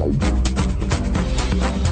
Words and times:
Thank 0.00 0.22
you. 1.84 1.89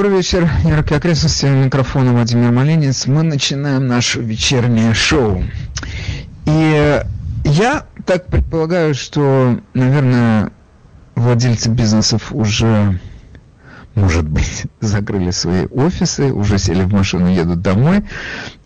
Добрый 0.00 0.16
вечер, 0.16 0.48
яркие 0.64 0.96
окрестности, 0.96 1.44
микрофона 1.44 2.12
Владимир 2.12 2.50
Малинец. 2.52 3.06
Мы 3.06 3.22
начинаем 3.22 3.86
наше 3.86 4.20
вечернее 4.20 4.94
шоу. 4.94 5.44
И 6.46 7.02
я 7.44 7.84
так 8.06 8.24
предполагаю, 8.24 8.94
что, 8.94 9.60
наверное, 9.74 10.52
владельцы 11.16 11.68
бизнесов 11.68 12.32
уже, 12.32 12.98
может 13.94 14.26
быть, 14.26 14.68
закрыли 14.80 15.32
свои 15.32 15.66
офисы, 15.66 16.32
уже 16.32 16.56
сели 16.56 16.82
в 16.82 16.94
машину, 16.94 17.28
едут 17.28 17.60
домой. 17.60 18.02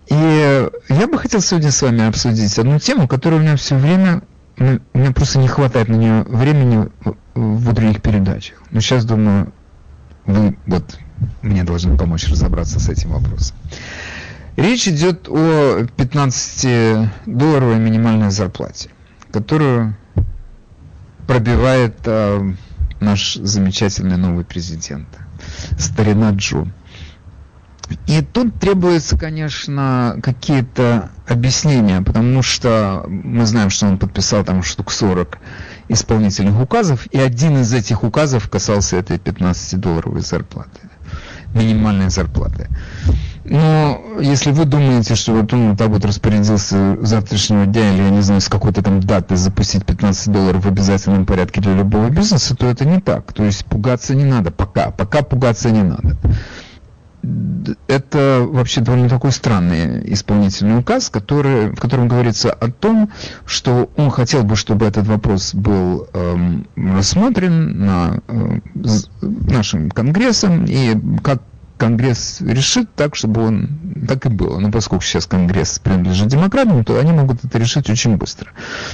И 0.06 0.68
я 0.88 1.06
бы 1.08 1.18
хотел 1.18 1.40
сегодня 1.40 1.72
с 1.72 1.82
вами 1.82 2.06
обсудить 2.06 2.56
одну 2.60 2.78
тему, 2.78 3.08
которая 3.08 3.40
у 3.40 3.42
меня 3.42 3.56
все 3.56 3.74
время, 3.74 4.22
ну, 4.56 4.78
у 4.92 4.98
меня 4.98 5.10
просто 5.10 5.40
не 5.40 5.48
хватает 5.48 5.88
на 5.88 5.96
нее 5.96 6.22
времени 6.28 6.90
в 7.34 7.72
других 7.72 8.02
передачах. 8.02 8.62
Но 8.70 8.80
сейчас 8.80 9.04
думаю, 9.04 9.52
вы 10.26 10.56
вот 10.66 11.00
мне 11.42 11.64
должны 11.64 11.96
помочь 11.96 12.28
разобраться 12.28 12.80
с 12.80 12.88
этим 12.88 13.10
вопросом. 13.10 13.56
Речь 14.56 14.86
идет 14.86 15.28
о 15.28 15.80
15-долларовой 15.96 17.78
минимальной 17.78 18.30
зарплате, 18.30 18.90
которую 19.32 19.96
пробивает 21.26 21.96
э, 22.04 22.54
наш 23.00 23.34
замечательный 23.34 24.16
новый 24.16 24.44
президент, 24.44 25.08
старина 25.76 26.30
Джо. 26.30 26.66
И 28.06 28.22
тут 28.22 28.58
требуется, 28.60 29.18
конечно, 29.18 30.18
какие-то 30.22 31.10
объяснения, 31.26 32.00
потому 32.00 32.42
что 32.42 33.04
мы 33.08 33.44
знаем, 33.46 33.70
что 33.70 33.86
он 33.86 33.98
подписал 33.98 34.44
там 34.44 34.62
штук 34.62 34.92
40 34.92 35.38
исполнительных 35.88 36.60
указов, 36.60 37.06
и 37.08 37.18
один 37.18 37.58
из 37.58 37.72
этих 37.72 38.04
указов 38.04 38.48
касался 38.48 38.96
этой 38.96 39.18
15-долларовой 39.18 40.20
зарплаты 40.20 40.80
минимальной 41.54 42.10
зарплаты. 42.10 42.68
Но 43.44 44.00
если 44.20 44.52
вы 44.52 44.64
думаете, 44.64 45.14
что 45.16 45.32
вот 45.32 45.52
он 45.52 45.76
так 45.76 45.88
вот 45.88 46.04
распорядился 46.04 46.96
завтрашнего 47.02 47.66
дня 47.66 47.92
или, 47.92 48.02
я 48.02 48.10
не 48.10 48.22
знаю, 48.22 48.40
с 48.40 48.48
какой-то 48.48 48.82
там 48.82 49.00
даты 49.00 49.36
запустить 49.36 49.84
15 49.84 50.32
долларов 50.32 50.64
в 50.64 50.68
обязательном 50.68 51.26
порядке 51.26 51.60
для 51.60 51.74
любого 51.74 52.08
бизнеса, 52.08 52.56
то 52.56 52.66
это 52.66 52.86
не 52.86 53.00
так. 53.00 53.32
То 53.34 53.44
есть 53.44 53.66
пугаться 53.66 54.14
не 54.14 54.24
надо 54.24 54.50
пока. 54.50 54.90
Пока 54.90 55.22
пугаться 55.22 55.70
не 55.70 55.82
надо 55.82 56.16
это 57.88 58.46
вообще 58.46 58.80
довольно 58.80 59.08
такой 59.08 59.32
странный 59.32 60.12
исполнительный 60.12 60.78
указ, 60.78 61.08
который, 61.10 61.70
в 61.70 61.76
котором 61.76 62.08
говорится 62.08 62.52
о 62.52 62.70
том, 62.70 63.10
что 63.46 63.90
он 63.96 64.10
хотел 64.10 64.44
бы, 64.44 64.56
чтобы 64.56 64.86
этот 64.86 65.06
вопрос 65.06 65.54
был 65.54 66.08
эм, 66.12 66.66
рассмотрен 66.76 67.78
на, 67.78 68.20
э, 68.28 68.60
нашим 69.22 69.90
Конгрессом, 69.90 70.64
и 70.66 70.96
как 71.22 71.42
Конгресс 71.76 72.40
решит 72.40 72.94
так, 72.94 73.16
чтобы 73.16 73.42
он 73.42 73.68
так 74.06 74.26
и 74.26 74.28
было. 74.28 74.58
Но 74.58 74.70
поскольку 74.70 75.04
сейчас 75.04 75.26
Конгресс 75.26 75.78
принадлежит 75.78 76.28
демократам, 76.28 76.84
то 76.84 76.98
они 76.98 77.12
могут 77.12 77.44
это 77.44 77.58
решить 77.58 77.90
очень 77.90 78.16
быстро. 78.16 78.50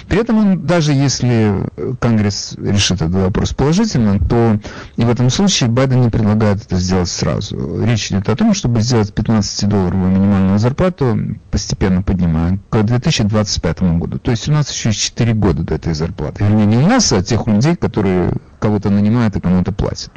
При 0.09 0.21
этом 0.21 0.39
он, 0.39 0.67
даже 0.67 0.93
если 0.93 1.69
Конгресс 2.01 2.55
решит 2.57 3.03
этот 3.03 3.15
вопрос 3.15 3.53
положительно, 3.53 4.19
то 4.19 4.59
и 4.97 5.05
в 5.05 5.11
этом 5.11 5.31
случае 5.31 5.69
Байден 5.69 6.01
не 6.03 6.11
предлагает 6.11 6.65
это 6.65 6.77
сделать 6.77 7.09
сразу. 7.09 7.85
Речь 7.85 8.11
идет 8.11 8.29
о 8.29 8.37
том, 8.37 8.55
чтобы 8.55 8.81
сделать 8.81 9.11
15-долларовую 9.11 10.11
минимальную 10.11 10.59
зарплату, 10.59 11.19
постепенно 11.51 12.03
поднимая, 12.03 12.59
к 12.71 12.83
2025 12.83 13.83
году. 13.99 14.19
То 14.19 14.31
есть 14.31 14.49
у 14.49 14.53
нас 14.53 14.71
еще 14.71 14.93
4 14.93 15.35
года 15.35 15.63
до 15.63 15.75
этой 15.75 15.95
зарплаты. 15.95 16.45
Вернее, 16.45 16.67
не 16.67 16.77
у 16.79 16.87
нас, 16.87 17.13
а 17.13 17.23
тех 17.23 17.47
людей, 17.47 17.77
которые 17.77 18.33
кого-то 18.59 18.91
нанимают 18.91 19.37
и 19.37 19.41
кому-то 19.41 19.73
платят. 19.73 20.13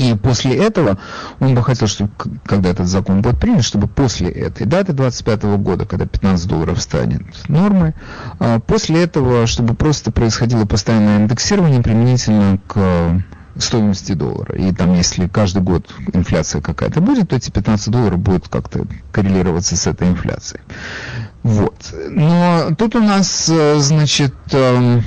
И 0.00 0.14
после 0.14 0.56
этого 0.56 0.96
он 1.40 1.54
бы 1.54 1.62
хотел, 1.62 1.86
чтобы, 1.86 2.10
когда 2.46 2.70
этот 2.70 2.88
закон 2.88 3.20
будет 3.20 3.38
принят, 3.38 3.62
чтобы 3.62 3.86
после 3.86 4.30
этой 4.30 4.64
даты 4.64 4.94
25 4.94 5.42
года, 5.58 5.84
когда 5.84 6.06
15 6.06 6.48
долларов 6.48 6.80
станет 6.80 7.22
нормой, 7.48 7.92
а, 8.38 8.60
после 8.60 9.02
этого, 9.02 9.46
чтобы 9.46 9.74
просто 9.74 10.10
происходило 10.10 10.64
постоянное 10.64 11.18
индексирование 11.18 11.82
применительно 11.82 12.58
к 12.66 13.22
стоимости 13.58 14.12
доллара. 14.12 14.56
И 14.56 14.72
там, 14.72 14.94
если 14.94 15.28
каждый 15.28 15.60
год 15.60 15.92
инфляция 16.14 16.62
какая-то 16.62 17.02
будет, 17.02 17.28
то 17.28 17.36
эти 17.36 17.50
15 17.50 17.90
долларов 17.90 18.18
будут 18.18 18.48
как-то 18.48 18.86
коррелироваться 19.12 19.76
с 19.76 19.86
этой 19.86 20.08
инфляцией. 20.08 20.62
Вот. 21.42 21.74
Но 22.08 22.70
тут 22.78 22.96
у 22.96 23.00
нас, 23.00 23.50
э, 23.50 23.78
значит, 23.80 24.34
эм, 24.52 25.02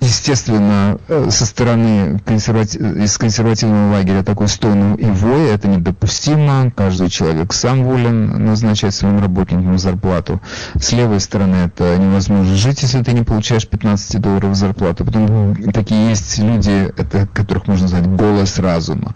естественно, 0.00 0.98
э, 1.08 1.28
со 1.30 1.46
стороны 1.46 2.20
консервати... 2.24 2.78
из 2.78 3.16
консервативного 3.18 3.92
лагеря 3.92 4.22
такой 4.22 4.48
стон 4.48 4.94
и 4.94 5.06
вой, 5.06 5.50
это 5.50 5.68
недопустимо, 5.68 6.70
каждый 6.74 7.08
человек 7.08 7.52
сам 7.52 7.84
волен 7.84 8.44
назначать 8.44 8.94
своим 8.94 9.20
работникам 9.20 9.78
зарплату. 9.78 10.40
С 10.78 10.92
левой 10.92 11.20
стороны 11.20 11.56
это 11.66 11.96
невозможно 11.96 12.54
жить, 12.54 12.82
если 12.82 13.02
ты 13.02 13.12
не 13.12 13.22
получаешь 13.22 13.66
15 13.66 14.20
долларов 14.20 14.54
зарплату. 14.54 15.04
Потом 15.04 15.56
такие 15.72 16.10
есть 16.10 16.38
люди, 16.38 16.92
это, 16.96 17.26
которых 17.32 17.66
можно 17.66 17.82
назвать 17.82 18.06
голос 18.06 18.58
разума, 18.58 19.14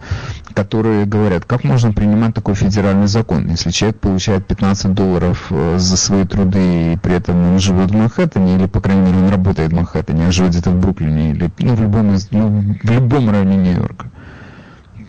которые 0.53 1.05
говорят, 1.05 1.45
как 1.45 1.63
можно 1.63 1.93
принимать 1.93 2.33
такой 2.33 2.55
федеральный 2.55 3.07
закон, 3.07 3.49
если 3.49 3.71
человек 3.71 3.99
получает 3.99 4.45
15 4.45 4.93
долларов 4.93 5.47
э, 5.49 5.77
за 5.77 5.97
свои 5.97 6.25
труды 6.25 6.93
и 6.93 6.97
при 6.97 7.15
этом 7.15 7.53
он 7.53 7.59
живет 7.59 7.91
в 7.91 7.95
Манхэттене, 7.95 8.55
или, 8.55 8.65
по 8.67 8.81
крайней 8.81 9.01
мере, 9.03 9.25
он 9.25 9.29
работает 9.29 9.71
в 9.71 9.75
Манхэттене, 9.75 10.27
а 10.27 10.31
живет 10.31 10.42
где-то 10.47 10.71
в 10.71 10.79
Бруклине 10.79 11.31
или 11.31 11.51
ну, 11.59 11.75
в, 11.75 11.81
любом, 11.81 12.15
ну, 12.31 12.75
в 12.81 12.89
любом 12.89 13.29
районе 13.29 13.57
Нью-Йорка, 13.57 14.09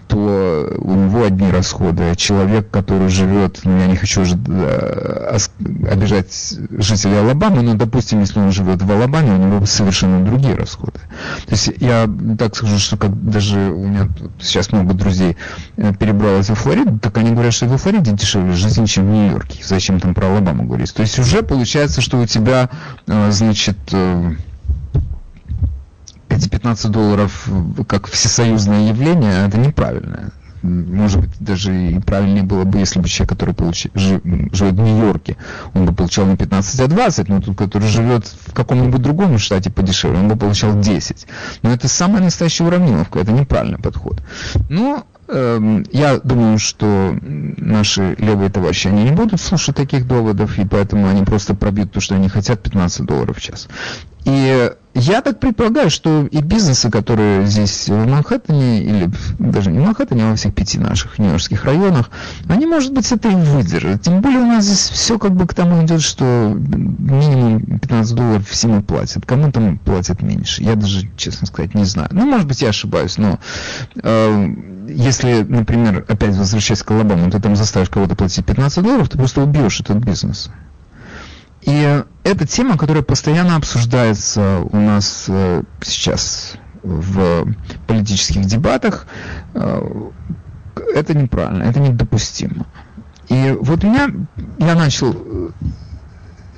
то 0.08 0.76
у 0.78 0.94
него 0.94 1.24
одни 1.24 1.50
расходы. 1.50 2.04
А 2.10 2.14
человек, 2.14 2.70
который 2.70 3.08
живет, 3.08 3.60
ну 3.64 3.78
я 3.78 3.86
не 3.86 3.96
хочу 3.96 4.22
уже 4.22 4.36
э, 4.46 5.38
обижать 5.90 6.58
жителей 6.70 7.18
Алабамы, 7.18 7.62
но, 7.62 7.74
допустим, 7.74 8.20
если 8.20 8.38
он 8.38 8.52
живет 8.52 8.82
в 8.82 8.90
Алабаме, 8.90 9.32
у 9.32 9.36
него 9.36 9.66
совершенно 9.66 10.24
другие 10.24 10.54
расходы. 10.54 11.00
То 11.46 11.52
есть 11.52 11.72
я 11.78 12.08
так 12.38 12.54
скажу, 12.56 12.78
что 12.78 12.96
как 12.96 13.28
даже 13.28 13.58
у 13.58 13.86
меня 13.86 14.08
сейчас 14.40 14.72
много 14.72 14.94
друзей 14.94 15.36
э, 15.76 15.92
перебралось 15.94 16.48
во 16.48 16.54
Флориду, 16.54 16.98
так 16.98 17.16
они 17.18 17.30
говорят, 17.30 17.54
что 17.54 17.66
во 17.66 17.78
Флориде 17.78 18.12
дешевле 18.12 18.52
жизнь, 18.52 18.86
чем 18.86 19.06
в 19.06 19.10
Нью-Йорке. 19.10 19.60
Зачем 19.64 20.00
там 20.00 20.14
про 20.14 20.26
Алабаму 20.26 20.64
говорить? 20.64 20.92
То 20.94 21.02
есть 21.02 21.18
уже 21.18 21.42
получается, 21.42 22.00
что 22.00 22.20
у 22.20 22.26
тебя, 22.26 22.68
э, 23.06 23.30
значит, 23.30 23.78
эти 26.34 26.48
15 26.48 26.90
долларов 26.90 27.48
как 27.86 28.08
всесоюзное 28.08 28.88
явление, 28.88 29.46
это 29.46 29.58
неправильно. 29.58 30.32
Может 30.64 31.20
быть, 31.20 31.30
даже 31.40 31.74
и 31.74 31.98
правильнее 31.98 32.42
было 32.42 32.64
бы, 32.64 32.78
если 32.78 32.98
бы 32.98 33.06
человек, 33.06 33.28
который 33.28 33.54
получ... 33.54 33.86
жив... 33.92 34.22
живет 34.24 34.74
в 34.74 34.80
Нью-Йорке, 34.80 35.36
он 35.74 35.84
бы 35.84 35.92
получал 35.92 36.24
не 36.24 36.36
15, 36.36 36.80
а 36.80 36.86
20, 36.86 37.28
но 37.28 37.42
тот, 37.42 37.58
который 37.58 37.86
живет 37.86 38.26
в 38.46 38.54
каком-нибудь 38.54 39.02
другом 39.02 39.38
штате 39.38 39.70
подешевле, 39.70 40.20
он 40.20 40.28
бы 40.28 40.36
получал 40.36 40.80
10. 40.80 41.26
Но 41.62 41.70
это 41.70 41.86
самая 41.86 42.22
настоящая 42.22 42.64
уравниловка, 42.64 43.18
это 43.18 43.30
неправильный 43.32 43.76
подход. 43.76 44.22
Но 44.70 45.04
эм, 45.28 45.84
я 45.92 46.18
думаю, 46.18 46.58
что 46.58 47.14
наши 47.20 48.14
левые 48.18 48.48
товарищи, 48.48 48.88
они 48.88 49.04
не 49.04 49.12
будут 49.12 49.42
слушать 49.42 49.76
таких 49.76 50.06
доводов, 50.06 50.58
и 50.58 50.64
поэтому 50.64 51.08
они 51.08 51.24
просто 51.24 51.54
пробьют 51.54 51.92
то, 51.92 52.00
что 52.00 52.14
они 52.14 52.30
хотят, 52.30 52.62
15 52.62 53.04
долларов 53.04 53.36
в 53.36 53.42
час. 53.42 53.68
И 54.24 54.70
я 54.94 55.22
так 55.22 55.40
предполагаю, 55.40 55.90
что 55.90 56.26
и 56.30 56.40
бизнесы, 56.40 56.88
которые 56.88 57.46
здесь 57.46 57.88
в 57.88 58.06
Манхэттене, 58.06 58.80
или 58.80 59.10
даже 59.40 59.70
не 59.72 59.80
в 59.80 59.82
Манхэттене, 59.82 60.24
а 60.24 60.30
во 60.30 60.36
всех 60.36 60.54
пяти 60.54 60.78
наших 60.78 61.18
нью-йоркских 61.18 61.64
районах, 61.64 62.10
они, 62.48 62.66
может 62.66 62.92
быть, 62.92 63.10
это 63.10 63.28
и 63.28 63.34
выдержат. 63.34 64.02
Тем 64.02 64.20
более 64.20 64.40
у 64.40 64.46
нас 64.46 64.64
здесь 64.64 64.88
все 64.88 65.18
как 65.18 65.32
бы 65.32 65.48
к 65.48 65.54
тому 65.54 65.84
идет, 65.84 66.00
что 66.00 66.24
минимум 66.56 67.80
15 67.80 68.14
долларов 68.14 68.48
всему 68.48 68.82
платят. 68.82 69.26
Кому 69.26 69.50
там 69.50 69.78
платят 69.78 70.22
меньше. 70.22 70.62
Я 70.62 70.76
даже, 70.76 71.08
честно 71.16 71.48
сказать, 71.48 71.74
не 71.74 71.84
знаю. 71.84 72.08
Ну, 72.12 72.24
может 72.24 72.46
быть, 72.46 72.62
я 72.62 72.68
ошибаюсь, 72.68 73.18
но 73.18 73.40
э, 74.00 74.54
если, 74.88 75.42
например, 75.42 76.04
опять 76.06 76.36
возвращаясь 76.36 76.84
к 76.84 76.90
Алабаму, 76.92 77.32
ты 77.32 77.40
там 77.40 77.56
заставишь 77.56 77.90
кого-то 77.90 78.14
платить 78.14 78.46
15 78.46 78.84
долларов, 78.84 79.08
ты 79.08 79.18
просто 79.18 79.42
убьешь 79.42 79.80
этот 79.80 79.96
бизнес. 79.98 80.50
И 81.64 82.04
это 82.24 82.46
тема, 82.46 82.76
которая 82.76 83.02
постоянно 83.02 83.56
обсуждается 83.56 84.60
у 84.70 84.76
нас 84.76 85.26
э, 85.28 85.62
сейчас 85.82 86.56
в 86.82 87.46
политических 87.86 88.44
дебатах. 88.44 89.06
Э, 89.54 90.10
это 90.94 91.14
неправильно, 91.14 91.62
это 91.62 91.80
недопустимо. 91.80 92.66
И 93.28 93.56
вот 93.60 93.82
меня, 93.82 94.10
я 94.58 94.74
начал 94.74 95.52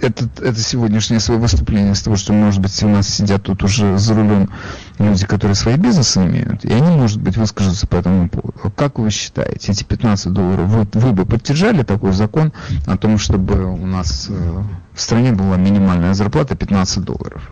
этот, 0.00 0.40
это 0.40 0.58
сегодняшнее 0.60 1.20
свое 1.20 1.40
выступление 1.40 1.94
с 1.94 2.02
того, 2.02 2.16
что, 2.16 2.32
может 2.32 2.60
быть, 2.60 2.82
у 2.82 2.88
нас 2.88 3.08
сидят 3.08 3.44
тут 3.44 3.62
уже 3.62 3.98
за 3.98 4.14
рулем 4.14 4.50
люди, 4.98 5.26
которые 5.26 5.54
свои 5.54 5.76
бизнесы 5.76 6.24
имеют, 6.24 6.64
и 6.64 6.72
они, 6.72 6.96
может 6.96 7.20
быть, 7.20 7.36
выскажутся 7.36 7.86
по 7.86 7.96
этому 7.96 8.28
поводу. 8.28 8.72
Как 8.74 8.98
вы 8.98 9.10
считаете, 9.10 9.72
эти 9.72 9.84
15 9.84 10.32
долларов, 10.32 10.68
вы, 10.68 10.86
вы 10.92 11.12
бы 11.12 11.26
поддержали 11.26 11.82
такой 11.82 12.12
закон 12.12 12.52
о 12.86 12.96
том, 12.96 13.18
чтобы 13.18 13.64
у 13.64 13.86
нас 13.86 14.26
э, 14.28 14.62
в 14.94 15.00
стране 15.00 15.32
была 15.32 15.56
минимальная 15.56 16.14
зарплата 16.14 16.56
15 16.56 17.04
долларов? 17.04 17.50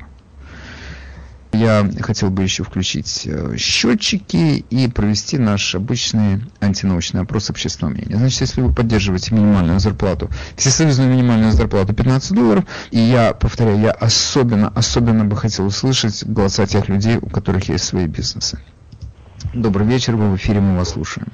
Я 1.55 1.89
хотел 2.01 2.31
бы 2.31 2.43
еще 2.43 2.65
включить 2.65 3.23
э, 3.27 3.57
счетчики 3.57 4.65
и 4.71 4.89
провести 4.89 5.39
наш 5.39 5.75
обычный 5.75 6.43
антинаучный 6.61 7.23
опрос 7.23 7.49
общественного 7.51 7.95
мнения. 7.95 8.17
Значит, 8.17 8.41
если 8.41 8.61
вы 8.61 8.73
поддерживаете 8.73 9.35
минимальную 9.35 9.79
зарплату, 9.79 10.31
всесоюзную 10.57 11.11
минимальную 11.11 11.53
зарплату 11.53 11.95
15 11.95 12.33
долларов, 12.33 12.65
и 12.91 12.99
я, 12.99 13.35
повторяю, 13.35 13.81
я 13.81 13.93
особенно, 13.93 14.69
особенно 14.69 15.25
бы 15.25 15.37
хотел 15.37 15.67
услышать 15.67 16.25
голоса 16.25 16.67
тех 16.67 16.89
людей, 16.89 17.19
у 17.19 17.29
которых 17.29 17.69
есть 17.69 17.85
свои 17.85 18.07
бизнесы. 18.07 18.59
Добрый 19.53 19.87
вечер, 19.87 20.17
вы 20.17 20.33
в 20.33 20.37
эфире, 20.37 20.61
мы 20.61 20.77
вас 20.77 20.91
слушаем. 20.91 21.29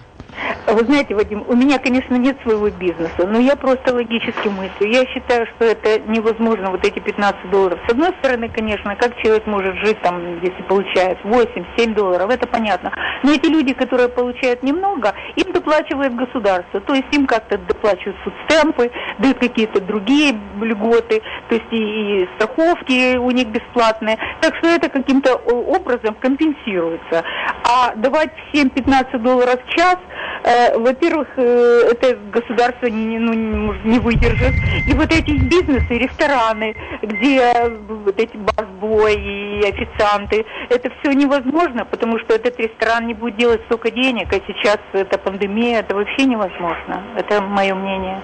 Вы 0.72 0.84
знаете, 0.84 1.16
Вадим, 1.16 1.44
у 1.48 1.56
меня, 1.56 1.78
конечно, 1.78 2.14
нет 2.14 2.36
своего 2.42 2.70
бизнеса, 2.70 3.26
но 3.26 3.40
я 3.40 3.56
просто 3.56 3.92
логически 3.92 4.46
мыслю. 4.46 4.86
Я 4.86 5.04
считаю, 5.06 5.46
что 5.46 5.64
это 5.64 5.98
невозможно, 6.06 6.70
вот 6.70 6.86
эти 6.86 7.00
15 7.00 7.50
долларов. 7.50 7.78
С 7.88 7.90
одной 7.90 8.10
стороны, 8.20 8.48
конечно, 8.48 8.94
как 8.94 9.16
человек 9.16 9.46
может 9.46 9.74
жить 9.76 10.00
там, 10.02 10.40
если 10.40 10.62
получает 10.62 11.18
8-7 11.24 11.94
долларов, 11.94 12.30
это 12.30 12.46
понятно. 12.46 12.92
Но 13.24 13.32
эти 13.32 13.46
люди, 13.46 13.72
которые 13.72 14.08
получают 14.08 14.62
немного, 14.62 15.12
им 15.34 15.52
доплачивает 15.52 16.14
государство. 16.14 16.80
То 16.80 16.94
есть 16.94 17.12
им 17.12 17.26
как-то 17.26 17.58
доплачивают 17.58 18.16
фудстемпы, 18.22 18.92
дают 19.18 19.38
какие-то 19.38 19.80
другие 19.80 20.38
льготы, 20.60 21.20
то 21.48 21.54
есть 21.56 21.72
и, 21.72 22.22
и 22.22 22.28
страховки 22.36 23.16
у 23.16 23.30
них 23.32 23.48
бесплатные. 23.48 24.18
Так 24.40 24.54
что 24.56 24.68
это 24.68 24.88
каким-то 24.88 25.34
образом 25.34 26.14
компенсируется. 26.20 27.24
А 27.64 27.92
давать 27.96 28.30
всем 28.52 28.70
15 28.70 29.20
долларов 29.20 29.58
в 29.66 29.70
час– 29.74 29.96
Э, 30.42 30.59
во-первых, 30.76 31.28
э, 31.36 31.90
это 31.92 32.18
государство 32.32 32.86
не, 32.86 33.18
ну, 33.18 33.72
не 33.84 33.98
выдержит. 33.98 34.54
И 34.86 34.92
вот 34.94 35.12
эти 35.12 35.32
бизнесы, 35.32 35.98
рестораны, 35.98 36.74
где 37.02 37.52
вот 37.88 38.18
эти 38.18 38.36
барбой 38.36 39.16
и 39.16 39.68
официанты, 39.68 40.44
это 40.68 40.90
все 41.00 41.12
невозможно, 41.12 41.84
потому 41.84 42.18
что 42.18 42.34
этот 42.34 42.58
ресторан 42.58 43.06
не 43.06 43.14
будет 43.14 43.36
делать 43.36 43.60
столько 43.66 43.90
денег, 43.90 44.32
а 44.32 44.40
сейчас 44.46 44.78
это 44.92 45.18
пандемия, 45.18 45.80
это 45.80 45.94
вообще 45.94 46.24
невозможно. 46.24 47.02
Это 47.16 47.40
мое 47.40 47.74
мнение. 47.74 48.20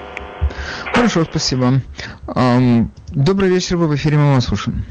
Хорошо, 0.93 1.25
спасибо. 1.25 1.81
Добрый 3.09 3.50
вечер, 3.50 3.77
вы 3.77 3.88
в 3.88 3.94
эфире, 3.94 4.17
мы 4.17 4.35
вас 4.35 4.47
слушаем. 4.47 4.85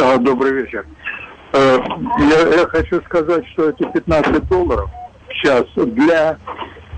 А, 0.00 0.16
добрый 0.18 0.52
вечер. 0.52 0.86
Э, 1.52 1.78
я, 2.18 2.60
я 2.60 2.66
хочу 2.66 3.00
сказать, 3.02 3.44
что 3.48 3.70
эти 3.70 3.90
15 3.90 4.48
долларов– 4.48 4.90
сейчас 5.34 5.64
для 5.76 6.38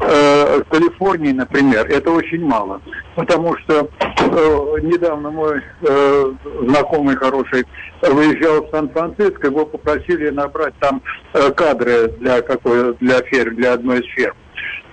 э, 0.00 0.62
Калифорнии, 0.70 1.32
например, 1.32 1.86
это 1.88 2.10
очень 2.10 2.44
мало. 2.44 2.80
Потому 3.14 3.56
что 3.58 3.88
э, 4.00 4.80
недавно 4.82 5.30
мой 5.30 5.62
э, 5.82 6.32
знакомый 6.62 7.16
хороший 7.16 7.64
выезжал 8.02 8.66
в 8.66 8.70
Сан-Франциско, 8.70 9.48
его 9.48 9.66
попросили 9.66 10.30
набрать 10.30 10.74
там 10.80 11.02
э, 11.34 11.50
кадры 11.52 12.08
для 12.18 12.42
какой 12.42 12.94
для 12.94 13.20
ферм, 13.22 13.56
для 13.56 13.74
одной 13.74 14.00
из 14.00 14.06
ферм. 14.14 14.36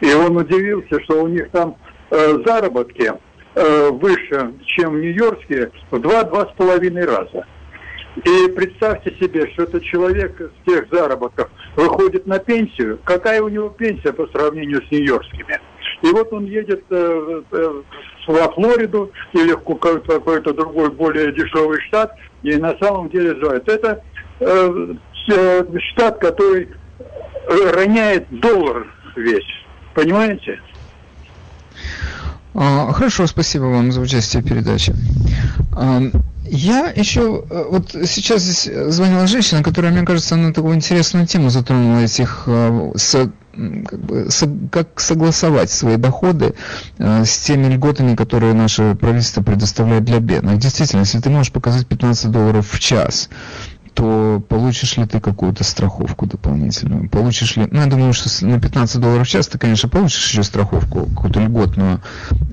И 0.02 0.14
он 0.14 0.38
удивился, 0.38 1.02
что 1.04 1.24
у 1.24 1.28
них 1.28 1.50
там 1.52 1.76
э, 2.12 2.38
заработки 2.46 3.12
э, 3.56 3.90
выше, 3.92 4.54
чем 4.66 4.94
в 4.94 5.00
Нью-Йорке, 5.00 5.72
в 5.92 6.00
два-два 6.00 6.48
с 6.48 6.58
половиной 6.58 7.06
раза. 7.06 7.46
И 8.26 8.48
представьте 8.50 9.16
себе, 9.20 9.48
что 9.52 9.64
этот 9.64 9.84
человек 9.84 10.42
с 10.42 10.70
тех 10.70 10.88
заработков 10.92 11.50
выходит 11.76 12.26
на 12.26 12.40
пенсию. 12.40 13.00
Какая 13.04 13.42
у 13.42 13.48
него 13.48 13.70
пенсия 13.70 14.12
по 14.12 14.26
сравнению 14.28 14.82
с 14.88 14.92
нью-йоркскими? 14.92 15.60
И 16.02 16.08
вот 16.08 16.34
он 16.34 16.46
едет 16.46 16.84
э, 16.90 17.42
э, 17.52 17.82
во 18.28 18.52
Флориду 18.54 19.12
или 19.34 19.52
в 19.52 19.60
какой-то, 20.08 20.54
другой 20.54 20.90
более 20.90 21.32
дешевый 21.32 21.80
штат, 21.82 22.16
и 22.42 22.56
на 22.56 22.76
самом 22.80 23.10
деле 23.10 23.40
звает. 23.40 23.68
Это 23.70 24.02
э, 24.40 24.96
э 25.30 25.64
штат, 25.92 26.20
который 26.20 26.70
роняет 27.48 28.28
доллар 28.32 28.88
весь. 29.16 29.46
Понимаете? 29.94 30.60
А, 32.56 32.92
хорошо, 32.94 33.28
спасибо 33.28 33.66
вам 33.66 33.92
за 33.92 34.02
участие 34.02 34.42
в 34.42 34.48
передаче. 34.48 34.94
Я 36.50 36.92
еще, 36.96 37.44
э, 37.50 37.66
вот 37.70 37.92
сейчас 37.92 38.42
здесь 38.42 38.94
звонила 38.94 39.28
женщина, 39.28 39.64
которая, 39.64 39.92
мне 39.92 40.04
кажется, 40.04 40.36
она 40.36 40.54
такую 40.54 40.76
интересную 40.76 41.28
тему 41.28 41.50
затронула 41.50 42.00
этих, 42.00 42.44
э, 42.48 42.92
с, 42.96 43.30
как, 43.86 44.00
бы, 44.00 44.30
с, 44.30 44.48
как 44.72 45.00
согласовать 45.00 45.70
свои 45.70 45.98
доходы 45.98 46.54
э, 46.98 47.26
с 47.26 47.38
теми 47.40 47.74
льготами, 47.74 48.16
которые 48.16 48.54
наше 48.54 48.96
правительство 48.96 49.42
предоставляет 49.42 50.06
для 50.06 50.20
бедных. 50.20 50.58
Действительно, 50.58 51.02
если 51.02 51.20
ты 51.20 51.30
можешь 51.30 51.52
показать 51.52 51.88
15 51.88 52.32
долларов 52.32 52.68
в 52.72 52.80
час, 52.80 53.30
то 53.98 54.40
получишь 54.48 54.96
ли 54.98 55.08
ты 55.08 55.20
какую-то 55.20 55.64
страховку 55.64 56.28
дополнительную? 56.28 57.10
Получишь 57.10 57.58
ли... 57.58 57.68
Ну, 57.72 57.82
я 57.82 57.88
думаю, 57.88 58.14
что 58.14 58.30
на 58.46 58.62
15 58.62 59.02
долларов 59.02 59.26
в 59.26 59.30
час 59.30 59.48
ты, 59.48 59.58
конечно, 59.58 59.90
получишь 59.90 60.30
еще 60.30 60.44
страховку, 60.44 61.08
какую-то 61.08 61.40
льготную. 61.40 62.00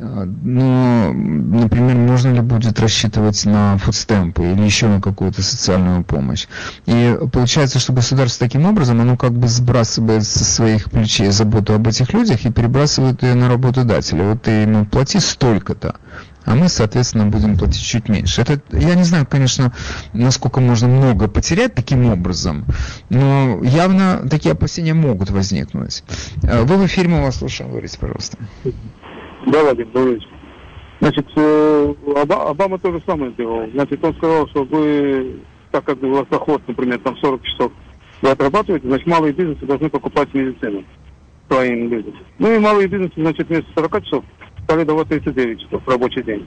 А, 0.00 0.24
но, 0.24 1.12
например, 1.12 1.96
можно 1.96 2.32
ли 2.32 2.40
будет 2.40 2.80
рассчитывать 2.80 3.44
на 3.44 3.76
фудстемпы 3.76 4.52
или 4.52 4.62
еще 4.62 4.88
на 4.88 5.02
какую-то 5.02 5.42
социальную 5.42 6.02
помощь? 6.02 6.46
И 6.86 7.18
получается, 7.30 7.78
что 7.78 7.92
государство 7.92 8.46
таким 8.46 8.64
образом, 8.64 9.02
оно 9.02 9.18
как 9.18 9.32
бы 9.32 9.46
сбрасывает 9.46 10.24
со 10.24 10.46
своих 10.46 10.90
плечей 10.90 11.30
заботу 11.30 11.74
об 11.74 11.86
этих 11.86 12.14
людях 12.14 12.46
и 12.46 12.50
перебрасывает 12.50 13.22
ее 13.22 13.34
на 13.34 13.50
работодателя. 13.50 14.24
Вот 14.24 14.40
ты 14.40 14.50
ему 14.50 14.86
плати 14.86 15.20
столько-то 15.20 15.96
а 16.44 16.54
мы, 16.54 16.68
соответственно, 16.68 17.26
будем 17.26 17.56
платить 17.56 17.84
чуть 17.84 18.08
меньше. 18.08 18.42
Это, 18.42 18.60
я 18.72 18.94
не 18.94 19.04
знаю, 19.04 19.26
конечно, 19.28 19.72
насколько 20.12 20.60
можно 20.60 20.88
много 20.88 21.28
потерять 21.28 21.74
таким 21.74 22.06
образом, 22.06 22.64
но 23.10 23.60
явно 23.62 24.26
такие 24.28 24.52
опасения 24.52 24.94
могут 24.94 25.30
возникнуть. 25.30 26.02
Э, 26.42 26.62
вы 26.62 26.76
в 26.76 26.86
эфире, 26.86 27.08
мы 27.08 27.22
вас 27.22 27.38
слушаем, 27.38 27.70
говорите, 27.70 27.98
пожалуйста. 27.98 28.38
Да, 29.46 29.62
Владимир, 29.62 29.90
добрый. 29.92 30.26
Значит, 31.00 31.26
э, 31.36 31.94
Обама 32.28 32.78
то 32.78 32.92
же 32.92 33.02
самое 33.06 33.32
сделал. 33.32 33.68
Значит, 33.72 34.04
он 34.04 34.14
сказал, 34.16 34.48
что 34.48 34.64
вы, 34.64 35.40
так 35.70 35.84
как 35.84 36.02
у 36.02 36.10
вас 36.10 36.26
доход, 36.30 36.62
например, 36.66 36.98
там 37.00 37.16
40 37.18 37.42
часов 37.42 37.72
вы 38.22 38.30
отрабатываете, 38.30 38.88
значит, 38.88 39.06
малые 39.06 39.34
бизнесы 39.34 39.66
должны 39.66 39.90
покупать 39.90 40.32
медицину 40.32 40.82
своим 41.48 41.90
бизнесом. 41.90 42.24
Ну 42.38 42.54
и 42.54 42.58
малые 42.58 42.88
бизнесы, 42.88 43.12
значит, 43.16 43.48
вместо 43.48 43.70
40 43.74 44.04
часов 44.04 44.24
стали 44.64 44.84
давать 44.84 45.08
39 45.08 45.60
часов 45.60 45.86
рабочий 45.86 46.22
день. 46.22 46.46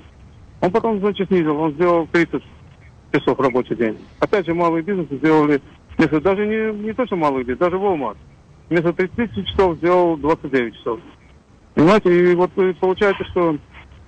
Он 0.62 0.72
потом, 0.72 1.00
значит, 1.00 1.28
снизил, 1.28 1.58
он 1.60 1.74
сделал 1.74 2.08
30 2.12 2.44
часов 3.14 3.40
рабочий 3.40 3.76
день. 3.76 3.98
Опять 4.20 4.46
же, 4.46 4.54
малые 4.54 4.84
бизнесы 4.84 5.18
сделали, 5.18 5.62
если 5.98 6.20
даже 6.20 6.46
не, 6.46 6.84
не 6.84 6.94
то, 6.94 7.06
что 7.06 7.16
малый 7.16 7.44
бизнес, 7.44 7.60
даже 7.60 7.78
Walmart, 7.78 8.18
вместо 8.70 8.92
30 8.92 9.48
часов 9.48 9.78
сделал 9.78 10.18
29 10.18 10.76
часов. 10.76 11.00
Понимаете, 11.76 12.32
и 12.32 12.36
вот 12.36 12.52
получается, 12.80 13.24
что 13.26 13.58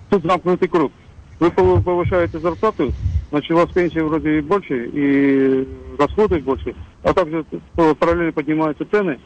тут 0.09 0.23
замкнутый 0.23 0.67
круг. 0.67 0.91
Вы 1.39 1.51
повышаете 1.51 2.39
зарплату, 2.39 2.91
значит, 3.29 3.51
у 3.51 3.55
вас 3.55 3.69
пенсия 3.71 4.03
вроде 4.03 4.39
и 4.39 4.41
больше, 4.41 4.89
и 4.91 5.67
расходы 5.97 6.39
больше, 6.39 6.75
а 7.03 7.13
также 7.13 7.45
параллельно 7.75 8.33
поднимаются 8.33 8.85
цены, 8.91 9.19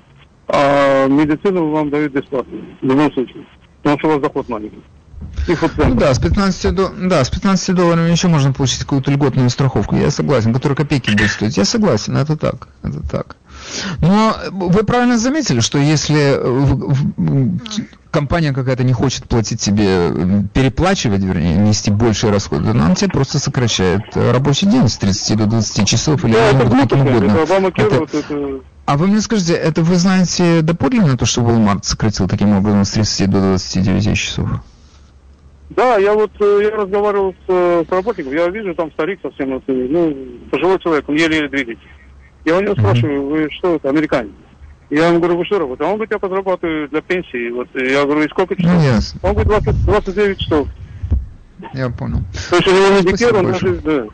а 0.48 1.08
медицину 1.08 1.72
вам 1.72 1.90
дают 1.90 2.12
бесплатно, 2.12 2.60
в 2.82 2.86
любом 2.86 3.12
случае 3.14 3.46
что 3.98 4.08
у 4.08 4.12
вас 4.12 4.22
доход 4.22 4.50
маленький. 4.50 4.84
Ну 5.78 5.96
да, 5.96 6.14
с 6.14 6.20
15, 6.20 6.76
до... 6.76 6.90
да, 6.90 7.24
с 7.24 7.30
15 7.30 7.76
долларами 7.76 8.10
еще 8.12 8.28
можно 8.28 8.54
получить 8.54 8.80
какую-то 8.80 9.12
льготную 9.12 9.50
страховку, 9.50 9.96
я 9.96 10.10
согласен, 10.12 10.54
которая 10.54 10.76
копейки 10.76 11.12
будет 11.12 11.32
стоить. 11.32 11.58
Я 11.58 11.66
согласен, 11.66 12.16
это 12.16 12.38
так, 12.38 12.70
это 12.82 13.02
так. 13.10 13.36
Но 14.00 14.36
вы 14.52 14.84
правильно 14.84 15.18
заметили, 15.18 15.60
что 15.60 15.78
если 15.78 16.40
компания 18.12 18.54
какая-то 18.54 18.84
не 18.84 18.94
хочет 18.94 19.28
платить 19.28 19.60
тебе, 19.60 20.46
переплачивать, 20.54 21.22
вернее, 21.22 21.56
нести 21.56 21.90
большие 21.92 22.32
расходы, 22.32 22.70
она 22.70 22.94
тебе 22.96 23.10
просто 23.10 23.40
сокращает 23.40 24.02
рабочий 24.16 24.68
день 24.68 24.88
с 24.88 24.98
30 24.98 25.38
до 25.38 25.46
20 25.48 25.88
часов 25.88 26.24
или 26.26 26.34
да, 26.34 26.82
каким 26.82 27.02
угодно. 27.02 27.32
Это, 27.32 28.18
это... 28.18 28.62
А 28.86 28.98
вы 28.98 29.08
мне 29.08 29.22
скажите, 29.22 29.54
это 29.54 29.82
вы 29.82 29.96
знаете 29.96 30.62
доподлинно 30.62 31.18
то, 31.18 31.26
что 31.26 31.42
Walmart 31.42 31.84
сократил 31.84 32.28
таким 32.28 32.56
образом 32.56 32.84
с 32.84 32.92
30 32.92 33.30
до 33.30 33.40
29 33.40 34.18
часов? 34.18 34.50
Да, 35.70 35.98
я 35.98 36.14
вот 36.14 36.32
э, 36.40 36.60
я 36.64 36.72
разговаривал 36.72 37.34
с, 37.34 37.50
э, 37.50 37.84
с 37.88 37.92
работником, 37.92 38.34
я 38.34 38.48
вижу 38.50 38.76
там 38.76 38.92
старик 38.92 39.20
совсем, 39.24 39.62
ну, 39.68 40.18
пожилой 40.52 40.80
человек, 40.80 41.08
он 41.08 41.16
еле-еле 41.16 41.48
двигается. 41.50 41.86
Я 42.46 42.58
у 42.58 42.62
него 42.62 42.74
спрашиваю, 42.74 43.26
вы 43.28 43.50
что 43.50 43.76
это, 43.76 43.90
американец? 43.90 44.34
Я 44.90 45.08
ему 45.08 45.20
говорю, 45.20 45.38
вы 45.38 45.46
что 45.46 45.60
работаете? 45.60 45.86
А 45.86 45.88
он 45.88 45.96
говорит, 45.96 46.12
я 46.12 46.20
подрабатываю 46.20 46.90
для 46.90 47.02
пенсии. 47.02 47.50
Вот 47.52 47.68
я 47.74 48.04
говорю, 48.04 48.24
и 48.24 48.30
сколько 48.30 48.56
часов? 48.56 48.74
Ну, 48.74 48.82
ясно. 48.82 49.20
Он 49.24 49.34
говорит, 49.34 49.64
20, 49.66 49.86
29 49.86 50.38
часов. 50.38 50.68
Я 51.74 51.90
понял. 51.90 52.20
То 52.50 52.58
есть 52.58 52.68
у 52.68 52.72
него 52.72 53.00
медикер, 53.00 53.36
он 53.36 53.52
даже, 53.52 53.76
да. 53.78 54.06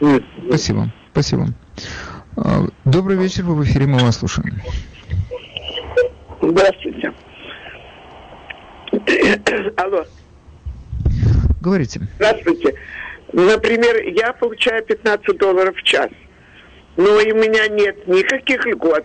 Нет. 0.00 0.22
Спасибо, 0.46 0.92
спасибо. 1.12 1.48
А, 2.44 2.66
Добрый 2.84 3.16
вечер, 3.16 3.44
вы 3.44 3.54
в 3.56 3.64
эфире, 3.64 3.86
мы 3.86 3.98
вас 3.98 4.18
слушаем. 4.18 4.60
Здравствуйте. 6.40 7.12
Алло, 9.76 10.04
Говорите. 11.60 12.00
здравствуйте. 12.16 12.74
Например, 13.32 14.00
я 14.02 14.32
получаю 14.32 14.84
15 14.84 15.36
долларов 15.36 15.76
в 15.76 15.82
час, 15.82 16.08
но 16.96 17.20
и 17.20 17.32
у 17.32 17.36
меня 17.36 17.66
нет 17.68 18.06
никаких 18.06 18.64
льгот, 18.66 19.04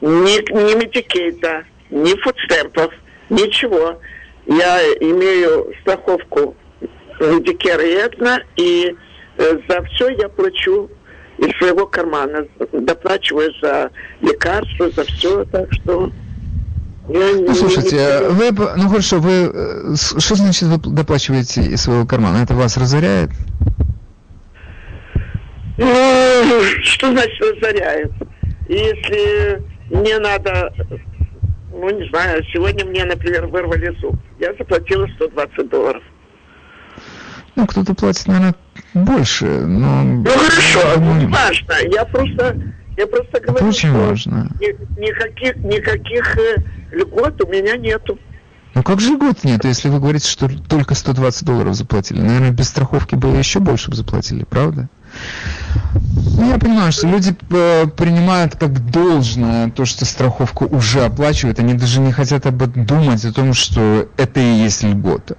ни, 0.00 0.52
ни 0.52 0.74
медикейта, 0.78 1.64
ни 1.90 2.14
фудстемпов, 2.20 2.92
ничего. 3.30 3.98
Я 4.46 4.80
имею 5.00 5.72
страховку 5.80 6.56
Medicare 7.20 7.80
и 7.80 7.92
Aetna, 7.92 8.42
и 8.56 8.94
э, 9.36 9.58
за 9.68 9.82
все 9.84 10.10
я 10.10 10.28
плачу 10.28 10.90
из 11.40 11.56
своего 11.58 11.86
кармана, 11.86 12.44
доплачиваю 12.72 13.50
за 13.62 13.90
лекарства, 14.20 14.90
за 14.90 15.04
все, 15.04 15.44
так 15.46 15.72
что... 15.72 16.10
я 17.08 17.32
не- 17.32 17.44
Ну, 17.46 17.54
слушайте, 17.54 17.96
не- 17.96 18.28
вы, 18.28 18.52
б- 18.52 18.74
ну 18.76 18.88
хорошо, 18.88 19.18
вы, 19.20 19.50
э, 19.52 19.94
что 19.96 20.34
значит 20.34 20.62
вы 20.68 20.78
доплачиваете 20.92 21.62
из 21.62 21.80
своего 21.82 22.06
кармана? 22.06 22.42
Это 22.42 22.54
вас 22.54 22.76
разоряет? 22.76 23.30
Ну, 25.78 26.60
что 26.82 27.10
значит 27.10 27.40
разоряет? 27.40 28.12
Если 28.68 29.62
мне 29.88 30.18
надо, 30.18 30.72
ну, 31.72 31.88
не 31.90 32.08
знаю, 32.10 32.42
сегодня 32.52 32.84
мне, 32.84 33.04
например, 33.04 33.46
вырвали 33.46 33.96
зуб. 34.00 34.14
Я 34.38 34.52
заплатила 34.58 35.06
120 35.16 35.68
долларов. 35.70 36.02
Ну, 37.56 37.66
кто-то 37.66 37.94
платит, 37.94 38.26
наверное, 38.26 38.54
больше, 38.94 39.44
но... 39.46 40.02
Ну, 40.02 40.24
хорошо, 40.24 40.94
думаю, 40.96 41.28
ну, 41.28 41.34
важно. 41.34 41.74
Я 41.92 42.04
просто, 42.04 42.56
я 42.96 43.06
просто 43.06 43.36
Это 43.38 43.46
говорю, 43.48 43.66
очень 43.68 43.88
что 43.90 43.98
важно. 43.98 44.50
ни- 44.60 45.00
никаких, 45.00 45.62
никаких 45.64 46.36
э, 46.38 46.56
льгот 46.92 47.40
у 47.42 47.48
меня 47.48 47.76
нету. 47.76 48.18
Ну 48.74 48.84
как 48.84 49.00
же 49.00 49.16
год 49.16 49.42
нет, 49.42 49.64
если 49.64 49.88
вы 49.88 49.98
говорите, 49.98 50.28
что 50.28 50.48
только 50.68 50.94
120 50.94 51.44
долларов 51.44 51.74
заплатили? 51.74 52.20
Наверное, 52.20 52.52
без 52.52 52.68
страховки 52.68 53.16
бы 53.16 53.28
еще 53.28 53.58
больше 53.58 53.90
бы 53.90 53.96
заплатили, 53.96 54.44
правда? 54.44 54.88
Ну, 56.38 56.48
я 56.48 56.56
понимаю, 56.56 56.92
что 56.92 57.08
люди 57.08 57.34
э, 57.50 57.86
принимают 57.88 58.54
как 58.56 58.90
должное 58.90 59.70
то, 59.72 59.84
что 59.84 60.04
страховку 60.04 60.66
уже 60.66 61.04
оплачивают, 61.04 61.58
они 61.58 61.74
даже 61.74 62.00
не 62.00 62.12
хотят 62.12 62.46
об 62.46 62.62
этом 62.62 62.86
думать, 62.86 63.24
о 63.24 63.32
том, 63.32 63.54
что 63.54 64.08
это 64.16 64.38
и 64.40 64.62
есть 64.62 64.84
льгота. 64.84 65.36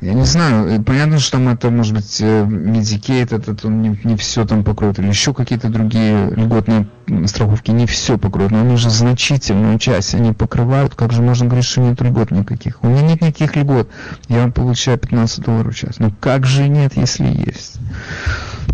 Я 0.00 0.14
не 0.14 0.24
знаю, 0.24 0.68
э, 0.68 0.80
понятно, 0.80 1.18
что 1.18 1.32
там 1.32 1.48
это, 1.48 1.70
может 1.70 1.92
быть, 1.92 2.20
э, 2.20 2.44
Medicaid, 2.44 3.34
этот 3.34 3.64
он 3.64 3.82
не, 3.82 4.00
не 4.04 4.16
все 4.16 4.44
там 4.44 4.62
покроет, 4.62 5.00
или 5.00 5.08
еще 5.08 5.34
какие-то 5.34 5.70
другие 5.70 6.30
льготные 6.30 6.86
страховки 7.26 7.72
не 7.72 7.86
все 7.86 8.16
покроют, 8.16 8.52
но 8.52 8.60
они 8.60 8.76
же 8.76 8.90
значительную 8.90 9.76
часть 9.80 10.14
они 10.14 10.32
покрывают, 10.32 10.94
как 10.94 11.12
же 11.12 11.20
можно 11.20 11.46
говорить, 11.46 11.64
что 11.64 11.80
нет 11.80 12.00
льгот 12.00 12.30
никаких? 12.30 12.84
У 12.84 12.86
меня 12.86 13.02
нет 13.02 13.22
никаких 13.22 13.56
льгот, 13.56 13.90
я 14.28 14.42
вам 14.42 14.52
получаю 14.52 14.98
15 14.98 15.44
долларов 15.44 15.74
в 15.74 15.76
час. 15.76 15.96
Ну 15.98 16.12
как 16.20 16.46
же 16.46 16.68
нет, 16.68 16.92
если 16.96 17.24
есть? 17.26 17.80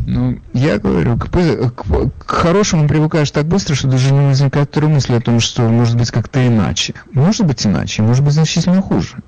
Ну, 0.06 0.38
я 0.52 0.78
говорю, 0.78 1.16
к, 1.16 1.30
к- 1.30 2.10
к 2.18 2.30
хорошему 2.30 2.86
привыкаешь 2.86 3.30
так 3.30 3.46
быстро, 3.46 3.74
что 3.74 3.88
даже 3.88 4.12
не 4.12 4.26
возникает 4.26 4.68
второй 4.68 4.90
мысли 4.90 5.14
о 5.14 5.20
том, 5.20 5.40
что 5.40 5.62
может 5.62 5.96
быть 5.96 6.10
как-то 6.10 6.46
иначе. 6.46 6.92
Может 7.12 7.46
быть 7.46 7.66
иначе, 7.66 8.02
может 8.02 8.22
быть 8.22 8.34
значительно 8.34 8.82
хуже. 8.82 9.22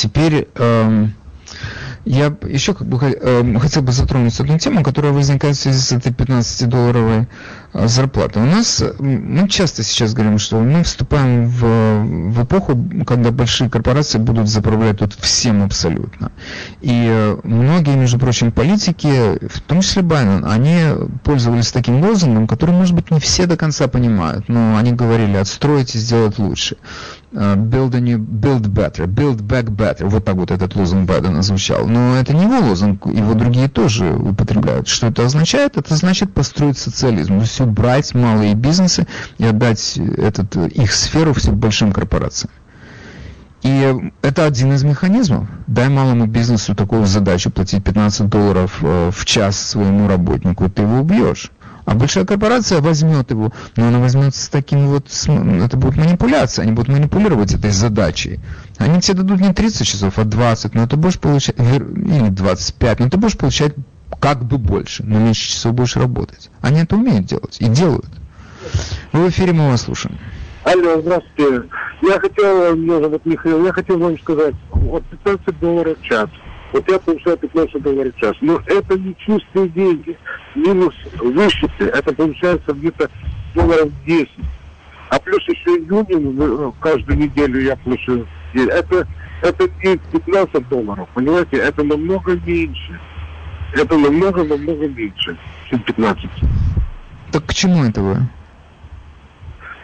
Теперь 0.00 0.48
эм, 0.54 1.12
я 2.06 2.34
еще 2.48 2.72
как 2.72 2.86
бы 2.86 2.96
эм, 2.96 3.58
хотел 3.58 3.82
бы 3.82 3.92
затронуть 3.92 4.40
одну 4.40 4.58
тему, 4.58 4.82
которая 4.82 5.12
возникает 5.12 5.56
в 5.56 5.60
связи 5.60 5.78
с 5.78 5.92
этой 5.92 6.10
15-долларовой 6.10 7.28
э, 7.74 7.86
зарплатой. 7.86 8.42
У 8.42 8.46
нас, 8.46 8.82
мы 8.98 9.46
часто 9.46 9.82
сейчас 9.82 10.14
говорим, 10.14 10.38
что 10.38 10.58
мы 10.58 10.84
вступаем 10.84 11.48
в, 11.48 12.32
в 12.32 12.44
эпоху, 12.44 12.82
когда 13.06 13.30
большие 13.30 13.68
корпорации 13.68 14.16
будут 14.16 14.48
заправлять 14.48 15.00
тут 15.00 15.12
всем 15.20 15.62
абсолютно. 15.62 16.32
И 16.80 17.06
э, 17.10 17.36
многие, 17.44 17.96
между 17.96 18.18
прочим, 18.18 18.52
политики, 18.52 19.46
в 19.48 19.60
том 19.60 19.82
числе 19.82 20.00
Байден, 20.00 20.46
они 20.46 20.80
пользовались 21.22 21.72
таким 21.72 22.02
лозунгом, 22.02 22.46
который, 22.46 22.70
может 22.70 22.94
быть, 22.94 23.10
не 23.10 23.20
все 23.20 23.44
до 23.44 23.58
конца 23.58 23.86
понимают, 23.88 24.48
но 24.48 24.78
они 24.78 24.92
говорили 24.92 25.36
отстроить 25.36 25.94
и 25.94 25.98
сделать 25.98 26.38
лучше. 26.38 26.78
Э, 27.32 27.54
Build, 27.54 27.94
a 27.94 28.00
new, 28.00 28.18
build 28.18 28.72
better, 28.72 29.06
build 29.06 29.42
back 29.42 29.70
better. 29.70 30.06
Вот 30.08 30.24
так 30.24 30.34
вот 30.34 30.50
этот 30.50 30.74
лозунг 30.74 31.08
Байдена 31.08 31.42
звучал. 31.42 31.86
Но 31.86 32.16
это 32.16 32.34
не 32.34 32.42
его 32.42 32.58
лозунг, 32.58 33.06
его 33.06 33.34
другие 33.34 33.68
тоже 33.68 34.12
употребляют. 34.12 34.88
Что 34.88 35.06
это 35.06 35.24
означает? 35.24 35.76
Это 35.76 35.94
значит 35.94 36.34
построить 36.34 36.76
социализм. 36.76 37.36
То 37.36 37.42
есть 37.42 37.60
убрать 37.60 38.14
малые 38.14 38.54
бизнесы 38.54 39.06
и 39.38 39.44
отдать 39.44 39.96
этот, 39.96 40.56
э, 40.56 40.68
их 40.68 40.92
сферу 40.92 41.32
все 41.34 41.52
большим 41.52 41.92
корпорациям. 41.92 42.50
И 43.62 43.94
это 44.22 44.46
один 44.46 44.72
из 44.72 44.82
механизмов. 44.82 45.46
Дай 45.66 45.88
малому 45.88 46.26
бизнесу 46.26 46.74
такую 46.74 47.06
задачу 47.06 47.50
платить 47.50 47.84
15 47.84 48.28
долларов 48.28 48.78
э, 48.80 49.10
в 49.14 49.24
час 49.24 49.60
своему 49.60 50.08
работнику, 50.08 50.68
ты 50.68 50.82
его 50.82 51.00
убьешь. 51.00 51.52
А 51.90 51.94
большая 51.96 52.24
корпорация 52.24 52.80
возьмет 52.80 53.32
его, 53.32 53.52
но 53.74 53.88
она 53.88 53.98
возьмет 53.98 54.32
с 54.36 54.48
таким 54.48 54.86
вот, 54.86 55.06
это 55.26 55.76
будет 55.76 55.96
манипуляция, 55.96 56.62
они 56.62 56.70
будут 56.70 56.86
манипулировать 56.86 57.52
этой 57.52 57.72
задачей. 57.72 58.38
Они 58.78 59.00
тебе 59.00 59.16
дадут 59.16 59.40
не 59.40 59.52
30 59.52 59.88
часов, 59.88 60.16
а 60.16 60.22
20, 60.22 60.72
но 60.76 60.86
ты 60.86 60.94
будешь 60.94 61.18
получать, 61.18 61.56
или 61.58 62.28
25, 62.28 63.00
но 63.00 63.10
ты 63.10 63.16
будешь 63.16 63.36
получать 63.36 63.74
как 64.20 64.44
бы 64.44 64.58
больше, 64.58 65.02
но 65.02 65.18
меньше 65.18 65.48
часов 65.50 65.74
будешь 65.74 65.96
работать. 65.96 66.48
Они 66.60 66.78
это 66.80 66.94
умеют 66.94 67.26
делать 67.26 67.56
и 67.58 67.66
делают. 67.66 68.06
Вы 69.12 69.26
в 69.26 69.30
эфире, 69.30 69.52
мы 69.52 69.70
вас 69.70 69.82
слушаем. 69.82 70.16
Алло, 70.62 71.00
здравствуйте. 71.00 71.68
Я 72.02 72.20
хотел, 72.20 72.76
меня 72.76 73.00
зовут 73.00 73.26
Михаил, 73.26 73.66
я 73.66 73.72
хотел 73.72 73.98
вам 73.98 74.16
сказать, 74.20 74.54
вот 74.70 75.02
15 75.24 75.58
долларов 75.58 75.98
в 75.98 76.04
час. 76.04 76.30
Вот 76.72 76.88
я 76.88 76.98
получаю 77.00 77.36
15 77.36 77.82
долларов 77.82 78.14
в 78.14 78.20
час. 78.20 78.36
Но 78.40 78.60
это 78.66 78.98
не 78.98 79.14
чистые 79.16 79.68
деньги. 79.70 80.16
Минус 80.54 80.94
вычеты, 81.18 81.84
это 81.86 82.14
получается 82.14 82.72
где-то 82.72 83.10
долларов 83.54 83.90
10. 84.06 84.28
А 85.10 85.18
плюс 85.18 85.42
еще 85.48 85.82
юнин 85.82 86.36
в- 86.36 86.72
каждую 86.80 87.18
неделю 87.18 87.60
я 87.60 87.74
плачу. 87.76 88.26
Это, 88.54 89.06
это 89.42 89.68
не 89.82 89.96
15 90.12 90.68
долларов, 90.68 91.08
понимаете? 91.14 91.56
Это 91.56 91.82
намного 91.82 92.36
меньше. 92.46 93.00
Это 93.72 93.96
намного-намного 93.98 94.88
меньше, 94.88 95.36
чем 95.68 95.80
15. 95.80 96.30
Так 97.32 97.46
к 97.46 97.52
чему 97.54 97.84
это 97.84 98.00
вы? 98.02 98.16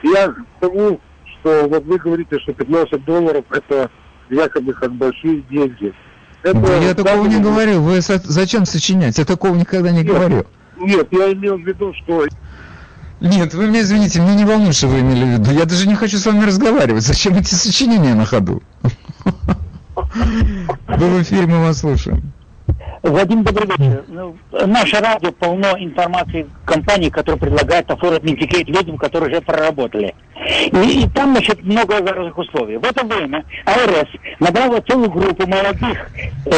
Я 0.02 0.28
к 0.28 0.36
тому, 0.60 1.00
что 1.40 1.68
вот 1.68 1.84
вы 1.84 1.98
говорите, 1.98 2.38
что 2.40 2.52
15 2.52 3.04
долларов 3.04 3.44
это 3.50 3.90
якобы 4.30 4.72
как 4.74 4.92
большие 4.92 5.40
деньги. 5.50 5.92
Это 6.46 6.60
Да 6.60 6.76
я 6.76 6.94
такого 6.94 7.26
не 7.26 7.40
говорил. 7.40 7.82
Вы 7.82 8.00
со- 8.00 8.20
зачем 8.22 8.66
сочинять? 8.66 9.18
Я 9.18 9.24
такого 9.24 9.56
никогда 9.56 9.90
не 9.90 9.98
Нет. 10.04 10.06
говорил. 10.06 10.46
Нет, 10.78 11.08
я 11.10 11.32
имел 11.32 11.56
в 11.56 11.66
виду, 11.66 11.92
что 11.94 12.24
Нет, 13.20 13.52
вы 13.54 13.66
меня 13.66 13.80
извините, 13.80 14.20
мне 14.22 14.36
не 14.36 14.44
волнует, 14.44 14.76
что 14.76 14.86
вы 14.86 15.00
имели 15.00 15.24
в 15.24 15.28
виду. 15.40 15.50
Я 15.50 15.64
даже 15.64 15.88
не 15.88 15.96
хочу 15.96 16.18
с 16.18 16.26
вами 16.26 16.44
разговаривать. 16.44 17.02
Зачем 17.02 17.34
эти 17.34 17.52
сочинения 17.54 18.14
на 18.14 18.26
ходу? 18.26 18.62
Вы 20.86 21.08
в 21.08 21.22
эфире, 21.22 21.46
мы 21.46 21.60
вас 21.64 21.78
слушаем. 21.78 22.32
Владимир, 23.02 23.44
добрый 23.44 23.66
вечер. 23.66 24.04
Ну, 24.08 24.36
наше 24.66 24.96
радио 25.00 25.32
полно 25.32 25.74
информации 25.78 26.46
компаний, 26.64 27.10
которые 27.10 27.40
предлагают 27.40 27.90
оформить 27.90 28.22
Medicaid 28.22 28.68
людям, 28.68 28.98
которые 28.98 29.30
уже 29.32 29.40
проработали. 29.40 30.14
И, 30.44 31.02
и 31.04 31.08
там, 31.08 31.32
значит, 31.32 31.64
много 31.64 31.98
разных 31.98 32.36
условий. 32.36 32.76
В 32.76 32.84
это 32.84 33.04
время 33.04 33.44
IRS 33.64 34.08
набрала 34.38 34.80
целую 34.82 35.10
группу 35.10 35.46
молодых 35.46 36.10
э, 36.44 36.50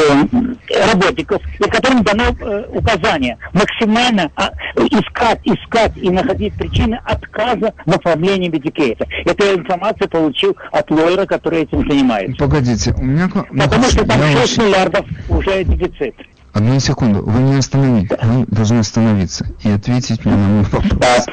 работников, 0.93 1.41
и 1.59 1.63
которым 1.71 2.03
дано 2.03 2.25
э, 2.41 2.65
указание 2.73 3.39
максимально 3.53 4.31
а, 4.37 4.51
искать, 4.77 5.41
искать 5.45 5.93
и 5.97 6.11
находить 6.11 6.55
причины 6.55 7.01
отказа 7.05 7.73
в 7.87 7.95
оформлении 7.95 8.49
Medicaid 8.49 8.95
а. 8.95 9.07
Эту 9.25 9.55
информацию 9.55 10.09
получил 10.09 10.57
от 10.73 10.91
lawyer 10.91 11.18
а, 11.18 11.27
который 11.27 11.63
этим 11.63 11.89
занимается. 11.89 12.37
Погодите, 12.37 12.93
у 12.99 13.03
меня... 13.03 13.31
ну, 13.51 13.63
Потому 13.65 13.85
что 13.85 14.05
там 14.05 14.21
я 14.21 14.33
6 14.41 14.59
очень- 14.59 14.69
миллиардов 14.69 15.07
уже 15.29 15.65
дефицит. 15.65 16.15
Одну 16.53 16.81
секунду, 16.81 17.23
вы 17.23 17.41
не 17.43 17.57
остановите, 17.59 18.19
вы 18.23 18.45
должны 18.47 18.81
остановиться 18.81 19.47
и 19.63 19.71
ответить 19.71 20.25
мне 20.25 20.35
на 20.35 20.49
мой 20.49 20.63
вопрос. 20.65 21.27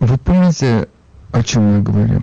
Вы 0.00 0.18
помните, 0.18 0.88
о 1.34 1.42
чем 1.42 1.76
я 1.76 1.82
говорил? 1.82 2.22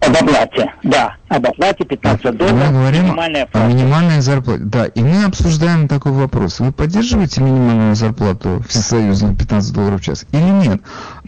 Об 0.00 0.14
оплате, 0.14 0.72
да. 0.82 1.16
Об 1.28 1.46
оплате 1.46 1.84
15 1.84 2.36
долларов. 2.36 2.58
Мы 2.58 2.70
говорим 2.70 3.04
минимальная 3.06 3.42
о 3.42 3.44
оплата. 3.44 3.66
минимальной 3.66 4.20
зарплате. 4.20 4.62
Да, 4.64 4.84
и 4.84 5.00
мы 5.02 5.24
обсуждаем 5.24 5.88
такой 5.88 6.12
вопрос. 6.12 6.60
Вы 6.60 6.70
поддерживаете 6.70 7.40
минимальную 7.42 7.94
зарплату 7.94 8.62
всесоюзную 8.68 9.34
15 9.34 9.72
долларов 9.72 10.00
в 10.00 10.04
час 10.04 10.26
или 10.32 10.68
нет? 10.68 10.82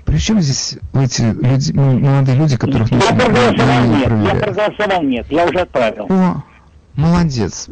Причем 0.05 0.41
здесь 0.41 0.79
эти 0.93 1.23
люди, 1.23 1.73
ну, 1.73 1.99
молодые 1.99 2.37
люди, 2.37 2.57
которых. 2.59 2.91
Я 2.93 3.01
проголосовал 3.01 3.85
нет, 3.87 4.11
я 4.25 4.35
проголосовал 4.35 5.03
нет, 5.03 5.27
я 5.31 5.45
уже 5.47 5.59
отправил. 5.61 6.07
О, 6.11 6.45
молодец. 6.95 7.69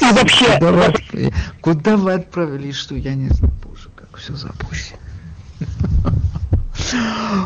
А 0.00 0.12
вообще... 0.12 0.44
Куда, 0.54 0.72
вы, 0.72 1.32
куда 1.60 1.96
вы 1.96 2.12
отправили, 2.14 2.70
что 2.70 2.94
я 2.94 3.14
не 3.14 3.28
знаю, 3.28 3.52
боже, 3.64 3.88
как 3.96 4.16
все 4.16 4.34
запущено. 4.34 4.98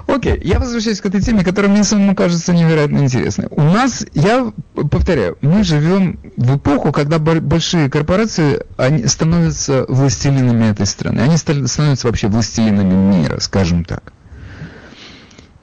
Окей, 0.07 0.41
я 0.45 0.59
возвращаюсь 0.59 1.01
к 1.01 1.07
этой 1.07 1.21
теме, 1.21 1.45
которая 1.45 1.71
мне 1.71 1.85
самому 1.85 2.15
кажется 2.15 2.53
невероятно 2.53 2.99
интересной. 2.99 3.49
У 3.51 3.62
нас, 3.62 4.05
я 4.15 4.53
повторяю, 4.91 5.39
мы 5.41 5.65
живем 5.65 6.19
в 6.37 6.57
эпоху, 6.57 6.93
когда 6.93 7.19
большие 7.19 7.91
корпорации 7.91 8.65
они 8.77 9.07
становятся 9.07 9.85
властелинами 9.89 10.71
этой 10.71 10.87
страны. 10.87 11.21
Они 11.21 11.37
становятся 11.37 12.07
вообще 12.07 12.29
властелинами 12.29 12.95
мира, 12.95 13.41
скажем 13.41 13.85
так. 13.85 14.12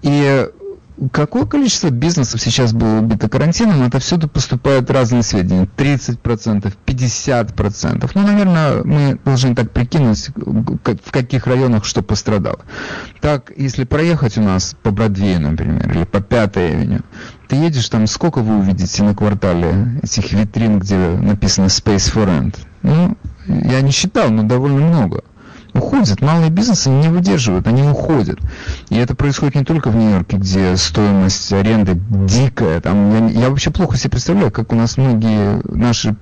И 0.01 0.47
какое 1.11 1.45
количество 1.45 1.89
бизнесов 1.89 2.41
сейчас 2.41 2.73
было 2.73 2.99
убито 2.99 3.29
карантином, 3.29 3.83
это 3.83 3.99
всюду 3.99 4.27
поступают 4.27 4.91
разные 4.91 5.23
сведения. 5.23 5.67
30%, 5.77 6.73
50%. 6.85 8.11
Ну, 8.13 8.21
наверное, 8.21 8.83
мы 8.83 9.19
должны 9.23 9.55
так 9.55 9.71
прикинуть, 9.71 10.29
в 10.35 11.11
каких 11.11 11.47
районах 11.47 11.85
что 11.85 12.01
пострадало. 12.01 12.59
Так, 13.21 13.51
если 13.55 13.85
проехать 13.85 14.37
у 14.37 14.41
нас 14.41 14.75
по 14.81 14.91
Бродвею, 14.91 15.41
например, 15.41 15.91
или 15.91 16.03
по 16.03 16.21
Пятой 16.21 16.73
авеню, 16.73 17.01
ты 17.47 17.55
едешь 17.55 17.89
там, 17.89 18.05
сколько 18.07 18.39
вы 18.39 18.59
увидите 18.59 19.03
на 19.03 19.15
квартале 19.15 19.99
этих 20.03 20.31
витрин, 20.33 20.79
где 20.79 20.95
написано 20.95 21.65
Space 21.65 22.13
for 22.13 22.25
Rent? 22.27 22.57
Ну, 22.81 23.17
я 23.47 23.81
не 23.81 23.91
считал, 23.91 24.29
но 24.29 24.43
довольно 24.43 24.79
много 24.81 25.23
уходят. 25.73 26.21
Малые 26.21 26.49
бизнесы 26.49 26.89
не 26.89 27.09
выдерживают, 27.09 27.67
они 27.67 27.83
уходят. 27.83 28.39
И 28.89 28.95
это 28.95 29.15
происходит 29.15 29.55
не 29.55 29.63
только 29.63 29.89
в 29.89 29.95
Нью-Йорке, 29.95 30.37
где 30.37 30.75
стоимость 30.77 31.51
аренды 31.53 31.99
дикая. 32.09 32.81
Там, 32.81 33.29
я, 33.29 33.41
я 33.41 33.49
вообще 33.49 33.71
плохо 33.71 33.97
себе 33.97 34.11
представляю, 34.11 34.51
как 34.51 34.71
у 34.71 34.75
нас 34.75 34.97
многие 34.97 35.61
наши 35.65 36.15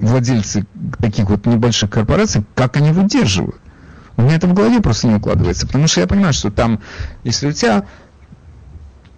владельцы 0.00 0.66
таких 0.98 1.30
вот 1.30 1.46
небольших 1.46 1.90
корпораций, 1.90 2.44
как 2.54 2.76
они 2.76 2.90
выдерживают. 2.90 3.56
У 4.16 4.22
меня 4.22 4.36
это 4.36 4.46
в 4.46 4.52
голове 4.52 4.80
просто 4.80 5.06
не 5.06 5.14
укладывается, 5.14 5.66
потому 5.66 5.86
что 5.86 6.00
я 6.00 6.06
понимаю, 6.06 6.32
что 6.32 6.50
там, 6.50 6.80
если 7.24 7.48
у 7.48 7.52
тебя, 7.52 7.84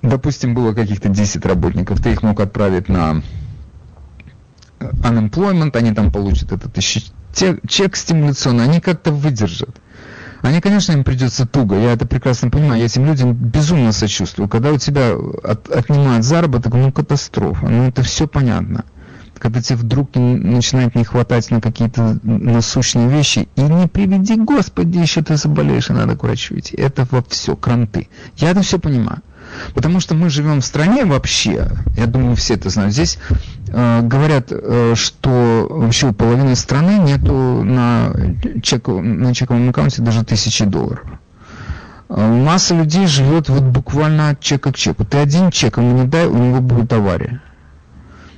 допустим, 0.02 0.54
было 0.54 0.73
каких-то 0.73 1.08
10 1.08 1.44
работников, 1.46 2.00
ты 2.00 2.12
их 2.12 2.23
мог 2.23 2.38
отправить 2.40 2.88
на 2.88 3.23
unemployment, 4.78 5.76
они 5.76 5.92
там 5.92 6.12
получат 6.12 6.52
этот 6.52 6.78
те, 7.34 7.58
чек 7.66 7.96
стимуляционный, 7.96 8.64
они 8.64 8.80
как-то 8.80 9.12
выдержат. 9.12 9.76
Они, 10.42 10.60
конечно, 10.60 10.92
им 10.92 11.04
придется 11.04 11.46
туго, 11.46 11.74
я 11.74 11.92
это 11.92 12.06
прекрасно 12.06 12.50
понимаю, 12.50 12.78
я 12.78 12.86
этим 12.86 13.06
людям 13.06 13.32
безумно 13.32 13.92
сочувствую. 13.92 14.46
Когда 14.46 14.72
у 14.72 14.78
тебя 14.78 15.14
от, 15.42 15.70
отнимают 15.70 16.24
заработок, 16.24 16.74
ну 16.74 16.92
катастрофа, 16.92 17.66
ну 17.66 17.88
это 17.88 18.02
все 18.02 18.28
понятно. 18.28 18.84
Когда 19.38 19.62
тебе 19.62 19.76
вдруг 19.76 20.14
начинает 20.14 20.94
не 20.94 21.04
хватать 21.04 21.50
на 21.50 21.60
какие-то 21.60 22.18
насущные 22.22 23.08
вещи, 23.08 23.48
и 23.56 23.62
не 23.62 23.88
приведи, 23.88 24.36
Господи, 24.36 24.98
еще 24.98 25.22
ты 25.22 25.36
заболеешь, 25.36 25.88
и 25.90 25.94
надо 25.94 26.14
к 26.14 26.22
врачу 26.22 26.58
идти. 26.58 26.76
Это 26.76 27.06
во 27.10 27.22
все, 27.26 27.56
кранты. 27.56 28.08
Я 28.36 28.50
это 28.50 28.60
все 28.60 28.78
понимаю. 28.78 29.22
Потому 29.75 30.00
что 30.00 30.14
мы 30.14 30.30
живем 30.30 30.61
в 30.61 30.64
стране 30.64 31.04
вообще, 31.04 31.68
я 31.96 32.06
думаю, 32.06 32.37
все 32.37 32.54
это 32.54 32.70
знают, 32.70 32.92
здесь 32.92 33.18
э, 33.68 34.00
говорят, 34.02 34.46
э, 34.50 34.94
что 34.96 35.66
вообще 35.68 36.08
у 36.08 36.12
половины 36.12 36.56
страны 36.56 36.99
нету 36.99 37.62
на, 37.64 38.12
чек, 38.62 38.88
на 38.88 39.34
чековом 39.34 39.70
аккаунте 39.70 40.02
даже 40.02 40.25
тысячи 40.25 40.64
долларов. 40.64 41.04
Э, 42.08 42.26
масса 42.26 42.75
людей 42.75 43.06
живет 43.06 43.49
вот 43.49 43.62
буквально 43.62 44.30
от 44.30 44.40
чека 44.40 44.73
к 44.73 44.76
чеку. 44.76 45.04
Ты 45.04 45.18
один 45.18 45.50
чек 45.50 45.78
ему 45.78 46.02
не 46.02 46.06
дай, 46.06 46.26
у 46.26 46.37
него 46.37 46.61
будет 46.61 46.92
авария. 46.92 47.40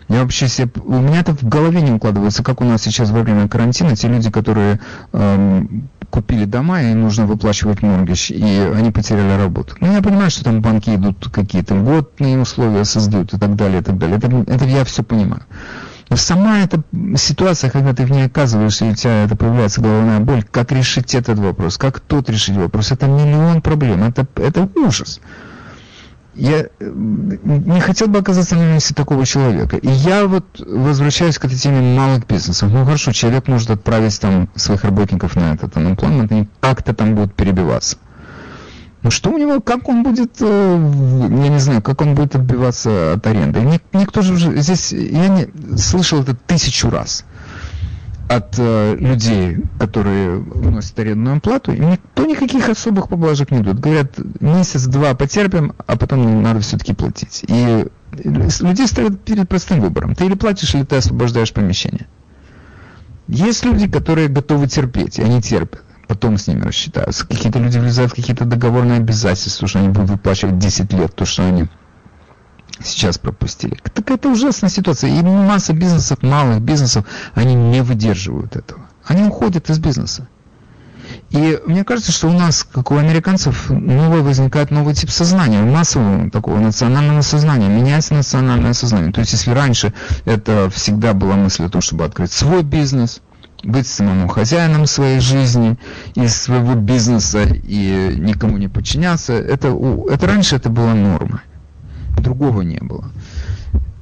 Я 0.09 0.22
вообще 0.22 0.46
себе, 0.46 0.70
у 0.85 1.00
меня 1.00 1.20
это 1.20 1.35
в 1.35 1.42
голове 1.42 1.83
не 1.83 1.90
укладывается, 1.90 2.44
как 2.44 2.61
у 2.61 2.64
нас 2.64 2.83
сейчас 2.83 3.11
во 3.11 3.22
время 3.22 3.48
карантина, 3.48 3.96
те 3.96 4.07
люди, 4.07 4.31
которые 4.31 4.79
эм, 5.12 5.88
купили 6.11 6.45
дома, 6.45 6.83
и 6.83 6.95
нужно 6.95 7.27
выплачивать 7.27 7.83
моргич, 7.83 8.31
и 8.31 8.73
они 8.75 8.90
потеряли 8.90 9.37
работу. 9.40 9.75
Ну, 9.81 9.92
я 9.92 10.03
понимаю, 10.03 10.31
что 10.31 10.45
там 10.45 10.61
банки 10.61 10.95
идут 10.95 11.29
какие-то 11.31 11.75
льготные 11.75 12.38
условия 12.38 12.85
создают 12.85 13.35
и 13.35 13.38
так 13.38 13.57
далее, 13.57 13.81
и 13.81 13.83
так 13.83 13.99
далее. 13.99 14.19
Это, 14.19 14.29
это 14.51 14.64
я 14.64 14.85
все 14.85 15.03
понимаю. 15.03 15.42
Но 16.09 16.16
сама 16.16 16.61
эта 16.61 16.83
ситуация, 17.16 17.71
когда 17.71 17.92
ты 17.92 18.07
в 18.07 18.11
ней 18.11 18.27
оказываешься, 18.27 18.87
и 18.87 18.90
у 18.92 18.95
тебя 18.95 19.25
это 19.25 19.35
появляется 19.37 19.81
головная 19.81 20.21
боль, 20.21 20.45
как 20.45 20.71
решить 20.71 21.14
этот 21.14 21.38
вопрос, 21.38 21.79
как 21.79 22.01
тот 22.01 22.31
решить 22.31 22.57
вопрос, 22.57 22.92
это 22.92 23.07
миллион 23.07 23.61
проблем, 23.61 24.05
это, 24.05 24.27
это 24.37 24.69
ужас 24.77 25.21
я 26.37 26.66
э, 26.66 26.68
не 26.81 27.81
хотел 27.81 28.09
бы 28.09 28.18
оказаться 28.18 28.57
на 28.57 28.75
месте 28.75 28.94
такого 28.94 29.25
человека. 29.25 29.77
И 29.79 29.88
я 29.88 30.27
вот 30.27 30.44
возвращаюсь 30.61 31.38
к 31.38 31.44
этой 31.46 31.57
теме 31.57 31.96
малых 31.96 32.27
бизнесов. 32.27 32.70
Ну 32.70 32.85
хорошо, 32.85 33.12
человек 33.12 33.49
может 33.49 33.70
отправить 33.70 34.20
там 34.20 34.49
своих 34.55 34.85
работников 34.85 35.35
на 35.35 35.55
этот 35.55 35.75
unemployment, 35.77 36.29
они 36.31 36.49
как-то 36.61 36.94
там 36.94 37.14
будут 37.14 37.35
перебиваться. 37.35 37.96
Но 39.03 39.11
что 39.11 39.31
у 39.31 39.38
него, 39.38 39.61
как 39.61 39.88
он 39.88 40.03
будет, 40.03 40.37
э, 40.40 41.27
я 41.31 41.49
не 41.49 41.59
знаю, 41.59 41.81
как 41.81 42.03
он 42.03 42.14
будет 42.14 42.35
отбиваться 42.35 43.14
от 43.14 43.27
аренды. 43.27 43.61
Никто 43.92 44.20
же 44.20 44.35
уже 44.35 44.57
здесь, 44.61 44.92
я 44.92 45.29
не 45.29 45.49
слышал 45.79 46.20
это 46.20 46.35
тысячу 46.35 46.90
раз 46.90 47.25
от 48.28 48.56
э, 48.58 48.96
людей, 48.96 49.58
которые 49.78 50.38
вносят 50.38 50.98
арендную 50.98 51.40
плату, 51.40 51.72
и 51.72 51.78
никто 51.78 52.26
никаких 52.26 52.68
особых 52.68 53.08
поблажек 53.08 53.50
не 53.50 53.60
дает. 53.60 53.78
Говорят, 53.78 54.18
месяц-два 54.40 55.14
потерпим, 55.14 55.74
а 55.86 55.96
потом 55.96 56.42
надо 56.42 56.60
все-таки 56.60 56.92
платить. 56.92 57.44
И 57.46 57.86
людей 58.12 58.86
ставят 58.86 59.20
перед 59.22 59.48
простым 59.48 59.80
выбором. 59.80 60.14
Ты 60.14 60.26
или 60.26 60.34
платишь, 60.34 60.74
или 60.74 60.84
ты 60.84 60.96
освобождаешь 60.96 61.52
помещение. 61.52 62.06
Есть 63.28 63.64
люди, 63.64 63.88
которые 63.88 64.28
готовы 64.28 64.68
терпеть, 64.68 65.18
и 65.18 65.22
они 65.22 65.40
терпят. 65.40 65.82
Потом 66.06 66.38
с 66.38 66.46
ними 66.46 66.62
рассчитаются. 66.62 67.26
Какие-то 67.26 67.58
люди 67.58 67.78
влезают 67.78 68.12
в 68.12 68.14
какие-то 68.14 68.44
договорные 68.44 68.98
обязательства, 68.98 69.66
что 69.66 69.80
они 69.80 69.88
будут 69.88 70.10
выплачивать 70.10 70.58
10 70.58 70.92
лет 70.92 71.14
то, 71.14 71.24
что 71.24 71.44
они 71.44 71.66
сейчас 72.82 73.18
пропустили. 73.18 73.78
Так 73.94 74.10
это 74.10 74.28
ужасная 74.28 74.70
ситуация. 74.70 75.10
И 75.10 75.22
масса 75.22 75.72
бизнесов, 75.72 76.22
малых 76.22 76.60
бизнесов, 76.60 77.04
они 77.34 77.54
не 77.54 77.82
выдерживают 77.82 78.56
этого. 78.56 78.82
Они 79.06 79.24
уходят 79.24 79.70
из 79.70 79.78
бизнеса. 79.78 80.28
И 81.30 81.60
мне 81.66 81.84
кажется, 81.84 82.12
что 82.12 82.28
у 82.28 82.32
нас, 82.32 82.64
как 82.64 82.90
у 82.90 82.96
американцев, 82.96 83.70
новый 83.70 84.22
возникает 84.22 84.70
новый 84.70 84.94
тип 84.94 85.10
сознания, 85.10 85.62
массового 85.62 86.30
такого 86.30 86.58
национального 86.58 87.20
сознания, 87.22 87.68
меняется 87.68 88.14
национальное 88.14 88.72
сознание. 88.72 89.12
То 89.12 89.20
есть, 89.20 89.32
если 89.32 89.50
раньше 89.50 89.92
это 90.24 90.70
всегда 90.70 91.14
была 91.14 91.34
мысль 91.34 91.64
о 91.64 91.68
том, 91.68 91.80
чтобы 91.80 92.04
открыть 92.04 92.32
свой 92.32 92.62
бизнес, 92.62 93.20
быть 93.62 93.86
самому 93.86 94.28
хозяином 94.28 94.86
своей 94.86 95.20
жизни, 95.20 95.76
из 96.14 96.36
своего 96.36 96.74
бизнеса 96.74 97.42
и 97.42 98.14
никому 98.16 98.58
не 98.58 98.68
подчиняться, 98.68 99.32
это, 99.32 99.76
это 100.10 100.26
раньше 100.26 100.56
это 100.56 100.70
была 100.70 100.94
нормой 100.94 101.40
другого 102.16 102.62
не 102.62 102.79
было. 102.79 103.11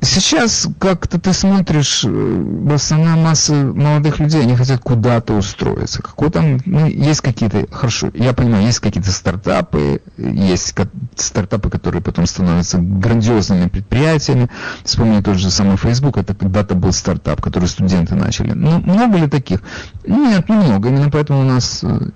Сейчас 0.04 0.68
как-то 0.78 1.18
ты 1.18 1.32
смотришь, 1.32 2.04
э, 2.04 2.68
основная 2.72 3.16
масса 3.16 3.54
молодых 3.54 4.18
людей, 4.18 4.42
они 4.42 4.54
хотят 4.54 4.80
куда-то 4.80 5.34
устроиться. 5.34 6.02
Какой 6.02 6.30
там, 6.30 6.58
ну, 6.66 6.86
есть 6.86 7.22
какие-то, 7.22 7.66
хорошо, 7.70 8.10
я 8.14 8.32
понимаю, 8.34 8.64
есть 8.66 8.80
какие-то 8.80 9.10
стартапы, 9.10 10.02
есть 10.18 10.74
стартапы, 11.16 11.70
которые 11.70 12.02
потом 12.02 12.26
становятся 12.26 12.78
грандиозными 12.78 13.68
предприятиями. 13.68 14.50
Вспомни 14.84 15.20
тот 15.22 15.36
же 15.36 15.50
самый 15.50 15.76
Facebook, 15.76 16.18
это 16.18 16.34
когда-то 16.34 16.74
был 16.74 16.92
стартап, 16.92 17.40
который 17.40 17.68
студенты 17.68 18.14
начали. 18.14 18.52
Ну, 18.52 18.80
много 18.80 19.18
ли 19.18 19.28
таких? 19.28 19.60
Нет, 20.06 20.48
немного. 20.48 20.88
Именно 20.88 21.10
поэтому 21.10 21.40
у 21.40 21.44
нас 21.44 21.82
э, 21.82 22.10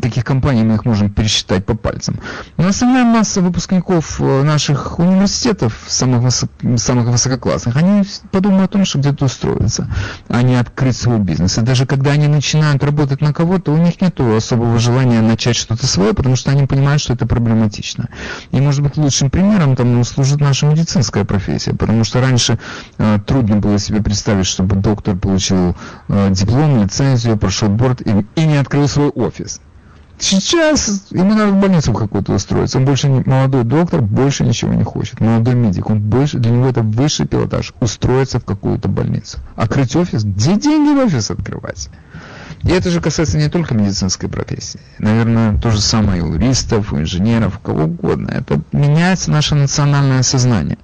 таких 0.00 0.24
компаний 0.24 0.62
мы 0.62 0.76
их 0.76 0.84
можем 0.84 1.10
пересчитать 1.10 1.66
по 1.66 1.76
пальцам. 1.76 2.20
Но 2.56 2.68
основная 2.68 3.04
масса 3.04 3.42
выпускников 3.42 4.20
э, 4.20 4.42
наших 4.42 4.98
университетов, 4.98 5.74
самых, 5.88 6.32
самых 6.76 7.08
высококлассных, 7.18 7.76
они 7.76 8.04
подумают 8.30 8.70
о 8.70 8.72
том, 8.72 8.84
что 8.84 8.98
где-то 8.98 9.24
устроиться, 9.24 9.88
а 10.28 10.42
не 10.42 10.54
открыть 10.54 10.96
свой 10.96 11.18
бизнес. 11.18 11.58
И 11.58 11.62
даже 11.62 11.84
когда 11.84 12.12
они 12.12 12.28
начинают 12.28 12.82
работать 12.84 13.20
на 13.20 13.32
кого-то, 13.32 13.72
у 13.72 13.76
них 13.76 14.00
нет 14.00 14.18
особого 14.20 14.78
желания 14.78 15.20
начать 15.20 15.56
что-то 15.56 15.86
свое, 15.86 16.14
потому 16.14 16.36
что 16.36 16.50
они 16.50 16.66
понимают, 16.66 17.02
что 17.02 17.12
это 17.12 17.26
проблематично. 17.26 18.08
И, 18.52 18.60
может 18.60 18.82
быть, 18.82 18.96
лучшим 18.96 19.30
примером 19.30 19.74
там 19.74 20.04
служит 20.04 20.40
наша 20.40 20.66
медицинская 20.66 21.24
профессия, 21.24 21.74
потому 21.74 22.04
что 22.04 22.20
раньше 22.20 22.58
э, 22.98 23.18
трудно 23.26 23.56
было 23.56 23.78
себе 23.78 24.00
представить, 24.00 24.46
чтобы 24.46 24.76
доктор 24.76 25.16
получил 25.16 25.76
э, 26.08 26.30
диплом, 26.30 26.82
лицензию, 26.82 27.36
прошел 27.36 27.68
борт 27.68 28.00
и, 28.00 28.26
и 28.36 28.46
не 28.46 28.56
открыл 28.56 28.86
свой 28.88 29.08
офис. 29.08 29.60
Сейчас 30.18 31.06
ему 31.10 31.34
надо 31.34 31.52
в 31.52 31.60
больницу 31.60 31.92
какую-то 31.92 32.32
устроиться. 32.32 32.78
Он 32.78 32.84
больше 32.84 33.08
не, 33.08 33.20
молодой 33.20 33.64
доктор 33.64 34.02
больше 34.02 34.44
ничего 34.44 34.74
не 34.74 34.82
хочет. 34.82 35.20
Молодой 35.20 35.54
медик, 35.54 35.90
он 35.90 36.00
больше, 36.00 36.38
для 36.38 36.50
него 36.50 36.68
это 36.68 36.82
высший 36.82 37.26
пилотаж. 37.26 37.72
Устроиться 37.80 38.40
в 38.40 38.44
какую-то 38.44 38.88
больницу. 38.88 39.38
Открыть 39.54 39.94
офис? 39.94 40.24
Где 40.24 40.56
деньги 40.56 40.98
в 40.98 41.04
офис 41.04 41.30
открывать? 41.30 41.88
И 42.64 42.70
это 42.70 42.90
же 42.90 43.00
касается 43.00 43.38
не 43.38 43.48
только 43.48 43.74
медицинской 43.74 44.28
профессии. 44.28 44.80
Наверное, 44.98 45.56
то 45.58 45.70
же 45.70 45.80
самое 45.80 46.20
и 46.20 46.24
у 46.24 46.34
юристов, 46.34 46.92
у 46.92 46.98
инженеров, 46.98 47.60
кого 47.60 47.84
угодно. 47.84 48.30
Это 48.30 48.60
меняется 48.72 49.30
наше 49.30 49.54
национальное 49.54 50.22
сознание. 50.22 50.78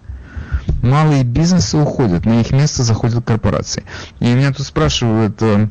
Малые 0.82 1.24
бизнесы 1.24 1.76
уходят, 1.76 2.24
на 2.24 2.40
их 2.40 2.52
место 2.52 2.84
заходят 2.84 3.24
корпорации. 3.24 3.84
И 4.20 4.32
меня 4.32 4.52
тут 4.52 4.66
спрашивают, 4.66 5.42
э, 5.42 5.68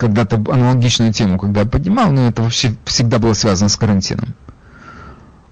когда-то 0.00 0.36
аналогичную 0.36 1.12
тему, 1.12 1.38
когда 1.38 1.66
поднимал, 1.66 2.10
но 2.10 2.28
это 2.28 2.42
вообще 2.42 2.74
всегда 2.86 3.18
было 3.18 3.34
связано 3.34 3.68
с 3.68 3.76
карантином. 3.76 4.34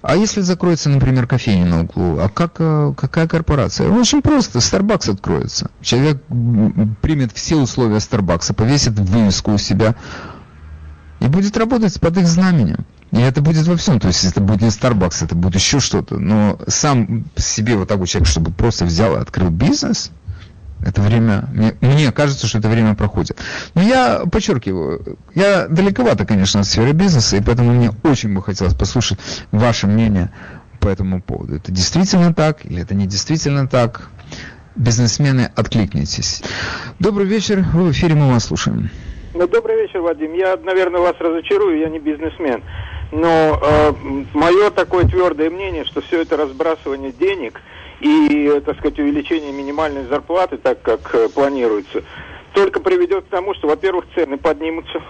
А 0.01 0.15
если 0.15 0.41
закроется, 0.41 0.89
например, 0.89 1.27
кофейня 1.27 1.65
на 1.65 1.81
углу, 1.81 2.17
а 2.19 2.29
как, 2.29 2.55
э, 2.57 2.93
какая 2.97 3.27
корпорация? 3.27 3.89
Очень 3.89 4.23
просто, 4.23 4.59
Starbucks 4.59 5.11
откроется. 5.11 5.69
Человек 5.81 6.23
примет 7.01 7.31
все 7.33 7.57
условия 7.57 7.97
Starbucks, 7.97 8.53
повесит 8.53 8.97
вывеску 8.97 9.51
у 9.51 9.57
себя 9.59 9.95
и 11.19 11.27
будет 11.27 11.55
работать 11.55 11.99
под 11.99 12.17
их 12.17 12.27
знаменем. 12.27 12.85
И 13.11 13.19
это 13.19 13.41
будет 13.41 13.67
во 13.67 13.75
всем. 13.75 13.99
То 13.99 14.07
есть 14.07 14.23
это 14.23 14.41
будет 14.41 14.61
не 14.61 14.69
Starbucks, 14.69 15.25
это 15.25 15.35
будет 15.35 15.55
еще 15.55 15.79
что-то. 15.79 16.17
Но 16.17 16.57
сам 16.67 17.25
себе 17.35 17.75
вот 17.75 17.87
такой 17.87 18.07
человек, 18.07 18.27
чтобы 18.27 18.51
просто 18.51 18.85
взял 18.85 19.15
и 19.15 19.19
открыл 19.19 19.49
бизнес, 19.49 20.11
это 20.81 21.01
время, 21.01 21.45
мне, 21.53 21.75
мне 21.81 22.11
кажется, 22.11 22.47
что 22.47 22.59
это 22.59 22.69
время 22.69 22.95
проходит. 22.95 23.37
Но 23.75 23.81
я 23.81 24.23
подчеркиваю, 24.31 25.17
я 25.35 25.67
далековато, 25.67 26.25
конечно, 26.25 26.61
от 26.61 26.65
сферы 26.65 26.93
бизнеса, 26.93 27.37
и 27.37 27.41
поэтому 27.41 27.71
мне 27.71 27.91
очень 28.03 28.33
бы 28.33 28.41
хотелось 28.41 28.73
послушать 28.73 29.19
ваше 29.51 29.87
мнение 29.87 30.31
по 30.79 30.87
этому 30.87 31.21
поводу. 31.21 31.55
Это 31.55 31.71
действительно 31.71 32.33
так 32.33 32.65
или 32.65 32.81
это 32.81 32.95
не 32.95 33.07
действительно 33.07 33.67
так? 33.67 34.09
Бизнесмены, 34.75 35.51
откликнитесь. 35.55 36.41
Добрый 36.99 37.25
вечер, 37.25 37.65
вы 37.73 37.85
в 37.85 37.91
эфире, 37.91 38.15
мы 38.15 38.31
вас 38.31 38.45
слушаем. 38.45 38.89
Ну, 39.33 39.47
добрый 39.47 39.81
вечер, 39.81 39.99
Вадим. 39.99 40.33
Я, 40.33 40.57
наверное, 40.57 41.01
вас 41.01 41.15
разочарую, 41.19 41.79
я 41.79 41.89
не 41.89 41.99
бизнесмен. 41.99 42.63
Но 43.11 43.59
э, 43.61 43.93
мое 44.33 44.69
такое 44.69 45.05
твердое 45.05 45.49
мнение, 45.49 45.83
что 45.83 46.01
все 46.01 46.21
это 46.21 46.37
разбрасывание 46.37 47.11
денег– 47.11 47.59
и, 47.99 48.61
так 48.65 48.77
сказать, 48.77 48.99
увеличение 48.99 49.51
минимальной 49.51 50.05
зарплаты, 50.05 50.57
так 50.57 50.81
как 50.81 51.13
э, 51.13 51.29
планируется, 51.29 52.03
только 52.53 52.79
приведет 52.79 53.25
к 53.25 53.29
тому, 53.29 53.53
что, 53.53 53.67
во-первых, 53.67 54.05
цены 54.15 54.37
поднимутся, 54.37 55.01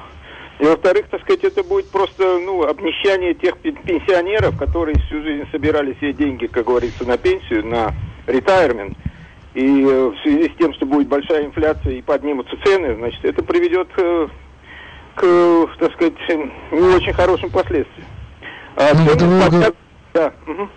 и, 0.60 0.66
во-вторых, 0.66 1.06
так 1.10 1.22
сказать, 1.22 1.44
это 1.46 1.64
будет 1.64 1.90
просто, 1.90 2.38
ну, 2.40 2.64
обнищание 2.64 3.34
тех 3.34 3.58
пенсионеров, 3.60 4.58
которые 4.58 5.00
всю 5.00 5.22
жизнь 5.22 5.46
собирали 5.52 5.94
себе 6.02 6.12
деньги, 6.12 6.48
как 6.48 6.66
говорится, 6.66 7.08
на 7.08 7.18
пенсию, 7.18 7.66
на 7.66 7.94
ретайрмент. 8.28 8.98
И 9.54 9.84
э, 9.84 10.08
в 10.10 10.18
связи 10.22 10.50
с 10.50 10.58
тем, 10.58 10.74
что 10.74 10.86
будет 10.86 11.08
большая 11.08 11.46
инфляция 11.46 11.94
и 11.94 12.02
поднимутся 12.02 12.56
цены, 12.66 12.96
значит, 12.96 13.24
это 13.24 13.42
приведет 13.42 13.88
к, 13.94 14.30
к 15.16 15.70
так 15.80 15.94
сказать, 15.94 16.14
не 16.72 16.96
очень 16.96 17.14
хорошим 17.14 17.50
последствиям. 17.50 18.08
А 18.76 18.94
ну, 18.94 19.06
цены, 19.08 19.74
да. 20.14 20.34
Угу. 20.46 20.70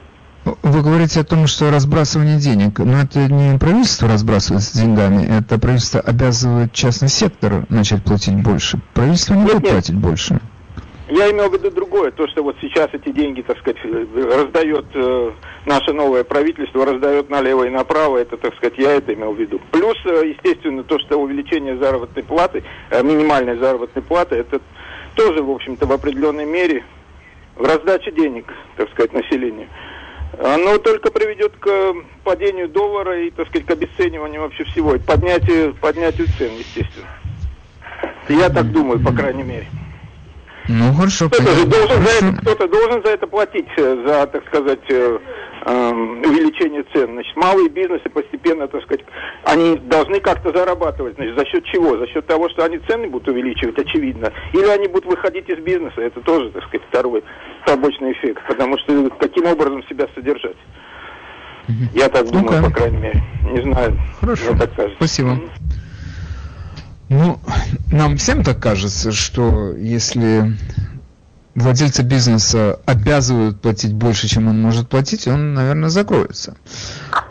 Вы 0.45 0.83
говорите 0.83 1.21
о 1.21 1.25
том, 1.25 1.47
что 1.47 1.71
разбрасывание 1.71 2.37
денег, 2.37 2.81
но 2.81 3.03
это 3.03 3.21
не 3.31 3.57
правительство 3.59 4.09
разбрасывается 4.09 4.77
деньгами, 4.77 5.25
это 5.39 5.59
правительство 5.59 6.01
обязывает 6.01 6.73
частный 6.73 7.09
сектор 7.09 7.65
начать 7.69 8.03
платить 8.03 8.43
больше. 8.43 8.81
Правительство 8.93 9.35
не 9.35 9.43
нет, 9.43 9.53
будет 9.53 9.63
нет. 9.63 9.73
платить 9.73 9.97
больше. 9.97 10.41
Я 11.09 11.31
имел 11.31 11.49
в 11.49 11.53
виду 11.53 11.71
другое, 11.71 12.11
то, 12.11 12.27
что 12.27 12.43
вот 12.43 12.57
сейчас 12.61 12.89
эти 12.93 13.13
деньги, 13.13 13.43
так 13.43 13.59
сказать, 13.59 13.77
раздает 13.85 14.87
э, 14.95 15.31
наше 15.67 15.93
новое 15.93 16.25
правительство, 16.25 16.87
раздает 16.87 17.29
налево 17.29 17.65
и 17.65 17.71
направо, 17.71 18.17
это, 18.17 18.37
так 18.37 18.55
сказать, 18.57 18.79
я 18.79 18.93
это 18.93 19.15
имел 19.15 19.35
в 19.35 19.39
виду. 19.39 19.61
Плюс, 19.71 19.97
э, 20.07 20.33
естественно, 20.35 20.83
то, 20.83 20.99
что 20.99 21.19
увеличение 21.19 21.77
заработной 21.77 22.23
платы, 22.25 22.65
э, 22.91 23.03
минимальной 23.03 23.59
заработной 23.59 24.03
платы, 24.03 24.37
это 24.37 24.61
тоже, 25.15 25.43
в 25.43 25.51
общем-то, 25.51 25.87
в 25.87 25.93
определенной 25.93 26.47
мере 26.47 26.83
в 27.57 27.63
раздаче 27.63 28.11
денег, 28.11 28.47
так 28.77 28.91
сказать, 28.91 29.13
населению 29.13 29.69
оно 30.39 30.79
только 30.79 31.11
приведет 31.11 31.53
к 31.59 31.95
падению 32.25 32.69
доллара 32.69 33.21
и, 33.21 33.31
так 33.31 33.49
сказать, 33.49 33.67
к 33.67 33.71
обесцениванию 33.71 34.41
вообще 34.41 34.65
всего, 34.65 34.95
и 34.95 34.99
поднятию, 34.99 35.75
поднятию 35.75 36.27
цен, 36.39 36.53
естественно. 36.59 37.09
Я 38.29 38.49
так 38.49 38.71
думаю, 38.73 39.01
по 39.01 39.13
крайней 39.13 39.43
мере. 39.43 39.67
Ну 40.69 40.95
хорошо. 40.95 41.29
Кто-то, 41.29 41.55
же 41.55 41.67
должен, 41.67 42.03
за 42.03 42.11
это, 42.11 42.33
кто-то 42.41 42.69
должен 42.69 43.03
за 43.03 43.11
это 43.11 43.27
платить, 43.27 43.67
э, 43.77 44.05
за, 44.07 44.27
так 44.27 44.47
сказать, 44.47 44.81
э, 44.89 44.93
э, 44.93 45.19
увеличение 45.65 46.85
цен. 46.93 47.13
Значит, 47.13 47.37
малые 47.37 47.69
бизнесы 47.69 48.09
постепенно, 48.09 48.67
так 48.69 48.83
сказать, 48.83 49.05
они 49.45 49.77
должны 49.77 50.21
как-то 50.21 50.53
зарабатывать. 50.57 51.15
Значит, 51.17 51.39
за 51.39 51.45
счет 51.47 51.65
чего? 51.65 51.97
За 51.99 52.07
счет 52.09 52.27
того, 52.27 52.49
что 52.49 52.65
они 52.65 52.79
цены 52.89 53.09
будут 53.09 53.29
увеличивать, 53.29 53.79
очевидно. 53.79 54.33
Или 54.53 54.67
они 54.67 54.89
будут 54.89 55.07
выходить 55.07 55.49
из 55.49 55.59
бизнеса. 55.63 56.01
Это 56.01 56.21
тоже, 56.21 56.51
так 56.51 56.65
сказать, 56.65 56.83
второй 56.89 57.23
побочный 57.67 58.13
эффект. 58.13 58.43
Потому 58.49 58.79
что 58.79 59.11
каким 59.19 59.47
образом 59.47 59.83
себя 59.89 60.07
содержать? 60.15 60.57
Я 61.95 62.09
так 62.09 62.29
думаю, 62.31 62.61
ну 62.61 62.69
по 62.69 62.75
крайней 62.75 62.99
мере. 62.99 63.23
Не 63.45 63.63
знаю. 63.63 63.99
Хорошо. 64.21 64.51
Мне 64.51 64.61
так 64.61 64.75
кажется. 64.75 64.97
Спасибо. 64.97 65.39
Ну, 67.09 67.39
нам 67.93 68.17
всем 68.17 68.43
так 68.43 68.59
кажется, 68.59 69.13
что 69.13 69.75
если 69.77 70.55
владельца 71.55 72.03
бизнеса 72.03 72.81
обязывают 72.87 73.61
платить 73.61 73.95
больше, 73.95 74.29
чем 74.29 74.49
он 74.49 74.61
может 74.61 74.89
платить, 74.89 75.27
он, 75.27 75.55
наверное, 75.55 75.89
закроется. 75.89 76.57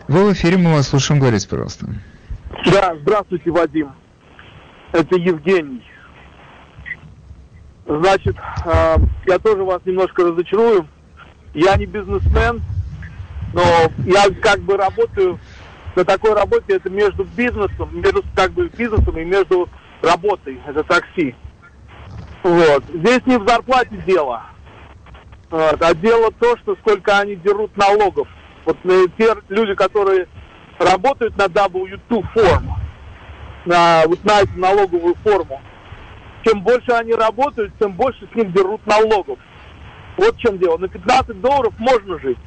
Вы 0.08 0.30
в 0.30 0.32
эфире, 0.32 0.58
мы 0.58 0.72
вас 0.72 0.88
слушаем. 0.88 1.20
Говорите, 1.20 1.48
пожалуйста. 1.48 1.86
Да, 2.66 2.94
здравствуйте, 3.00 3.50
Вадим. 3.50 3.92
Это 4.92 5.16
Евгений. 5.16 5.82
Значит, 7.86 8.36
э, 8.64 8.96
я 9.26 9.38
тоже 9.38 9.64
вас 9.64 9.80
немножко 9.84 10.24
разочарую. 10.24 10.86
Я 11.54 11.76
не 11.76 11.86
бизнесмен, 11.86 12.62
но 13.52 13.62
я 14.06 14.30
как 14.40 14.60
бы 14.60 14.76
работаю 14.76 15.38
на 15.96 16.04
такой 16.04 16.34
работе, 16.34 16.76
это 16.76 16.88
между 16.88 17.24
бизнесом, 17.24 17.90
между 17.92 18.22
как 18.34 18.52
бы 18.52 18.68
бизнесом 18.68 19.18
и 19.18 19.24
между 19.24 19.68
работой, 20.00 20.58
это 20.66 20.82
такси. 20.84 21.34
Вот. 22.42 22.84
Здесь 22.92 23.24
не 23.26 23.38
в 23.38 23.48
зарплате 23.48 23.96
дело, 24.06 24.42
вот. 25.50 25.80
а 25.80 25.94
дело 25.94 26.30
то, 26.32 26.56
что 26.58 26.74
сколько 26.76 27.18
они 27.18 27.36
дерут 27.36 27.76
налогов. 27.76 28.28
Вот 28.64 28.76
те 28.82 29.34
люди, 29.48 29.74
которые 29.74 30.28
работают 30.78 31.36
на 31.36 31.44
W2 31.44 32.22
форму, 32.32 32.78
на, 33.64 34.02
вот 34.06 34.24
на 34.24 34.40
эту 34.40 34.58
налоговую 34.58 35.14
форму, 35.22 35.60
чем 36.44 36.62
больше 36.62 36.92
они 36.92 37.12
работают, 37.12 37.72
тем 37.78 37.92
больше 37.92 38.26
с 38.32 38.34
ним 38.34 38.52
дерут 38.52 38.84
налогов. 38.86 39.38
Вот 40.16 40.36
в 40.36 40.38
чем 40.38 40.58
дело. 40.58 40.78
На 40.78 40.88
15 40.88 41.40
долларов 41.40 41.72
можно 41.78 42.18
жить. 42.18 42.38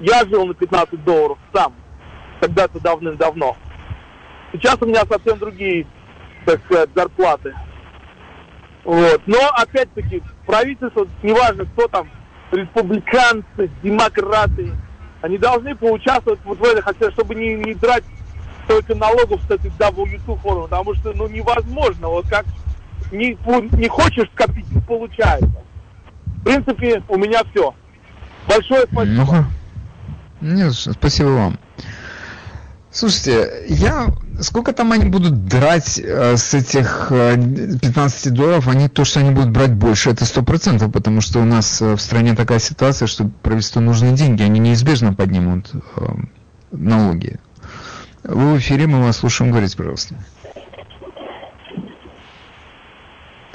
Я 0.00 0.24
жил 0.24 0.46
на 0.46 0.54
15 0.54 1.04
долларов 1.04 1.38
сам, 1.54 1.74
когда-то 2.40 2.80
давным-давно. 2.80 3.56
Сейчас 4.52 4.76
у 4.80 4.86
меня 4.86 5.02
совсем 5.08 5.38
другие, 5.38 5.86
так 6.44 6.62
сказать, 6.64 6.90
зарплаты. 6.94 7.54
Вот. 8.84 9.22
Но, 9.26 9.38
опять-таки, 9.56 10.22
правительство, 10.46 11.06
неважно, 11.22 11.64
кто 11.66 11.88
там, 11.88 12.08
республиканцы, 12.50 13.70
демократы, 13.82 14.72
они 15.20 15.38
должны 15.38 15.74
поучаствовать 15.76 16.40
вот 16.44 16.58
в 16.58 16.64
этом, 16.64 16.82
хотя 16.82 17.10
чтобы 17.12 17.34
не, 17.34 17.54
не 17.54 17.74
драть 17.74 18.04
только 18.66 18.94
налогов 18.94 19.40
с 19.46 19.50
этой 19.50 19.70
W2 19.70 20.40
формы, 20.40 20.64
потому 20.64 20.94
что, 20.96 21.12
ну, 21.12 21.28
невозможно, 21.28 22.08
вот 22.08 22.26
как 22.28 22.44
не, 23.10 23.36
не 23.76 23.88
хочешь 23.88 24.28
скопить, 24.34 24.70
не 24.72 24.80
получается. 24.80 25.62
В 26.24 26.44
принципе, 26.44 27.02
у 27.08 27.16
меня 27.16 27.42
все. 27.52 27.74
Большое 28.48 28.84
спасибо. 28.90 29.46
Ну, 30.40 30.54
нет, 30.54 30.72
спасибо 30.72 31.28
вам. 31.28 31.58
Слушайте, 32.92 33.64
я 33.68 34.08
сколько 34.40 34.74
там 34.74 34.92
они 34.92 35.06
будут 35.06 35.46
драть 35.46 35.98
э, 35.98 36.36
с 36.36 36.52
этих 36.52 37.08
э, 37.10 37.36
15 37.36 38.34
долларов, 38.34 38.68
они 38.68 38.90
то, 38.90 39.06
что 39.06 39.20
они 39.20 39.30
будут 39.30 39.50
брать 39.50 39.72
больше, 39.72 40.10
это 40.10 40.26
сто 40.26 40.42
процентов, 40.42 40.92
потому 40.92 41.22
что 41.22 41.40
у 41.40 41.44
нас 41.44 41.80
э, 41.80 41.94
в 41.94 42.00
стране 42.00 42.34
такая 42.34 42.58
ситуация, 42.58 43.08
что 43.08 43.30
правительству 43.42 43.80
нужны 43.80 44.12
деньги, 44.12 44.42
они 44.42 44.60
неизбежно 44.60 45.14
поднимут 45.14 45.70
э, 45.72 46.06
налоги. 46.70 47.40
Вы 48.24 48.54
в 48.54 48.58
эфире, 48.58 48.86
мы 48.86 49.02
вас 49.02 49.16
слушаем, 49.16 49.52
говорите, 49.52 49.74
пожалуйста. 49.74 50.14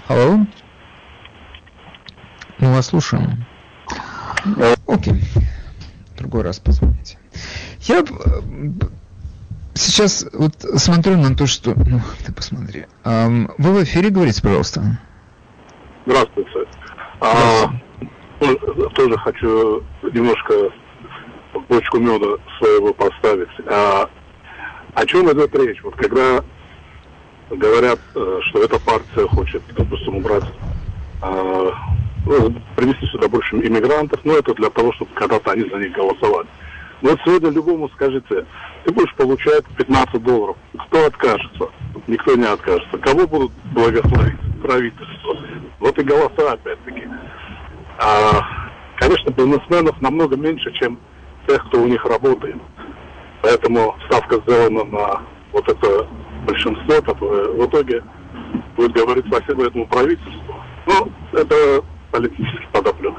Алло? 0.07 0.39
Мы 2.57 2.73
вас 2.73 2.87
слушаем. 2.87 3.45
Окей. 4.87 5.21
Другой 6.17 6.41
раз 6.41 6.57
позвоните. 6.57 7.19
Я 7.81 8.03
сейчас 9.97 10.27
вот 10.31 10.53
смотрю 10.79 11.17
на 11.17 11.35
то, 11.35 11.47
что... 11.47 11.73
Ну, 11.75 11.99
ты 12.23 12.31
посмотри. 12.31 12.85
вы 13.03 13.73
в 13.73 13.83
эфире 13.83 14.09
говорите, 14.11 14.43
пожалуйста. 14.43 14.99
Здравствуйте. 16.05 16.67
А, 17.19 17.71
тоже 18.93 19.17
хочу 19.17 19.83
немножко 20.03 20.53
бочку 21.67 21.97
меда 21.97 22.37
своего 22.59 22.93
поставить. 22.93 23.49
А, 23.65 24.07
о 24.93 25.05
чем 25.07 25.31
идет 25.31 25.55
речь? 25.55 25.81
Вот 25.83 25.95
когда 25.95 26.43
говорят, 27.49 27.99
э, 28.13 28.39
что 28.49 28.63
эта 28.63 28.79
партия 28.79 29.27
хочет, 29.27 29.63
допустим, 29.75 30.17
убрать, 30.17 30.43
э, 31.23 31.71
ну, 32.25 32.53
привести 32.75 33.07
сюда 33.07 33.27
больше 33.29 33.55
иммигрантов, 33.55 34.19
но 34.25 34.33
это 34.33 34.53
для 34.53 34.69
того, 34.69 34.93
чтобы 34.93 35.11
когда-то 35.15 35.51
они 35.51 35.67
за 35.67 35.77
них 35.77 35.93
голосовали. 35.93 36.47
Вот 37.01 37.19
сегодня 37.25 37.51
любому 37.51 37.89
скажите, 37.89 38.45
ты 38.83 38.93
будешь 38.93 39.13
получать 39.15 39.65
15 39.77 40.23
долларов. 40.23 40.57
Кто 40.87 41.05
откажется? 41.05 41.69
Никто 42.07 42.35
не 42.35 42.45
откажется. 42.45 42.97
Кого 42.97 43.27
будут 43.27 43.51
благословить? 43.73 44.39
Правительство. 44.61 45.37
Вот 45.79 45.97
и 45.99 46.03
голоса 46.03 46.53
опять-таки. 46.53 47.07
А, 47.99 48.41
конечно, 48.95 49.29
бизнесменов 49.29 50.01
намного 50.01 50.35
меньше, 50.35 50.71
чем 50.73 50.99
тех, 51.47 51.63
кто 51.67 51.81
у 51.81 51.87
них 51.87 52.03
работает. 52.05 52.57
Поэтому 53.41 53.95
ставка 54.07 54.39
сделана 54.41 54.83
на 54.83 55.21
вот 55.51 55.67
это 55.69 56.07
большинство, 56.45 57.01
которое 57.01 57.51
в 57.51 57.67
итоге 57.67 58.03
будет 58.75 58.93
говорить 58.93 59.25
спасибо 59.27 59.67
этому 59.67 59.87
правительству. 59.87 60.55
Ну, 60.87 61.11
это 61.33 61.83
политический 62.11 62.67
подоплек, 62.71 63.13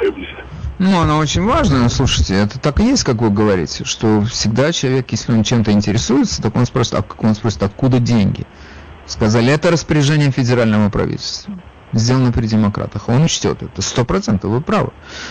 мнение. 0.00 0.44
Ну, 0.78 1.00
она 1.00 1.18
очень 1.18 1.44
важная, 1.44 1.88
слушайте, 1.88 2.34
это 2.34 2.58
так 2.58 2.80
и 2.80 2.84
есть, 2.84 3.04
как 3.04 3.16
вы 3.16 3.30
говорите, 3.30 3.84
что 3.84 4.22
всегда 4.24 4.72
человек, 4.72 5.10
если 5.12 5.32
он 5.32 5.44
чем-то 5.44 5.70
интересуется, 5.70 6.42
так 6.42 6.56
он 6.56 6.66
спросит, 6.66 6.94
а, 6.94 7.04
он 7.18 7.34
спросит, 7.34 7.62
откуда 7.62 8.00
деньги? 8.00 8.44
Сказали, 9.06 9.52
это 9.52 9.70
распоряжение 9.70 10.30
федерального 10.30 10.90
правительства 10.90 11.54
сделано 11.98 12.32
при 12.32 12.46
демократах. 12.46 13.08
Он 13.08 13.22
учтет 13.24 13.62
это. 13.62 13.82
Сто 13.82 14.04
процентов, 14.04 14.50
вы 14.50 14.60
правы. 14.60 14.90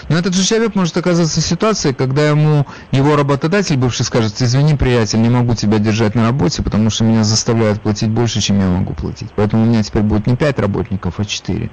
Но 0.10 0.18
этот 0.18 0.34
же 0.34 0.44
человек 0.44 0.76
может 0.76 0.96
оказаться 0.98 1.42
в 1.42 1.44
ситуации, 1.44 1.94
когда 1.94 2.28
ему 2.28 2.66
его 2.92 3.16
работодатель 3.16 3.78
бывший 3.78 4.06
скажет, 4.06 4.42
извини, 4.42 4.76
приятель, 4.76 5.22
не 5.22 5.30
могу 5.30 5.56
тебя 5.56 5.80
держать 5.80 6.16
на 6.16 6.26
работе, 6.28 6.64
потому 6.64 6.90
что 6.90 7.04
меня 7.04 7.24
заставляют 7.24 7.82
платить 7.82 8.10
больше, 8.10 8.42
чем 8.42 8.60
я 8.60 8.68
могу 8.68 8.94
платить. 8.94 9.30
Поэтому 9.36 9.64
у 9.64 9.66
меня 9.66 9.84
теперь 9.84 10.04
будет 10.04 10.28
не 10.28 10.36
пять 10.36 10.60
работников, 10.60 11.20
а 11.20 11.26
четыре. 11.26 11.70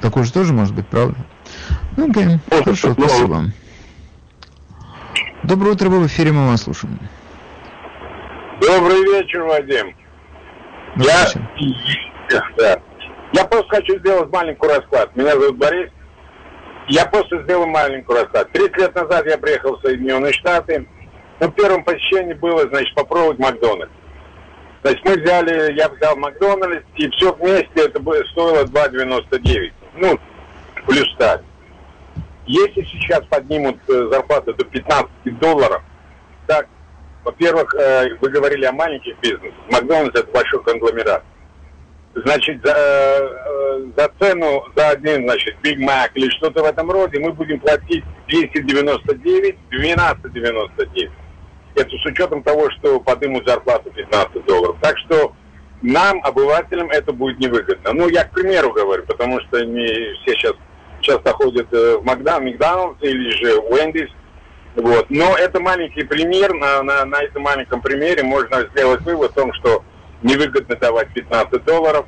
Такое 0.00 0.24
же 0.24 0.32
тоже 0.32 0.52
может 0.52 0.74
быть, 0.74 0.86
правда? 0.86 1.16
Ну, 1.96 2.10
окей, 2.10 2.38
хорошо, 2.50 2.92
спасибо. 2.92 3.44
Доброе 5.42 5.72
утро, 5.72 5.88
вы 5.88 6.00
в 6.00 6.06
эфире, 6.06 6.32
мы 6.32 6.48
вас 6.48 6.62
слушаем. 6.62 6.98
Добрый 8.60 9.02
вечер, 9.04 9.42
Вадим. 9.42 9.94
Добрый 10.96 11.12
я... 11.12 11.24
вечер. 11.24 12.52
Да. 12.56 12.80
Я 13.32 13.44
просто 13.44 13.68
хочу 13.68 13.98
сделать 13.98 14.30
маленький 14.32 14.66
расклад. 14.66 15.14
Меня 15.16 15.32
зовут 15.32 15.56
Борис. 15.56 15.90
Я 16.88 17.06
просто 17.06 17.42
сделал 17.42 17.66
маленький 17.66 18.12
расклад. 18.12 18.50
30 18.52 18.76
лет 18.78 18.94
назад 18.94 19.26
я 19.26 19.38
приехал 19.38 19.76
в 19.76 19.82
Соединенные 19.82 20.32
Штаты. 20.32 20.88
Ну, 21.40 21.50
первым 21.52 21.84
посещение 21.84 22.34
было, 22.34 22.66
значит, 22.68 22.94
попробовать 22.94 23.38
Макдональдс. 23.38 23.92
Значит, 24.82 25.04
мы 25.04 25.16
взяли, 25.16 25.72
я 25.74 25.88
взял 25.88 26.16
Макдональдс, 26.16 26.84
и 26.96 27.08
все 27.10 27.32
вместе 27.34 27.68
это 27.76 28.00
было, 28.00 28.22
стоило 28.30 28.64
2,99. 28.64 29.72
Ну, 29.96 30.18
плюс 30.86 31.14
так. 31.18 31.42
Если 32.48 32.82
сейчас 32.84 33.22
поднимут 33.26 33.76
э, 33.88 34.08
зарплату 34.10 34.54
до 34.54 34.64
15 34.64 35.38
долларов, 35.38 35.82
так, 36.46 36.66
во-первых, 37.22 37.74
э, 37.74 38.16
вы 38.22 38.30
говорили 38.30 38.64
о 38.64 38.72
маленьких 38.72 39.18
бизнесах. 39.20 39.52
Макдональдс 39.70 40.18
это 40.18 40.32
большой 40.32 40.64
конгломерат. 40.64 41.22
Значит, 42.14 42.64
за, 42.64 42.74
э, 42.74 43.84
за 43.94 44.10
цену 44.18 44.64
за 44.74 44.88
один, 44.88 45.24
значит, 45.24 45.56
Биг 45.62 45.78
Мак 45.78 46.12
или 46.14 46.30
что-то 46.30 46.62
в 46.62 46.64
этом 46.64 46.90
роде 46.90 47.18
мы 47.20 47.34
будем 47.34 47.60
платить 47.60 48.02
299, 48.28 49.56
12,99. 49.70 51.10
Это 51.74 51.90
с 51.90 52.06
учетом 52.06 52.42
того, 52.42 52.70
что 52.70 52.98
поднимут 52.98 53.46
зарплату 53.46 53.90
15 53.90 54.46
долларов. 54.46 54.76
Так 54.80 54.96
что 54.98 55.34
нам, 55.82 56.24
обывателям, 56.24 56.88
это 56.88 57.12
будет 57.12 57.38
невыгодно. 57.40 57.92
Ну, 57.92 58.08
я 58.08 58.24
к 58.24 58.32
примеру 58.32 58.72
говорю, 58.72 59.04
потому 59.04 59.38
что 59.42 59.62
не 59.66 60.14
все 60.22 60.34
сейчас 60.34 60.54
часто 61.08 61.32
ходят 61.32 61.66
э, 61.72 61.96
в 61.98 62.04
Макдон, 62.04 62.44
Макдональдс 62.44 62.98
или 63.02 63.30
же 63.30 63.60
в 63.60 63.72
Уэндис. 63.72 64.10
Вот. 64.76 65.06
Но 65.10 65.36
это 65.36 65.60
маленький 65.60 66.04
пример. 66.04 66.54
На, 66.54 66.82
на, 66.82 67.04
на 67.04 67.22
этом 67.22 67.42
маленьком 67.42 67.80
примере 67.80 68.22
можно 68.22 68.68
сделать 68.72 69.00
вывод 69.02 69.32
о 69.32 69.40
том, 69.40 69.52
что 69.54 69.82
невыгодно 70.22 70.76
давать 70.76 71.12
15 71.14 71.64
долларов. 71.64 72.06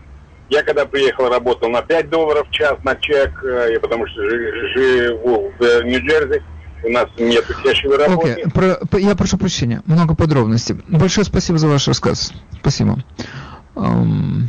Я 0.51 0.63
когда 0.63 0.85
приехал, 0.85 1.29
работал 1.29 1.69
на 1.69 1.83
5 1.83 2.11
долларов 2.11 2.49
в 2.49 2.53
час 2.53 2.77
на 2.85 2.97
чек, 2.97 3.43
э, 3.45 3.71
я 3.73 3.81
потому 3.81 4.07
что 4.07 4.21
живу 4.29 5.53
в 5.59 5.63
э, 5.63 5.85
Нью-Джерси. 5.85 6.43
У 6.83 6.89
нас 6.89 7.07
нет 7.19 7.49
уходящего 7.49 7.99
работы. 7.99 8.33
Окей, 8.33 8.45
про- 8.51 8.99
я 8.99 9.15
прошу 9.15 9.37
прощения, 9.37 9.83
много 9.85 10.15
подробностей. 10.15 10.77
Большое 10.89 11.27
спасибо 11.27 11.59
за 11.59 11.69
ваш 11.69 11.87
рассказ. 11.87 12.33
Спасибо. 12.61 13.05
Эм, 13.77 14.49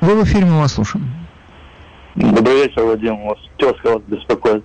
Вы 0.00 0.20
в 0.20 0.24
эфире, 0.24 0.46
мы 0.46 0.58
вас 0.58 0.72
слушаем. 0.72 1.21
Добрый 2.14 2.64
вечер, 2.64 2.82
Вадим. 2.84 3.20
У 3.22 3.28
вас 3.28 3.38
тезка 3.58 3.92
вас 3.94 4.02
беспокоит. 4.06 4.64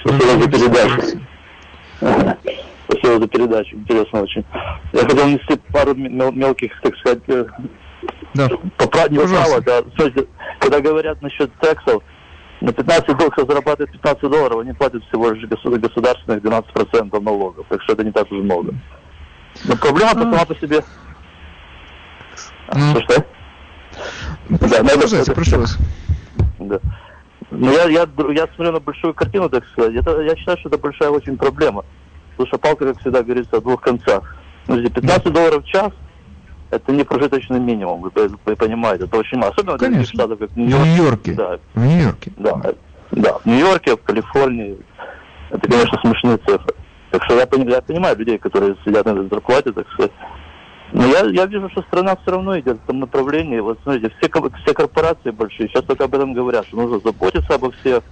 Спасибо 0.00 0.42
за 0.42 0.48
передачу. 0.50 1.20
Спасибо 2.88 3.20
за 3.20 3.28
передачу. 3.28 3.76
Интересно 3.76 4.22
очень. 4.22 4.44
Я 4.92 5.00
хотел 5.02 5.24
внести 5.26 5.56
пару 5.72 5.94
мел- 5.94 6.32
мелких, 6.32 6.72
так 6.82 6.96
сказать, 6.96 7.20
э, 7.28 7.44
Да. 8.34 8.48
поправ... 8.76 9.10
не 9.10 9.18
поправок, 9.18 9.68
а 9.68 9.82
когда 10.58 10.80
говорят 10.80 11.22
насчет 11.22 11.50
тексов, 11.60 12.02
на 12.60 12.72
15 12.72 13.16
долларов, 13.16 13.46
зарабатывает 13.48 13.92
15 13.92 14.20
долларов, 14.30 14.60
они 14.60 14.72
платят 14.72 15.04
всего 15.04 15.30
лишь 15.30 15.44
госу- 15.48 15.78
государственных 15.78 16.42
12% 16.42 17.20
налогов. 17.20 17.66
Так 17.68 17.82
что 17.82 17.92
это 17.92 18.02
не 18.04 18.12
так 18.12 18.30
уж 18.32 18.38
много. 18.42 18.74
Но 19.64 19.76
проблема-то 19.76 20.20
А. 20.20 20.22
сама 20.22 20.44
по 20.44 20.54
себе. 20.56 20.80
Ну. 22.74 23.00
Что? 23.00 23.24
Прошу, 24.48 24.74
Да, 24.74 24.82
надо- 24.82 25.32
прошу 25.34 25.58
вас. 25.60 25.78
Да. 26.58 26.80
Но 27.50 27.70
я, 27.70 27.84
я, 27.84 28.06
я 28.32 28.46
смотрю 28.54 28.72
на 28.72 28.80
большую 28.80 29.14
картину, 29.14 29.48
так 29.48 29.64
сказать. 29.66 29.94
Это, 29.94 30.20
я 30.22 30.34
считаю, 30.36 30.58
что 30.58 30.68
это 30.68 30.78
большая 30.78 31.10
очень 31.10 31.36
проблема. 31.36 31.84
Потому 32.30 32.48
что 32.48 32.58
палка, 32.58 32.86
как 32.86 33.00
всегда, 33.00 33.22
говорится, 33.22 33.56
о 33.56 33.60
двух 33.60 33.80
концах. 33.80 34.36
Ну, 34.68 34.78
здесь 34.78 34.90
15 34.90 35.32
долларов 35.32 35.64
в 35.64 35.66
час– 35.68 35.92
это 36.70 36.92
не 36.92 37.04
прожиточный 37.04 37.60
минимум, 37.60 38.00
вы, 38.02 38.10
вы 38.44 38.56
понимаете. 38.56 39.04
Это 39.04 39.16
очень 39.16 39.38
мало. 39.38 39.52
Особенно 39.52 39.78
для 39.78 39.88
Конечно. 39.88 40.14
штатов, 40.14 40.38
как 40.38 40.50
В 40.50 40.56
Нью-Йорк. 40.56 40.84
Нью-Йорке. 40.86 41.32
Да, 41.34 41.58
В 41.74 41.84
Нью-Йорке. 41.84 42.32
да, 42.36 42.60
да. 43.12 43.38
В 43.38 43.46
Нью-Йорке, 43.46 43.96
в 43.96 44.02
Калифорнии. 44.02 44.78
Это, 45.50 45.68
конечно, 45.68 45.98
смешные 46.00 46.38
цифры. 46.38 46.74
Так 47.10 47.24
что 47.24 47.34
я, 47.34 47.40
я 47.42 47.80
понимаю 47.82 48.16
людей, 48.16 48.38
которые 48.38 48.76
сидят 48.84 49.06
на 49.06 49.10
этой 49.10 49.28
зарплате, 49.28 49.72
так 49.72 49.88
сказать. 49.92 50.12
Но 50.92 51.06
я, 51.06 51.24
я 51.26 51.46
вижу, 51.46 51.68
что 51.70 51.82
страна 51.82 52.16
все 52.22 52.32
равно 52.32 52.58
идет 52.58 52.78
в 52.78 52.86
том 52.86 53.00
направлении. 53.00 53.58
Вот 53.60 53.78
смотрите, 53.82 54.12
все, 54.18 54.30
все 54.62 54.74
корпорации 54.74 55.30
большие 55.30 55.68
сейчас 55.68 55.84
только 55.84 56.04
об 56.04 56.14
этом 56.14 56.32
говорят, 56.32 56.66
что 56.66 56.76
нужно 56.76 57.00
заботиться 57.00 57.54
обо 57.54 57.70
всех. 57.72 58.02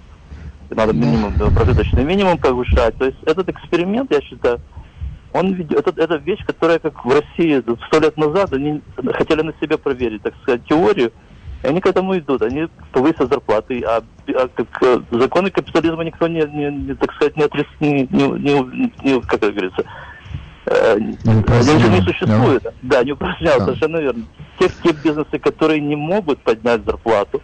Надо 0.69 0.93
минимум, 0.93 1.33
прожиточный 1.51 2.03
минимум 2.03 2.37
повышать. 2.37 2.97
То 2.97 3.05
есть 3.05 3.17
этот 3.25 3.49
эксперимент, 3.49 4.11
я 4.11 4.19
считаю, 4.21 4.59
он 5.31 5.53
ведет, 5.53 5.85
это, 5.87 6.01
это 6.01 6.15
вещь, 6.15 6.43
которая 6.45 6.79
как 6.79 7.05
в 7.05 7.09
России 7.09 7.61
сто 7.87 7.99
лет 7.99 8.17
назад, 8.17 8.53
они 8.53 8.81
хотели 9.13 9.41
на 9.41 9.53
себе 9.61 9.77
проверить, 9.77 10.23
так 10.23 10.33
сказать, 10.41 10.65
теорию, 10.65 11.11
и 11.63 11.67
они 11.67 11.81
к 11.81 11.87
этому 11.87 12.17
идут, 12.17 12.41
они 12.41 12.67
повысят 12.91 13.29
зарплаты, 13.29 13.81
а, 13.83 14.01
а 14.29 14.47
как 14.47 14.67
э, 14.81 15.01
законы 15.11 15.51
капитализма 15.51 16.03
никто 16.03 16.27
не, 16.27 16.41
не, 16.41 16.71
не, 16.71 16.93
так 16.95 17.13
сказать, 17.13 17.35
не 17.37 17.43
отрис, 17.43 17.65
не, 17.79 18.07
не, 18.11 18.29
не- 18.29 18.93
не- 19.03 19.21
как 19.21 19.35
это 19.35 19.51
говорится, 19.51 19.83
Не 20.65 21.39
упразднял, 21.39 21.75
они 21.75 21.83
же 21.83 21.89
не 21.91 21.99
да. 21.99 22.05
существует. 22.05 22.65
Да, 22.81 23.03
не 23.03 23.11
упразднял, 23.11 23.59
Да. 23.59 23.65
совершенно 23.65 23.97
верно. 23.97 24.25
Те, 24.59 24.69
те 24.83 24.91
бизнесы, 24.93 25.37
которые 25.37 25.79
не 25.79 25.95
могут 25.95 26.39
поднять 26.39 26.83
зарплату, 26.85 27.41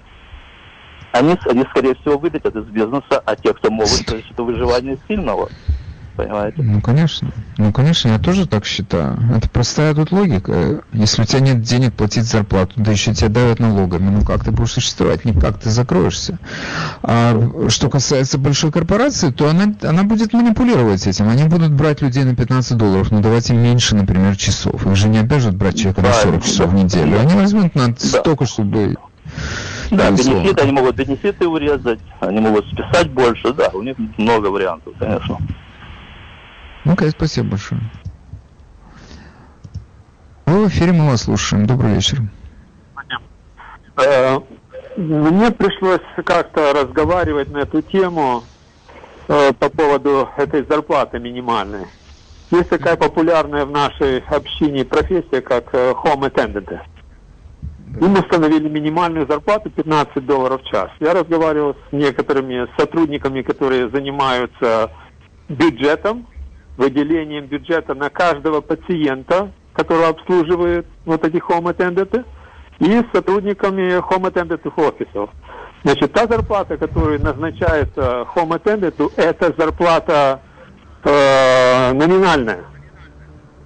они, 1.11 1.37
они, 1.45 1.63
скорее 1.69 1.95
всего, 1.95 2.17
вылетят 2.17 2.55
из 2.55 2.65
бизнеса, 2.65 3.21
а 3.25 3.35
те, 3.35 3.53
кто 3.53 3.69
могут, 3.69 4.05
то 4.07 4.15
есть 4.15 4.31
это 4.31 4.43
выживание 4.43 4.97
сильного. 5.07 5.49
Понимаете? 6.15 6.61
Ну, 6.61 6.81
конечно. 6.81 7.31
Ну, 7.57 7.71
конечно, 7.71 8.09
я 8.09 8.19
тоже 8.19 8.45
так 8.47 8.65
считаю. 8.65 9.17
Это 9.35 9.49
простая 9.49 9.93
тут 9.95 10.11
логика. 10.11 10.83
Если 10.91 11.21
у 11.21 11.25
тебя 11.25 11.39
нет 11.39 11.61
денег 11.61 11.93
платить 11.93 12.25
зарплату, 12.25 12.73
да 12.75 12.91
еще 12.91 13.13
тебя 13.13 13.29
давят 13.29 13.59
налогами, 13.59 14.09
ну 14.09 14.25
как 14.25 14.43
ты 14.43 14.51
будешь 14.51 14.71
существовать? 14.71 15.25
Никак 15.25 15.59
ты 15.59 15.69
закроешься. 15.69 16.37
А 17.01 17.39
что 17.69 17.89
касается 17.89 18.37
большой 18.37 18.71
корпорации, 18.71 19.31
то 19.31 19.49
она, 19.49 19.73
она 19.83 20.03
будет 20.03 20.33
манипулировать 20.33 21.07
этим. 21.07 21.29
Они 21.29 21.45
будут 21.45 21.71
брать 21.71 22.01
людей 22.01 22.23
на 22.23 22.35
15 22.35 22.77
долларов, 22.77 23.11
но 23.11 23.21
давать 23.21 23.49
им 23.49 23.57
меньше, 23.57 23.95
например, 23.95 24.35
часов. 24.35 24.85
Их 24.85 24.95
же 24.95 25.07
не 25.07 25.19
обяжут 25.19 25.55
брать 25.55 25.77
человека 25.77 26.01
на 26.01 26.13
40 26.13 26.43
часов 26.43 26.71
в 26.71 26.73
неделю. 26.73 27.19
Они 27.19 27.33
возьмут 27.35 27.75
на 27.75 27.95
столько, 27.97 28.45
чтобы... 28.45 28.97
Да, 29.91 30.09
Безусловно. 30.09 30.39
бенефиты, 30.39 30.61
они 30.61 30.71
могут 30.71 30.95
бенефиты 30.95 31.47
урезать, 31.47 31.99
они 32.21 32.39
могут 32.39 32.65
списать 32.67 33.09
больше, 33.09 33.53
да, 33.53 33.69
у 33.73 33.81
них 33.81 33.97
много 34.17 34.47
вариантов, 34.47 34.93
конечно. 34.97 35.37
Окей, 36.85 37.11
спасибо 37.11 37.51
большое. 37.51 37.81
Вы 40.45 40.65
в 40.65 40.67
эфире, 40.69 40.91
мы 40.91 41.07
вас 41.07 41.23
слушаем. 41.23 41.65
Добрый 41.65 41.93
вечер. 41.95 42.19
Э, 43.97 44.39
Мне 44.97 45.51
пришлось 45.51 46.01
как-то 46.25 46.73
разговаривать 46.73 47.49
на 47.51 47.59
эту 47.59 47.81
тему 47.81 48.43
э, 49.27 49.53
по 49.53 49.69
поводу 49.69 50.27
этой 50.37 50.65
зарплаты 50.65 51.19
минимальной. 51.19 51.85
есть 52.49 52.69
такая 52.69 52.97
популярная 52.97 53.65
в 53.65 53.71
нашей 53.71 54.19
общине 54.19 54.83
профессия, 54.83 55.41
как 55.41 55.73
э, 55.73 55.91
home 55.91 56.31
attendant. 56.31 56.79
Им 57.99 58.13
установили 58.13 58.69
минимальную 58.69 59.27
зарплату 59.27 59.69
15 59.69 60.25
долларов 60.25 60.61
в 60.63 60.65
час. 60.65 60.89
Я 60.99 61.13
разговаривал 61.13 61.75
с 61.75 61.91
некоторыми 61.91 62.67
сотрудниками, 62.77 63.41
которые 63.41 63.89
занимаются 63.89 64.91
бюджетом, 65.49 66.25
выделением 66.77 67.45
бюджета 67.45 67.93
на 67.93 68.09
каждого 68.09 68.61
пациента, 68.61 69.51
которого 69.73 70.09
обслуживают 70.09 70.87
вот 71.05 71.25
эти 71.25 71.37
home 71.37 72.25
и 72.79 72.85
с 72.85 73.05
сотрудниками 73.13 73.99
home 73.99 74.79
офисов. 74.79 75.29
Значит, 75.83 76.13
та 76.13 76.27
зарплата, 76.27 76.77
которая 76.77 77.19
назначается 77.19 78.27
home 78.35 79.11
это 79.17 79.53
зарплата 79.57 80.41
э, 81.03 81.93
номинальная. 81.93 82.65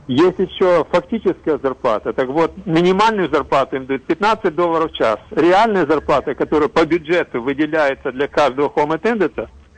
Есть 0.08 0.38
еще 0.38 0.86
фактическая 0.92 1.58
зарплата. 1.58 2.14
Так 2.14 2.28
вот, 2.28 2.54
минимальную 2.66 3.30
зарплату 3.32 3.78
им 3.78 3.88
дают 3.88 4.06
15 4.06 4.54
долларов 4.54 4.92
в 4.92 4.96
час. 4.96 5.18
Реальная 5.32 5.88
зарплата, 5.88 6.36
которая 6.36 6.70
по 6.70 6.86
бюджету 6.86 7.42
выделяется 7.42 8.12
для 8.12 8.28
каждого 8.28 8.68
home 8.70 9.00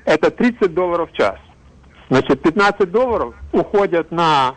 это 0.06 0.30
30 0.30 0.74
долларов 0.74 1.10
в 1.12 1.16
час. 1.16 1.36
Значит, 2.10 2.42
15 2.42 2.90
долларов 2.90 3.36
уходят 3.52 4.12
на 4.12 4.56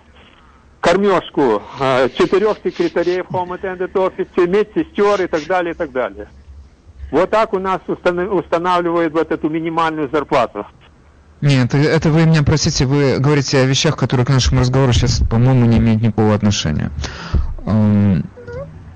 кормежку 0.80 1.62
э, 1.78 2.08
четырех 2.16 2.58
секретарей 2.64 3.22
в 3.22 3.30
home 3.30 3.60
attendant 3.60 3.98
офисе, 3.98 4.46
медсестер 4.46 5.22
и 5.22 5.26
так 5.26 5.44
далее, 5.46 5.72
и 5.74 5.76
так 5.76 5.90
далее. 5.92 6.28
Вот 7.10 7.30
так 7.30 7.52
у 7.52 7.58
нас 7.58 7.80
устанавливают 7.88 9.12
вот 9.12 9.32
эту 9.32 9.48
минимальную 9.48 10.08
зарплату. 10.10 10.64
Нет, 11.40 11.74
это 11.74 12.10
вы 12.10 12.26
меня 12.26 12.42
простите, 12.44 12.84
вы 12.84 13.18
говорите 13.18 13.58
о 13.58 13.64
вещах, 13.64 13.96
которые 13.96 14.26
к 14.26 14.28
нашему 14.28 14.60
разговору 14.60 14.92
сейчас, 14.92 15.22
по-моему, 15.28 15.64
не 15.64 15.78
имеют 15.78 16.02
никакого 16.02 16.34
отношения. 16.34 16.90
Эм, 17.66 18.24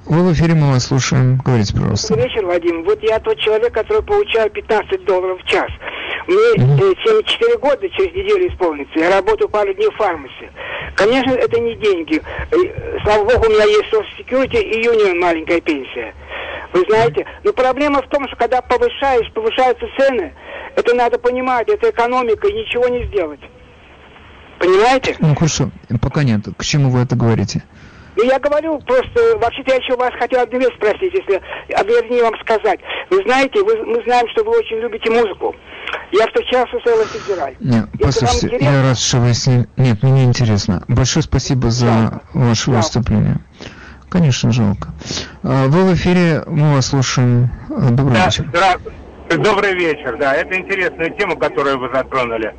вы 0.06 0.28
в 0.28 0.32
эфире, 0.34 0.54
мы 0.54 0.72
вас 0.72 0.84
слушаем. 0.84 1.38
Говорите, 1.38 1.72
пожалуйста. 1.72 2.08
Добрый 2.08 2.28
вечер, 2.28 2.44
Вадим. 2.44 2.84
Вот 2.84 3.02
я 3.02 3.18
тот 3.18 3.38
человек, 3.38 3.72
который 3.72 4.02
получает 4.02 4.52
15 4.52 5.04
долларов 5.06 5.40
в 5.42 5.46
час. 5.46 5.70
Мне 6.26 6.36
mm-hmm. 6.56 6.96
74 7.04 7.58
года 7.58 7.88
через 7.90 8.14
неделю 8.14 8.48
исполнится. 8.48 8.98
Я 8.98 9.10
работаю 9.10 9.48
пару 9.48 9.72
дней 9.74 9.88
в 9.88 9.96
фармасе. 9.96 10.50
Конечно, 10.96 11.32
это 11.32 11.60
не 11.60 11.74
деньги. 11.76 12.22
Э, 12.50 12.98
слава 13.02 13.24
богу, 13.24 13.46
у 13.46 13.50
меня 13.50 13.64
есть 13.64 13.92
Social 13.92 14.06
Security 14.18 14.60
и 14.60 14.86
Union 14.86 15.18
маленькая 15.18 15.60
пенсия. 15.60 16.14
Вы 16.72 16.84
знаете, 16.88 17.26
но 17.44 17.52
проблема 17.52 18.02
в 18.02 18.08
том, 18.08 18.26
что 18.26 18.36
когда 18.36 18.60
повышаешь, 18.62 19.30
повышаются 19.32 19.86
цены, 19.98 20.32
это 20.76 20.94
надо 20.94 21.18
понимать, 21.18 21.68
это 21.68 21.90
экономика, 21.90 22.48
и 22.48 22.52
ничего 22.52 22.88
не 22.88 23.04
сделать. 23.06 23.40
Понимаете? 24.58 25.16
Ну 25.20 25.34
хорошо, 25.34 25.70
пока 26.00 26.24
нет. 26.24 26.40
К 26.56 26.64
чему 26.64 26.90
вы 26.90 27.02
это 27.02 27.16
говорите? 27.16 27.62
Ну, 28.16 28.22
я 28.24 28.38
говорю, 28.38 28.78
просто, 28.80 29.36
вообще-то 29.38 29.72
я 29.72 29.76
еще 29.78 29.96
вас 29.96 30.12
хотел 30.18 30.40
одну 30.40 30.58
вещь 30.58 30.74
спросить, 30.76 31.12
если, 31.12 31.42
а 31.74 31.82
вернее 31.82 32.22
вам 32.22 32.38
сказать. 32.40 32.78
Вы 33.10 33.22
знаете, 33.24 33.62
вы, 33.62 33.76
мы 33.84 34.02
знаем, 34.04 34.28
что 34.28 34.44
вы 34.44 34.56
очень 34.56 34.76
любите 34.76 35.10
музыку. 35.10 35.54
Я 36.12 36.26
встречался 36.26 36.78
с 36.78 36.86
Элла 36.86 37.04
Федераль. 37.06 37.56
Нет, 37.60 37.88
если 37.94 38.04
послушайте, 38.04 38.58
я 38.60 38.82
рад, 38.82 38.98
что 38.98 39.18
вы 39.18 39.34
с 39.34 39.46
ним... 39.46 39.66
Нет, 39.76 40.02
мне 40.02 40.24
интересно. 40.24 40.84
Большое 40.88 41.22
спасибо 41.22 41.70
за 41.70 41.86
да. 41.86 42.20
ваше 42.32 42.70
да. 42.70 42.76
выступление. 42.78 43.38
Конечно, 44.08 44.52
жалко. 44.52 44.88
А, 45.42 45.66
вы 45.66 45.90
в 45.90 45.94
эфире, 45.94 46.44
мы 46.46 46.74
вас 46.74 46.86
слушаем. 46.86 47.50
Добрый 47.68 48.14
да, 48.14 48.26
вечер. 48.26 48.44
Здравствуйте. 48.48 48.98
Добрый 49.38 49.74
вечер, 49.74 50.16
да. 50.18 50.34
Это 50.34 50.56
интересная 50.56 51.10
тема, 51.10 51.36
которую 51.36 51.80
вы 51.80 51.90
затронули. 51.92 52.54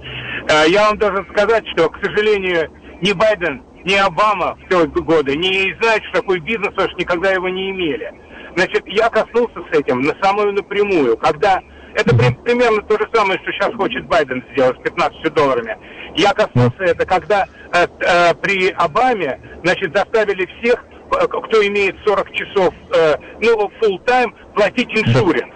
А, 0.50 0.66
я 0.66 0.88
вам 0.88 0.98
должен 0.98 1.26
сказать, 1.32 1.64
что, 1.70 1.90
к 1.90 1.98
сожалению, 2.04 2.70
ни 3.02 3.14
Байден, 3.14 3.64
ни 3.86 3.94
Обама 3.94 4.58
в 4.66 4.70
те 4.70 4.86
годы 4.86 5.38
не 5.38 5.74
знают, 5.82 6.04
что 6.06 6.22
такой 6.22 6.40
бизнес, 6.40 6.70
потому 6.70 6.90
что 6.90 7.00
никогда 7.00 7.32
его 7.32 7.48
не 7.48 7.70
имели. 7.70 8.12
Значит, 8.56 8.84
я 8.88 9.10
коснулся 9.10 9.60
с 9.72 9.78
этим 9.78 10.02
на 10.02 10.14
самую 10.22 10.54
напрямую, 10.54 11.18
когда 11.18 11.62
это 11.96 12.16
при, 12.16 12.34
примерно 12.44 12.82
то 12.84 12.98
же 12.98 13.08
самое, 13.14 13.40
что 13.40 13.52
сейчас 13.52 13.74
хочет 13.76 14.06
Байден 14.06 14.44
сделать 14.52 14.78
с 14.80 14.84
15 14.84 15.34
долларами. 15.34 15.78
Я 16.16 16.34
коснулся 16.34 16.84
это, 16.84 17.06
когда 17.06 17.46
э, 17.74 17.88
э, 18.00 18.34
при 18.36 18.70
Обаме, 18.70 19.40
значит, 19.64 19.96
заставили 19.96 20.48
всех 20.60 20.84
Э, 21.12 21.28
кто 21.28 21.66
имеет 21.68 21.96
40 22.06 22.32
часов, 22.34 22.74
э, 22.96 23.16
ну, 23.42 23.70
full 23.82 24.04
time, 24.06 24.34
платить 24.56 24.90
иншуринс. 24.90 25.54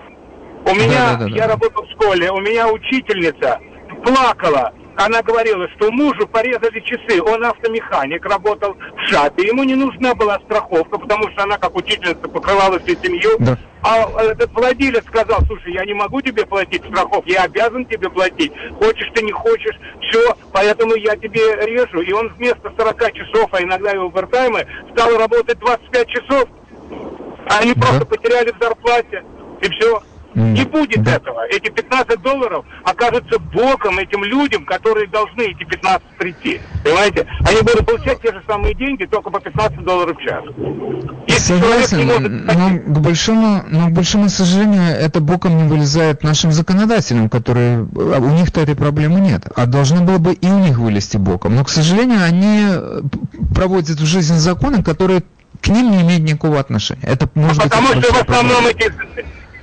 У 0.65 0.75
меня, 0.75 1.11
да, 1.11 1.15
да, 1.15 1.25
да, 1.25 1.35
я 1.35 1.47
работал 1.47 1.85
в 1.85 1.91
школе, 1.91 2.31
у 2.31 2.39
меня 2.39 2.67
учительница 2.67 3.59
плакала, 4.03 4.73
она 4.99 5.21
говорила, 5.21 5.67
что 5.69 5.91
мужу 5.91 6.27
порезали 6.27 6.81
часы, 6.81 7.21
он 7.21 7.45
автомеханик, 7.45 8.25
работал 8.25 8.73
в 8.73 9.07
ШАПе, 9.07 9.47
ему 9.47 9.63
не 9.63 9.75
нужна 9.75 10.13
была 10.13 10.39
страховка, 10.41 10.97
потому 10.97 11.29
что 11.31 11.43
она 11.43 11.57
как 11.57 11.75
учительница 11.75 12.27
покрывала 12.27 12.79
всю 12.79 13.01
семью. 13.01 13.31
Да. 13.39 13.57
А 13.81 14.09
этот 14.21 14.51
владелец 14.51 15.05
сказал, 15.05 15.39
слушай, 15.47 15.71
я 15.71 15.85
не 15.85 15.93
могу 15.93 16.21
тебе 16.21 16.45
платить 16.45 16.83
страховку, 16.83 17.29
я 17.29 17.43
обязан 17.43 17.85
тебе 17.85 18.09
платить. 18.09 18.51
Хочешь 18.77 19.09
ты, 19.15 19.23
не 19.23 19.31
хочешь, 19.31 19.79
все, 20.01 20.35
поэтому 20.51 20.95
я 20.95 21.15
тебе 21.15 21.55
режу. 21.65 22.01
И 22.01 22.11
он 22.11 22.27
вместо 22.33 22.69
40 22.77 23.13
часов, 23.13 23.49
а 23.53 23.63
иногда 23.63 23.91
и 23.91 23.97
овертаймы, 23.97 24.67
стал 24.91 25.17
работать 25.17 25.59
25 25.59 26.07
часов. 26.09 26.49
А 27.49 27.59
они 27.59 27.73
да. 27.73 27.87
просто 27.87 28.05
потеряли 28.05 28.51
в 28.51 28.61
зарплате. 28.61 29.23
И 29.61 29.69
все. 29.69 30.01
Не 30.35 30.63
будет 30.63 31.03
да. 31.03 31.15
этого. 31.15 31.45
Эти 31.49 31.69
15 31.69 32.21
долларов 32.21 32.65
окажутся 32.83 33.39
боком 33.39 33.99
этим 33.99 34.23
людям, 34.23 34.65
которые 34.65 35.07
должны 35.07 35.41
эти 35.43 35.63
15 35.63 36.01
прийти. 36.17 36.61
Понимаете? 36.83 37.27
Они 37.41 37.61
будут 37.61 37.85
получать 37.85 38.21
те 38.21 38.31
же 38.31 38.41
самые 38.47 38.75
деньги, 38.75 39.05
только 39.05 39.29
по 39.31 39.39
15 39.39 39.83
долларов 39.83 40.17
в 40.17 40.21
час. 40.21 40.43
Если 41.27 41.55
Согласен, 41.55 42.05
может... 42.05 42.29
но, 42.29 42.93
к 42.93 42.99
большому, 42.99 43.63
но 43.67 43.87
к 43.87 43.91
большому 43.91 44.29
сожалению, 44.29 44.83
это 44.83 45.19
боком 45.19 45.57
не 45.57 45.69
вылезает 45.69 46.23
нашим 46.23 46.51
законодателям, 46.51 47.29
которые 47.29 47.87
а, 47.95 48.19
у 48.19 48.29
них-то 48.29 48.61
этой 48.61 48.75
проблемы 48.75 49.19
нет, 49.19 49.43
а 49.55 49.65
должно 49.65 50.03
было 50.03 50.17
бы 50.17 50.33
и 50.33 50.47
у 50.47 50.59
них 50.59 50.77
вылезти 50.77 51.17
боком. 51.17 51.55
Но, 51.55 51.63
к 51.63 51.69
сожалению, 51.69 52.23
они 52.23 52.65
э, 52.69 53.01
проводят 53.53 53.99
в 53.99 54.05
жизнь 54.05 54.35
законы, 54.35 54.83
которые 54.83 55.23
к 55.61 55.67
ним 55.67 55.91
не 55.91 56.01
имеют 56.01 56.23
никакого 56.23 56.59
отношения. 56.59 57.03
Это 57.03 57.29
может 57.35 57.61
а 57.61 57.63
потому 57.63 57.87
быть, 57.89 58.05
что 58.05 58.13
в 58.13 58.21
основном 58.21 58.67
эти 58.67 58.93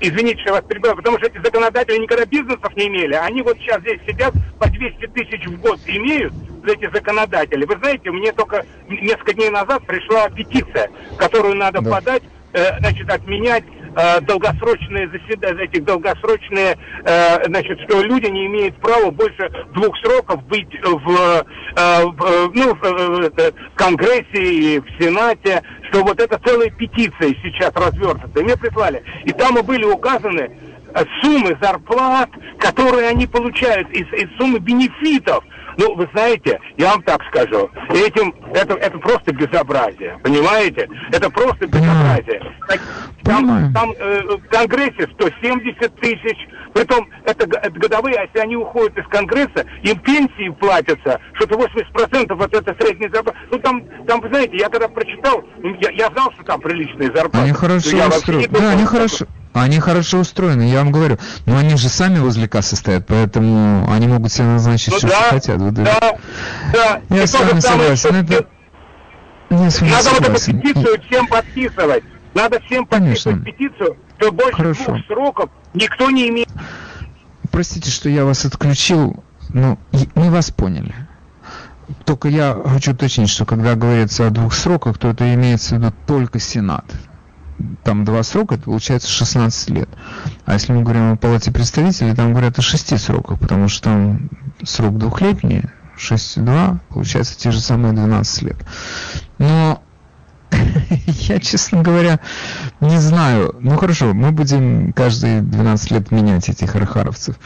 извините, 0.01 0.41
что 0.41 0.51
я 0.51 0.55
вас 0.57 0.65
перебиваю, 0.65 0.97
потому 0.97 1.19
что 1.19 1.27
эти 1.27 1.39
законодатели 1.39 1.99
никогда 1.99 2.25
бизнесов 2.25 2.77
не 2.77 2.89
имели. 2.89 3.15
Они 3.15 3.43
вот 3.43 3.59
сейчас 3.59 3.81
здесь 3.81 4.01
сидят, 4.07 4.35
по 4.59 4.69
200 4.69 5.07
тысяч 5.09 5.47
в 5.47 5.61
год 5.61 5.81
имеют, 5.87 6.33
эти 6.67 6.91
законодатели. 6.93 7.65
Вы 7.65 7.77
знаете, 7.79 8.11
мне 8.11 8.33
только 8.33 8.65
несколько 8.89 9.35
дней 9.35 9.51
назад 9.51 9.87
пришла 9.87 10.29
петиция, 10.29 10.91
которую 11.17 11.55
надо 11.55 11.81
да. 11.81 11.91
подать, 11.91 12.23
э, 12.53 12.79
значит, 12.81 13.11
отменять 13.11 13.65
э, 13.97 14.21
долгосрочные 14.21 15.09
заседания, 15.09 15.65
этих 15.65 15.85
долгосрочные, 15.85 16.77
э, 17.05 17.45
значит, 17.47 17.81
что 17.81 18.03
люди 18.03 18.27
не 18.27 18.47
имеют 18.47 18.77
права 18.77 19.11
больше 19.11 19.51
двух 19.75 19.97
сроков 19.99 20.45
быть 20.45 20.69
в, 20.85 21.45
э, 21.77 22.05
в, 22.05 22.51
ну, 22.55 22.75
в, 22.75 22.81
в 22.81 23.75
Конгрессе 23.75 24.25
и 24.35 24.81
в 24.81 24.87
Сенате, 25.01 25.63
что 25.91 26.03
вот 26.03 26.21
это 26.21 26.39
целая 26.45 26.71
петиция 26.71 27.35
сейчас 27.43 27.73
развертывается. 27.75 28.41
И 28.41 28.43
мне 28.45 28.57
прислали. 28.57 29.03
И 29.25 29.33
там 29.33 29.55
были 29.65 29.85
указаны 29.85 30.51
э, 30.95 31.05
суммы 31.23 31.57
зарплат, 31.61 32.31
которые 32.59 33.09
они 33.09 33.27
получают, 33.27 33.91
из, 33.91 34.07
из 34.13 34.29
суммы 34.37 34.59
бенефитов. 34.59 35.45
Ну, 35.77 35.95
вы 35.95 36.09
знаете, 36.13 36.59
я 36.77 36.91
вам 36.91 37.03
так 37.03 37.23
скажу, 37.29 37.71
этим, 37.91 38.35
это, 38.55 38.75
это 38.75 38.99
просто 38.99 39.33
безобразие, 39.33 40.19
понимаете? 40.23 40.89
Это 41.13 41.31
просто 41.31 41.67
безобразие. 41.67 42.43
Там, 43.23 43.73
там 43.73 43.93
э, 43.99 44.23
в 44.23 44.49
Конгрессе 44.49 45.09
170 45.15 45.97
тысяч, 45.97 46.49
притом 46.73 47.09
это, 47.25 47.45
это 47.59 47.79
годовые, 47.79 48.17
а 48.17 48.23
если 48.23 48.39
они 48.39 48.57
уходят 48.57 48.97
из 48.97 49.07
Конгресса, 49.09 49.67
им 49.83 49.99
пенсии 49.99 50.49
платятся, 50.51 51.21
что-то 51.35 51.57
80% 51.57 52.45
от 52.45 52.55
этой 52.55 52.75
средней 52.77 53.09
зарплаты. 53.09 53.39
Ну, 53.51 53.59
там, 53.59 53.83
там, 54.07 54.21
вы 54.21 54.29
знаете, 54.29 54.57
я 54.57 54.69
когда 54.69 54.89
прочитал, 54.89 55.43
я, 55.81 55.91
я 55.91 56.11
знал, 56.13 56.31
что 56.33 56.45
там 56.45 56.61
приличные 56.61 57.09
зарплаты. 57.09 57.39
Они 57.39 57.53
хорошо 57.53 57.97
устроены. 58.09 58.49
Да, 58.49 58.71
они 58.71 58.85
хорошо. 58.85 59.27
Они 59.57 59.81
хорошо 59.81 60.19
устроены, 60.19 60.71
я 60.71 60.81
вам 60.81 60.93
говорю. 60.93 61.17
Но 61.47 61.57
они 61.57 61.77
же 61.77 61.89
сами 61.89 62.19
возле 62.19 62.47
кассы 62.47 62.77
стоят, 62.77 63.07
поэтому 63.07 63.91
они 63.91 64.07
могут 64.07 64.31
себе 64.31 64.49
назначить 64.49 64.91
ну, 64.91 64.99
все, 64.99 65.09
да, 65.09 65.15
что 65.15 65.31
хотят. 65.31 65.66
Вот 65.67 65.75
да, 65.75 65.99
да. 66.73 67.01
Я 67.11 67.23
и 67.25 67.27
с 67.27 67.35
вами 67.35 67.59
согласен. 67.59 68.15
Это... 68.15 68.47
Я 69.51 69.71
с 69.71 69.81
вами 69.81 69.91
Надо 69.91 70.05
согласен. 70.05 70.57
вот 70.57 70.65
эту 70.65 70.75
петицию 70.75 71.03
всем 71.03 71.27
подписывать. 71.27 72.05
Надо 72.35 72.61
всем 72.61 72.87
подписывать 72.87 73.43
Конечно. 73.43 73.45
петицию, 73.45 73.97
что 74.19 74.33
больше 74.33 74.57
Хорошо. 74.57 74.85
двух 74.85 75.07
сроков 75.07 75.51
никто 75.75 76.11
не 76.11 76.29
имеет. 76.29 76.49
Простите, 77.51 77.91
что 77.91 78.09
я 78.09 78.25
вас 78.25 78.45
отключил, 78.45 79.25
но 79.49 79.79
мы 80.15 80.31
вас 80.31 80.53
поняли. 80.53 80.95
Только 82.05 82.29
я 82.29 82.57
хочу 82.65 82.93
уточнить, 82.93 83.31
что 83.31 83.45
когда 83.45 83.75
говорится 83.75 84.27
о 84.27 84.31
двух 84.31 84.55
сроках, 84.55 84.99
то 84.99 85.09
это 85.09 85.33
имеется 85.35 85.75
в 85.75 85.79
виду 85.79 85.93
только 86.07 86.39
Сенат 86.39 86.85
там 87.85 88.05
два 88.05 88.23
срока, 88.23 88.57
это 88.57 88.65
получается 88.65 89.09
16 89.09 89.71
лет. 89.71 89.89
А 90.45 90.55
если 90.55 90.73
мы 90.73 90.83
говорим 90.83 91.13
о 91.13 91.17
палате 91.17 91.51
представителей, 91.51 92.15
там 92.15 92.33
говорят 92.33 92.59
о 92.59 92.63
шести 92.63 92.97
сроках, 92.97 93.39
потому 93.39 93.69
что 93.69 93.85
там 93.85 94.31
срок 94.65 94.99
двухлетний, 94.99 95.65
6,2, 95.99 96.79
получается 96.91 97.39
те 97.39 97.51
же 97.51 97.61
самые 97.61 97.93
12 97.93 98.43
лет. 98.43 98.57
Но 99.39 99.83
я, 101.07 101.41
честно 101.41 101.83
говоря, 101.83 102.21
не 102.81 102.99
знаю. 102.99 103.57
Ну 103.61 103.77
хорошо, 103.77 104.15
мы 104.15 104.33
будем 104.33 104.93
каждые 104.93 105.43
12 105.43 105.91
лет 105.91 106.11
менять 106.11 106.49
этих 106.49 106.77
архаровцев. 106.77 107.37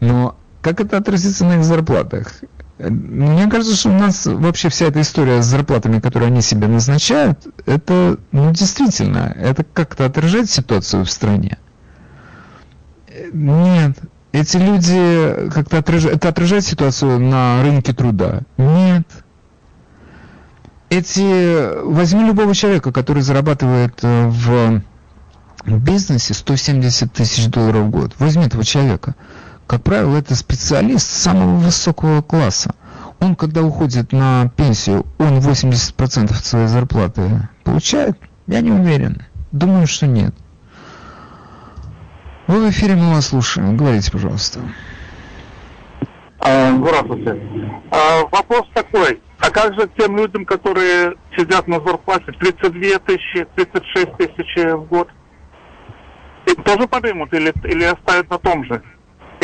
Но 0.00 0.36
как 0.62 0.80
это 0.80 0.96
отразится 0.96 1.44
на 1.44 1.56
их 1.58 1.64
зарплатах? 1.64 2.32
Мне 2.78 3.50
кажется, 3.50 3.74
что 3.74 3.90
у 3.90 3.92
нас 3.92 4.26
вообще 4.26 4.68
вся 4.68 4.86
эта 4.86 5.00
история 5.00 5.42
с 5.42 5.46
зарплатами, 5.46 5.98
которые 5.98 6.28
они 6.28 6.42
себе 6.42 6.68
назначают, 6.68 7.46
это, 7.66 8.18
ну, 8.30 8.52
действительно, 8.52 9.34
это 9.36 9.64
как-то 9.64 10.06
отражает 10.06 10.48
ситуацию 10.48 11.04
в 11.04 11.10
стране. 11.10 11.58
Нет. 13.32 13.98
Эти 14.30 14.58
люди 14.58 15.50
как-то 15.50 15.78
отражают, 15.78 16.16
это 16.16 16.28
отражает 16.28 16.64
ситуацию 16.64 17.18
на 17.18 17.62
рынке 17.62 17.92
труда? 17.92 18.42
Нет. 18.56 19.06
Эти, 20.90 21.82
возьми 21.84 22.24
любого 22.24 22.54
человека, 22.54 22.92
который 22.92 23.22
зарабатывает 23.22 23.98
э, 24.02 24.28
в 24.28 24.82
бизнесе 25.66 26.34
170 26.34 27.12
тысяч 27.12 27.46
долларов 27.48 27.86
в 27.86 27.90
год. 27.90 28.12
Возьми 28.18 28.44
этого 28.44 28.64
человека 28.64 29.16
как 29.68 29.82
правило, 29.82 30.16
это 30.16 30.34
специалист 30.34 31.06
самого 31.06 31.56
высокого 31.58 32.22
класса. 32.22 32.74
Он, 33.20 33.36
когда 33.36 33.62
уходит 33.62 34.12
на 34.12 34.50
пенсию, 34.56 35.04
он 35.18 35.38
80% 35.38 36.32
своей 36.32 36.68
зарплаты 36.68 37.48
получает? 37.64 38.16
Я 38.46 38.62
не 38.62 38.72
уверен. 38.72 39.22
Думаю, 39.52 39.86
что 39.86 40.06
нет. 40.06 40.34
Вы 42.46 42.66
в 42.66 42.70
эфире, 42.70 42.94
мы 42.94 43.10
вас 43.10 43.26
слушаем. 43.26 43.76
Говорите, 43.76 44.10
пожалуйста. 44.10 44.60
А, 46.40 46.74
здравствуйте. 46.74 47.38
А, 47.90 48.22
вопрос 48.32 48.66
такой. 48.72 49.20
А 49.38 49.50
как 49.50 49.74
же 49.74 49.88
тем 49.98 50.16
людям, 50.16 50.46
которые 50.46 51.14
сидят 51.36 51.68
на 51.68 51.78
зарплате 51.80 52.32
32 52.32 52.98
тысячи, 53.00 53.46
36 53.54 54.16
тысяч 54.16 54.56
в 54.56 54.84
год? 54.84 55.08
Им 56.46 56.62
тоже 56.62 56.88
поднимут 56.88 57.34
или, 57.34 57.52
или 57.64 57.84
оставят 57.84 58.30
на 58.30 58.38
том 58.38 58.64
же? 58.64 58.82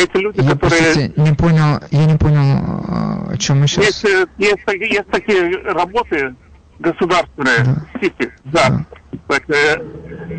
Эти 0.04 0.16
люди, 0.18 0.40
я, 0.40 0.50
которые... 0.50 0.82
Простите, 0.82 1.12
не 1.16 1.32
понял, 1.32 1.80
я 1.90 2.04
не 2.04 2.18
понял, 2.18 3.30
о 3.30 3.36
чем 3.38 3.60
мы 3.60 3.66
сейчас... 3.66 3.84
Есть, 3.86 4.04
э, 4.04 4.26
есть, 4.38 4.58
есть 4.66 5.08
такие 5.10 5.56
работы 5.72 6.34
государственные, 6.78 7.64
да. 7.64 8.00
Сити, 8.00 8.32
да. 8.44 8.68
да. 8.68 8.86
Так, 9.28 9.48
э, 9.48 9.76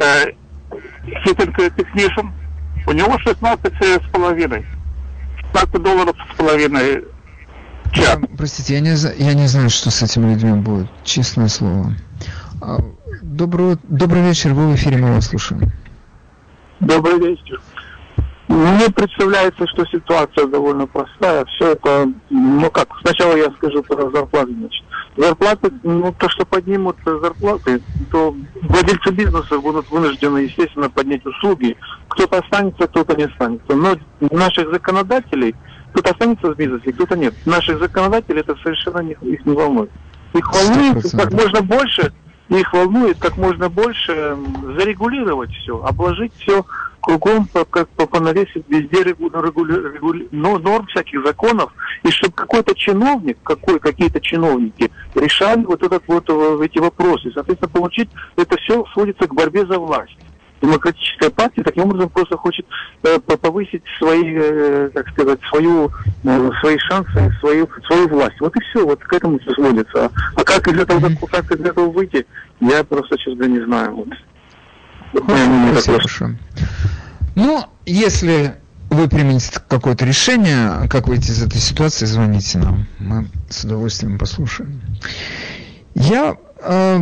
э, 0.02 0.32
technician, 1.26 2.32
у 2.86 2.92
него 2.92 3.18
16 3.18 3.74
с 3.82 4.12
половиной. 4.12 4.66
16 5.54 5.82
долларов 5.82 6.16
с 6.32 6.38
половиной 6.38 7.06
час. 7.92 8.20
Простите, 8.38 8.76
я 8.76 8.80
не, 8.82 9.24
я 9.24 9.34
не 9.34 9.48
знаю, 9.48 9.70
что 9.70 9.90
с 9.90 10.04
этими 10.04 10.34
людьми 10.34 10.54
будет, 10.54 10.88
честное 11.04 11.48
слово. 11.48 11.94
А, 12.62 12.78
добрый, 13.22 13.78
добрый 13.84 14.22
вечер, 14.22 14.54
вы 14.54 14.68
в 14.68 14.76
эфире, 14.76 14.98
мы 14.98 15.16
вас 15.16 15.28
слушаем. 15.28 15.72
Добрый 16.80 17.18
вечер. 17.20 17.60
Мне 18.48 18.90
представляется, 18.92 19.66
что 19.68 19.86
ситуация 19.86 20.46
довольно 20.46 20.86
простая. 20.86 21.46
Все 21.46 21.72
это, 21.72 22.12
ну 22.30 22.70
как, 22.70 22.90
сначала 23.02 23.36
я 23.36 23.50
скажу 23.58 23.82
про 23.82 24.10
зарплаты, 24.12 24.54
значит. 24.54 24.86
Зарплаты, 25.18 25.72
ну 25.84 26.14
то, 26.18 26.30
что 26.30 26.46
поднимут 26.46 26.98
зарплаты, 27.04 27.82
то 28.12 28.36
владельцы 28.62 29.12
бизнеса 29.12 29.60
будут 29.60 29.90
вынуждены, 29.90 30.40
естественно, 30.40 30.90
поднять 30.90 31.26
услуги. 31.26 31.76
Кто-то 32.10 32.40
останется, 32.40 32.88
кто-то 32.88 33.16
не 33.16 33.24
останется. 33.24 33.74
Но 33.74 33.96
наших 34.30 34.70
законодателей, 34.72 35.56
кто-то 35.92 36.12
останется 36.12 36.54
в 36.54 36.56
бизнесе, 36.56 36.94
кто-то 36.94 37.18
нет. 37.18 37.34
Наших 37.46 37.80
законодателей 37.80 38.42
это 38.42 38.56
совершенно 38.62 39.00
не, 39.00 39.14
их 39.22 39.44
не 39.46 39.56
волнует. 39.56 39.90
Их 40.34 40.54
волнует 40.54 41.12
как 41.14 41.32
можно 41.32 41.62
больше, 41.62 42.14
их 42.50 42.74
волнует 42.74 43.18
как 43.18 43.38
можно 43.38 43.70
больше 43.70 44.38
зарегулировать 44.78 45.52
все, 45.52 45.82
обложить 45.84 46.34
все 46.38 46.66
кругом 47.06 47.48
как 47.70 47.90
понавесить 47.90 48.66
везде 48.68 49.04
регуля, 49.04 49.42
регуля, 49.42 49.94
регуля, 49.94 50.26
но, 50.32 50.58
норм 50.58 50.88
всяких 50.88 51.24
законов, 51.24 51.72
и 52.04 52.10
чтобы 52.10 52.34
какой-то 52.34 52.74
чиновник, 52.74 53.38
какой, 53.44 53.80
какие-то 53.80 54.20
чиновники 54.20 54.92
решали 55.14 55.64
вот 55.66 55.84
этот 55.84 56.04
вот 56.08 56.26
э, 56.28 56.66
эти 56.66 56.80
вопросы. 56.80 57.32
Соответственно, 57.32 57.72
получить 57.72 58.10
это 58.36 58.58
все 58.58 58.84
сводится 58.94 59.28
к 59.28 59.36
борьбе 59.36 59.68
за 59.68 59.78
власть. 59.78 60.18
Демократическая 60.66 61.30
партия 61.30 61.62
таким 61.64 61.84
образом 61.84 62.10
просто 62.10 62.38
хочет 62.38 62.66
э, 63.04 63.20
повысить 63.20 63.84
свои, 64.00 64.34
э, 64.36 64.90
так 64.94 65.08
сказать, 65.10 65.40
свою, 65.50 65.92
э, 66.24 66.50
свои 66.60 66.78
шансы, 66.80 67.32
свою, 67.40 67.70
свою 67.86 68.08
власть. 68.08 68.40
Вот 68.40 68.56
и 68.56 68.60
все, 68.62 68.84
вот 68.84 69.00
к 69.04 69.14
этому 69.14 69.38
все 69.40 69.54
сводится. 69.54 70.12
А 70.36 70.44
как 70.44 70.68
из 70.68 70.80
этого, 70.80 71.12
как 71.32 71.52
из 71.52 71.60
этого 71.64 71.92
выйти, 71.92 72.26
я 72.62 72.84
просто, 72.84 73.16
честно 73.18 73.44
не 73.44 73.64
знаю. 73.66 73.96
Вот. 73.96 74.08
Спасибо 75.14 76.36
Ну, 77.36 77.64
если 77.86 78.56
вы 78.90 79.08
примете 79.08 79.60
какое-то 79.68 80.04
решение, 80.06 80.88
как 80.90 81.08
выйти 81.08 81.30
из 81.30 81.44
этой 81.44 81.58
ситуации, 81.58 82.06
звоните 82.06 82.58
нам. 82.58 82.88
Мы 82.98 83.28
с 83.50 83.66
удовольствием 83.66 84.18
послушаем. 84.18 84.82
Я 85.94 86.38
э, 86.60 87.00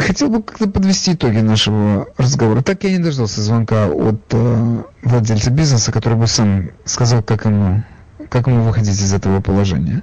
хотел 0.00 0.28
бы 0.28 0.42
как-то 0.42 0.68
подвести 0.68 1.14
итоги 1.14 1.38
нашего 1.38 2.08
разговора. 2.16 2.62
Так 2.62 2.84
я 2.84 2.92
не 2.92 2.98
дождался 2.98 3.40
звонка 3.42 3.88
от 3.88 4.20
э, 4.32 4.82
владельца 5.02 5.50
бизнеса, 5.50 5.92
который 5.92 6.18
бы 6.18 6.26
сам 6.26 6.70
сказал, 6.84 7.22
как 7.22 7.44
ему, 7.44 7.84
как 8.28 8.46
ему 8.46 8.64
выходить 8.64 9.00
из 9.00 9.12
этого 9.12 9.40
положения. 9.40 10.02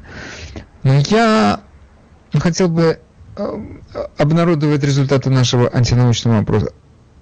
Но 0.84 0.94
я 0.94 1.62
хотел 2.34 2.70
бы 2.70 3.00
э, 3.36 3.58
обнародовать 4.18 4.84
результаты 4.84 5.30
нашего 5.30 5.70
антинаучного 5.74 6.40
опроса 6.40 6.72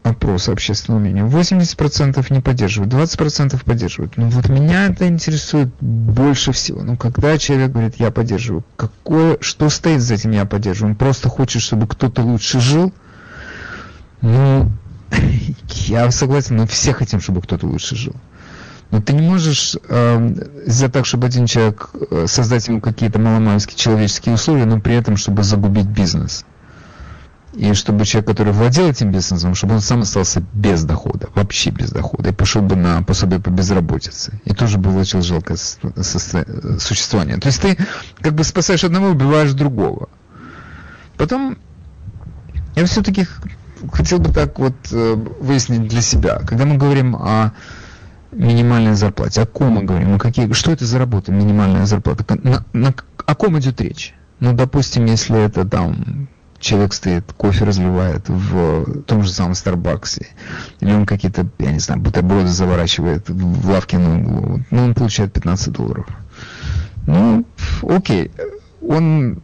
опроса 0.06 0.52
общественного 0.52 1.02
мнения. 1.02 1.24
80% 1.24 2.26
не 2.30 2.40
поддерживают, 2.40 2.94
20% 2.94 3.64
поддерживают. 3.66 4.18
Ну 4.18 4.30
вот 4.30 4.50
меня 4.50 4.88
это 4.88 5.08
интересует 5.08 5.70
больше 5.82 6.52
всего. 6.52 6.84
Ну 6.84 6.96
когда 6.96 7.38
человек 7.40 7.72
говорит, 7.72 7.96
я 7.98 8.12
поддерживаю, 8.12 8.64
какое, 8.76 9.38
что 9.42 9.70
стоит 9.70 10.02
за 10.02 10.14
этим 10.14 10.32
я 10.32 10.46
поддерживаю? 10.46 10.92
Он 10.92 10.96
просто 10.96 11.30
хочет, 11.30 11.64
чтобы 11.64 11.88
кто-то 11.88 12.22
лучше 12.22 12.60
жил. 12.60 12.94
Ну, 14.22 14.72
я 15.88 16.12
согласен, 16.12 16.58
мы 16.58 16.68
все 16.68 16.94
хотим, 16.94 17.20
чтобы 17.20 17.42
кто-то 17.42 17.66
лучше 17.66 17.96
жил. 17.96 18.14
Но 18.92 19.02
ты 19.02 19.14
не 19.14 19.28
можешь 19.28 19.76
э, 19.90 20.36
сделать 20.68 20.94
так, 20.94 21.08
чтобы 21.08 21.26
один 21.26 21.48
человек 21.48 21.90
э, 22.12 22.26
создать 22.28 22.68
ему 22.68 22.80
какие-то 22.80 23.18
маломальские 23.18 23.76
человеческие 23.76 24.36
условия, 24.36 24.66
но 24.66 24.80
при 24.80 24.96
этом, 24.96 25.18
чтобы 25.18 25.42
загубить 25.42 25.88
бизнес 25.88 26.46
и 27.56 27.74
чтобы 27.74 28.06
человек, 28.06 28.28
который 28.28 28.54
владел 28.54 28.90
этим 28.90 29.12
бизнесом, 29.12 29.56
чтобы 29.56 29.76
он 29.76 29.82
сам 29.82 30.02
остался 30.02 30.44
без 30.54 30.84
дохода, 30.84 31.30
вообще 31.34 31.70
без 31.70 31.90
дохода, 31.90 32.30
и 32.30 32.34
пошел 32.34 32.62
бы 32.62 32.76
на 32.76 33.02
пособие 33.02 33.40
по 33.40 33.50
безработице, 33.50 34.42
и 34.44 34.54
тоже 34.54 34.78
бы 34.78 34.90
влачил 34.90 35.22
жалкое 35.22 35.58
существование. 35.58 37.38
То 37.38 37.48
есть 37.48 37.62
ты 37.62 37.78
как 38.20 38.34
бы 38.34 38.44
спасаешь 38.44 38.84
одного, 38.84 39.08
убиваешь 39.08 39.54
другого. 39.54 40.10
Потом 41.18 41.58
я 42.76 42.86
все-таки 42.86 43.26
хотел 43.92 44.20
бы 44.20 44.34
так 44.34 44.60
вот 44.60 44.76
э, 44.92 45.16
выяснить 45.40 45.88
для 45.88 46.02
себя, 46.02 46.42
когда 46.46 46.66
мы 46.66 46.76
говорим 46.76 47.16
о 47.16 47.54
минимальной 48.32 48.96
зарплате, 48.96 49.42
о 49.42 49.46
ком 49.46 49.74
мы 49.74 49.84
говорим, 49.84 50.16
о 50.16 50.20
какие, 50.20 50.52
что 50.52 50.72
это 50.72 50.86
за 50.86 51.00
работа, 51.00 51.32
минимальная 51.32 51.86
зарплата, 51.86 52.26
на, 52.44 52.66
на, 52.74 52.94
о 53.26 53.36
ком 53.36 53.58
идет 53.60 53.80
речь? 53.80 54.14
Ну, 54.42 54.52
допустим, 54.52 55.06
если 55.06 55.42
это 55.42 55.64
там 55.64 56.28
человек 56.60 56.94
стоит, 56.94 57.32
кофе 57.34 57.66
разливает 57.66 58.28
в 58.30 59.04
том 59.04 59.24
же 59.24 59.32
самом 59.32 59.56
Старбаксе, 59.56 60.28
или 60.80 60.94
он 60.94 61.06
какие-то, 61.06 61.48
я 61.60 61.72
не 61.72 61.80
знаю, 61.80 62.02
бутерброды 62.02 62.48
заворачивает 62.48 63.30
в 63.30 63.70
лавке 63.70 63.98
на 63.98 64.20
углу, 64.20 64.62
ну, 64.72 64.84
он 64.86 64.94
получает 64.94 65.34
15 65.34 65.72
долларов. 65.72 66.08
Ну, 67.08 67.46
окей, 67.84 68.32
он, 68.82 69.42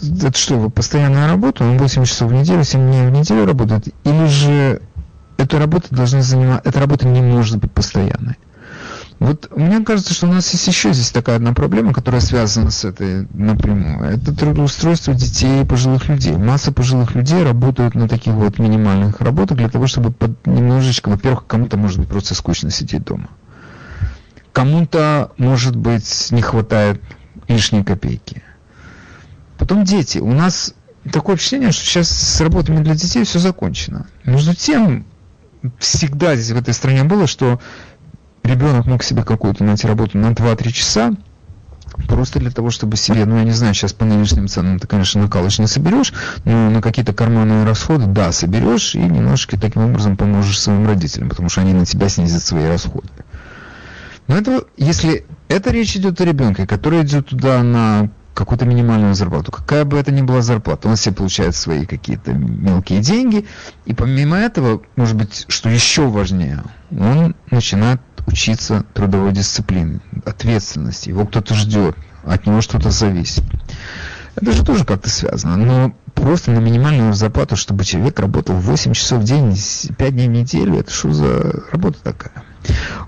это 0.00 0.36
что, 0.38 0.68
постоянная 0.68 1.28
работа, 1.28 1.64
он 1.64 1.78
8 1.78 2.04
часов 2.04 2.30
в 2.30 2.34
неделю, 2.34 2.64
7 2.64 2.80
дней 2.80 3.06
в 3.06 3.10
неделю 3.10 3.46
работает, 3.46 3.88
или 4.04 4.26
же 4.26 4.82
эта 5.38 5.58
работа 5.58 5.94
должна 5.94 6.22
занимать, 6.22 6.62
эта 6.64 6.80
работа 6.80 7.06
не 7.06 7.20
может 7.20 7.58
быть 7.58 7.72
постоянной. 7.72 8.36
Вот 9.18 9.50
мне 9.56 9.80
кажется, 9.80 10.12
что 10.12 10.26
у 10.26 10.32
нас 10.32 10.52
есть 10.52 10.66
еще 10.66 10.92
здесь 10.92 11.10
такая 11.10 11.36
одна 11.36 11.54
проблема, 11.54 11.94
которая 11.94 12.20
связана 12.20 12.70
с 12.70 12.84
этой 12.84 13.26
напрямую. 13.32 14.10
Это 14.10 14.34
трудоустройство 14.34 15.14
детей 15.14 15.62
и 15.62 15.64
пожилых 15.64 16.08
людей. 16.08 16.36
Масса 16.36 16.70
пожилых 16.70 17.14
людей 17.14 17.42
работают 17.42 17.94
на 17.94 18.08
таких 18.08 18.34
вот 18.34 18.58
минимальных 18.58 19.20
работах 19.22 19.56
для 19.56 19.70
того, 19.70 19.86
чтобы 19.86 20.12
под, 20.12 20.46
немножечко, 20.46 21.08
во-первых, 21.08 21.46
кому-то 21.46 21.78
может 21.78 21.98
быть 21.98 22.08
просто 22.08 22.34
скучно 22.34 22.70
сидеть 22.70 23.04
дома. 23.04 23.30
Кому-то, 24.52 25.32
может 25.38 25.76
быть, 25.76 26.28
не 26.30 26.42
хватает 26.42 27.00
лишней 27.48 27.84
копейки. 27.84 28.42
Потом 29.56 29.84
дети. 29.84 30.18
У 30.18 30.32
нас 30.32 30.74
такое 31.10 31.36
впечатление, 31.36 31.72
что 31.72 31.84
сейчас 31.84 32.10
с 32.10 32.40
работами 32.42 32.82
для 32.82 32.94
детей 32.94 33.24
все 33.24 33.38
закончено. 33.38 34.06
Между 34.24 34.54
тем, 34.54 35.06
всегда 35.78 36.36
здесь 36.36 36.52
в 36.52 36.58
этой 36.58 36.74
стране 36.74 37.04
было, 37.04 37.26
что 37.26 37.60
ребенок 38.46 38.86
мог 38.86 39.02
себе 39.02 39.22
какую-то 39.22 39.64
найти 39.64 39.86
работу 39.86 40.18
на 40.18 40.32
2-3 40.32 40.72
часа, 40.72 41.14
просто 42.08 42.38
для 42.38 42.50
того, 42.50 42.70
чтобы 42.70 42.96
себе, 42.96 43.24
ну, 43.24 43.36
я 43.36 43.44
не 43.44 43.52
знаю, 43.52 43.74
сейчас 43.74 43.92
по 43.92 44.04
нынешним 44.04 44.48
ценам 44.48 44.78
ты, 44.78 44.86
конечно, 44.86 45.22
накалыч 45.22 45.58
не 45.58 45.66
соберешь, 45.66 46.12
но 46.44 46.70
на 46.70 46.82
какие-то 46.82 47.12
карманные 47.12 47.64
расходы, 47.64 48.06
да, 48.06 48.32
соберешь 48.32 48.94
и 48.94 48.98
немножечко 48.98 49.58
таким 49.58 49.82
образом 49.82 50.16
поможешь 50.16 50.60
своим 50.60 50.86
родителям, 50.86 51.28
потому 51.28 51.48
что 51.48 51.60
они 51.60 51.72
на 51.72 51.86
тебя 51.86 52.08
снизят 52.08 52.42
свои 52.42 52.66
расходы. 52.66 53.08
Но 54.28 54.36
это, 54.36 54.64
если 54.76 55.24
это 55.48 55.70
речь 55.70 55.96
идет 55.96 56.20
о 56.20 56.24
ребенке, 56.24 56.66
который 56.66 57.02
идет 57.02 57.28
туда 57.28 57.62
на 57.62 58.10
какую-то 58.36 58.66
минимальную 58.66 59.14
зарплату. 59.14 59.50
Какая 59.50 59.84
бы 59.84 59.96
это 59.96 60.12
ни 60.12 60.20
была 60.20 60.42
зарплата, 60.42 60.88
он 60.88 60.96
себе 60.96 61.14
получает 61.14 61.56
свои 61.56 61.86
какие-то 61.86 62.32
мелкие 62.34 63.00
деньги. 63.00 63.46
И 63.86 63.94
помимо 63.94 64.36
этого, 64.36 64.82
может 64.94 65.16
быть, 65.16 65.46
что 65.48 65.70
еще 65.70 66.06
важнее, 66.06 66.62
он 66.90 67.34
начинает 67.50 68.00
учиться 68.36 68.84
трудовой 68.92 69.32
дисциплине, 69.32 70.00
ответственности. 70.26 71.08
Его 71.08 71.24
кто-то 71.24 71.54
ждет, 71.54 71.96
от 72.22 72.46
него 72.46 72.60
что-то 72.60 72.90
зависит. 72.90 73.42
Это 74.34 74.52
же 74.52 74.62
тоже 74.62 74.84
как-то 74.84 75.08
связано. 75.08 75.56
Но 75.56 75.94
просто 76.12 76.50
на 76.50 76.58
минимальную 76.58 77.14
зарплату, 77.14 77.56
чтобы 77.56 77.86
человек 77.86 78.20
работал 78.20 78.54
8 78.54 78.92
часов 78.92 79.22
в 79.22 79.24
день, 79.24 79.56
5 79.96 80.14
дней 80.14 80.28
в 80.28 80.32
неделю, 80.32 80.78
это 80.78 80.92
что 80.92 81.14
за 81.14 81.62
работа 81.72 81.96
такая? 82.02 82.44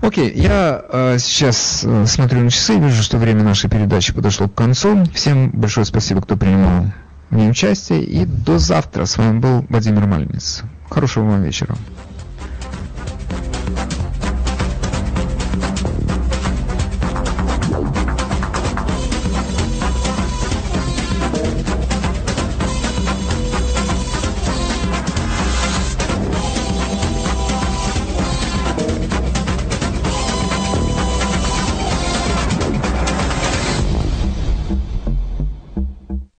Окей, 0.01 0.33
я 0.33 0.83
э, 0.89 1.17
сейчас 1.19 1.83
э, 1.83 2.05
смотрю 2.07 2.39
на 2.39 2.49
часы, 2.49 2.79
вижу, 2.79 3.03
что 3.03 3.17
время 3.17 3.43
нашей 3.43 3.69
передачи 3.69 4.13
подошло 4.13 4.47
к 4.47 4.55
концу. 4.55 5.05
Всем 5.13 5.51
большое 5.51 5.85
спасибо, 5.85 6.23
кто 6.23 6.37
принимал 6.37 6.85
в 7.29 7.35
ней 7.35 7.51
участие. 7.51 8.03
И 8.03 8.25
до 8.25 8.57
завтра. 8.57 9.05
С 9.05 9.17
вами 9.17 9.37
был 9.37 9.65
Владимир 9.69 10.07
Мальниц. 10.07 10.63
Хорошего 10.89 11.25
вам 11.25 11.43
вечера. 11.43 11.75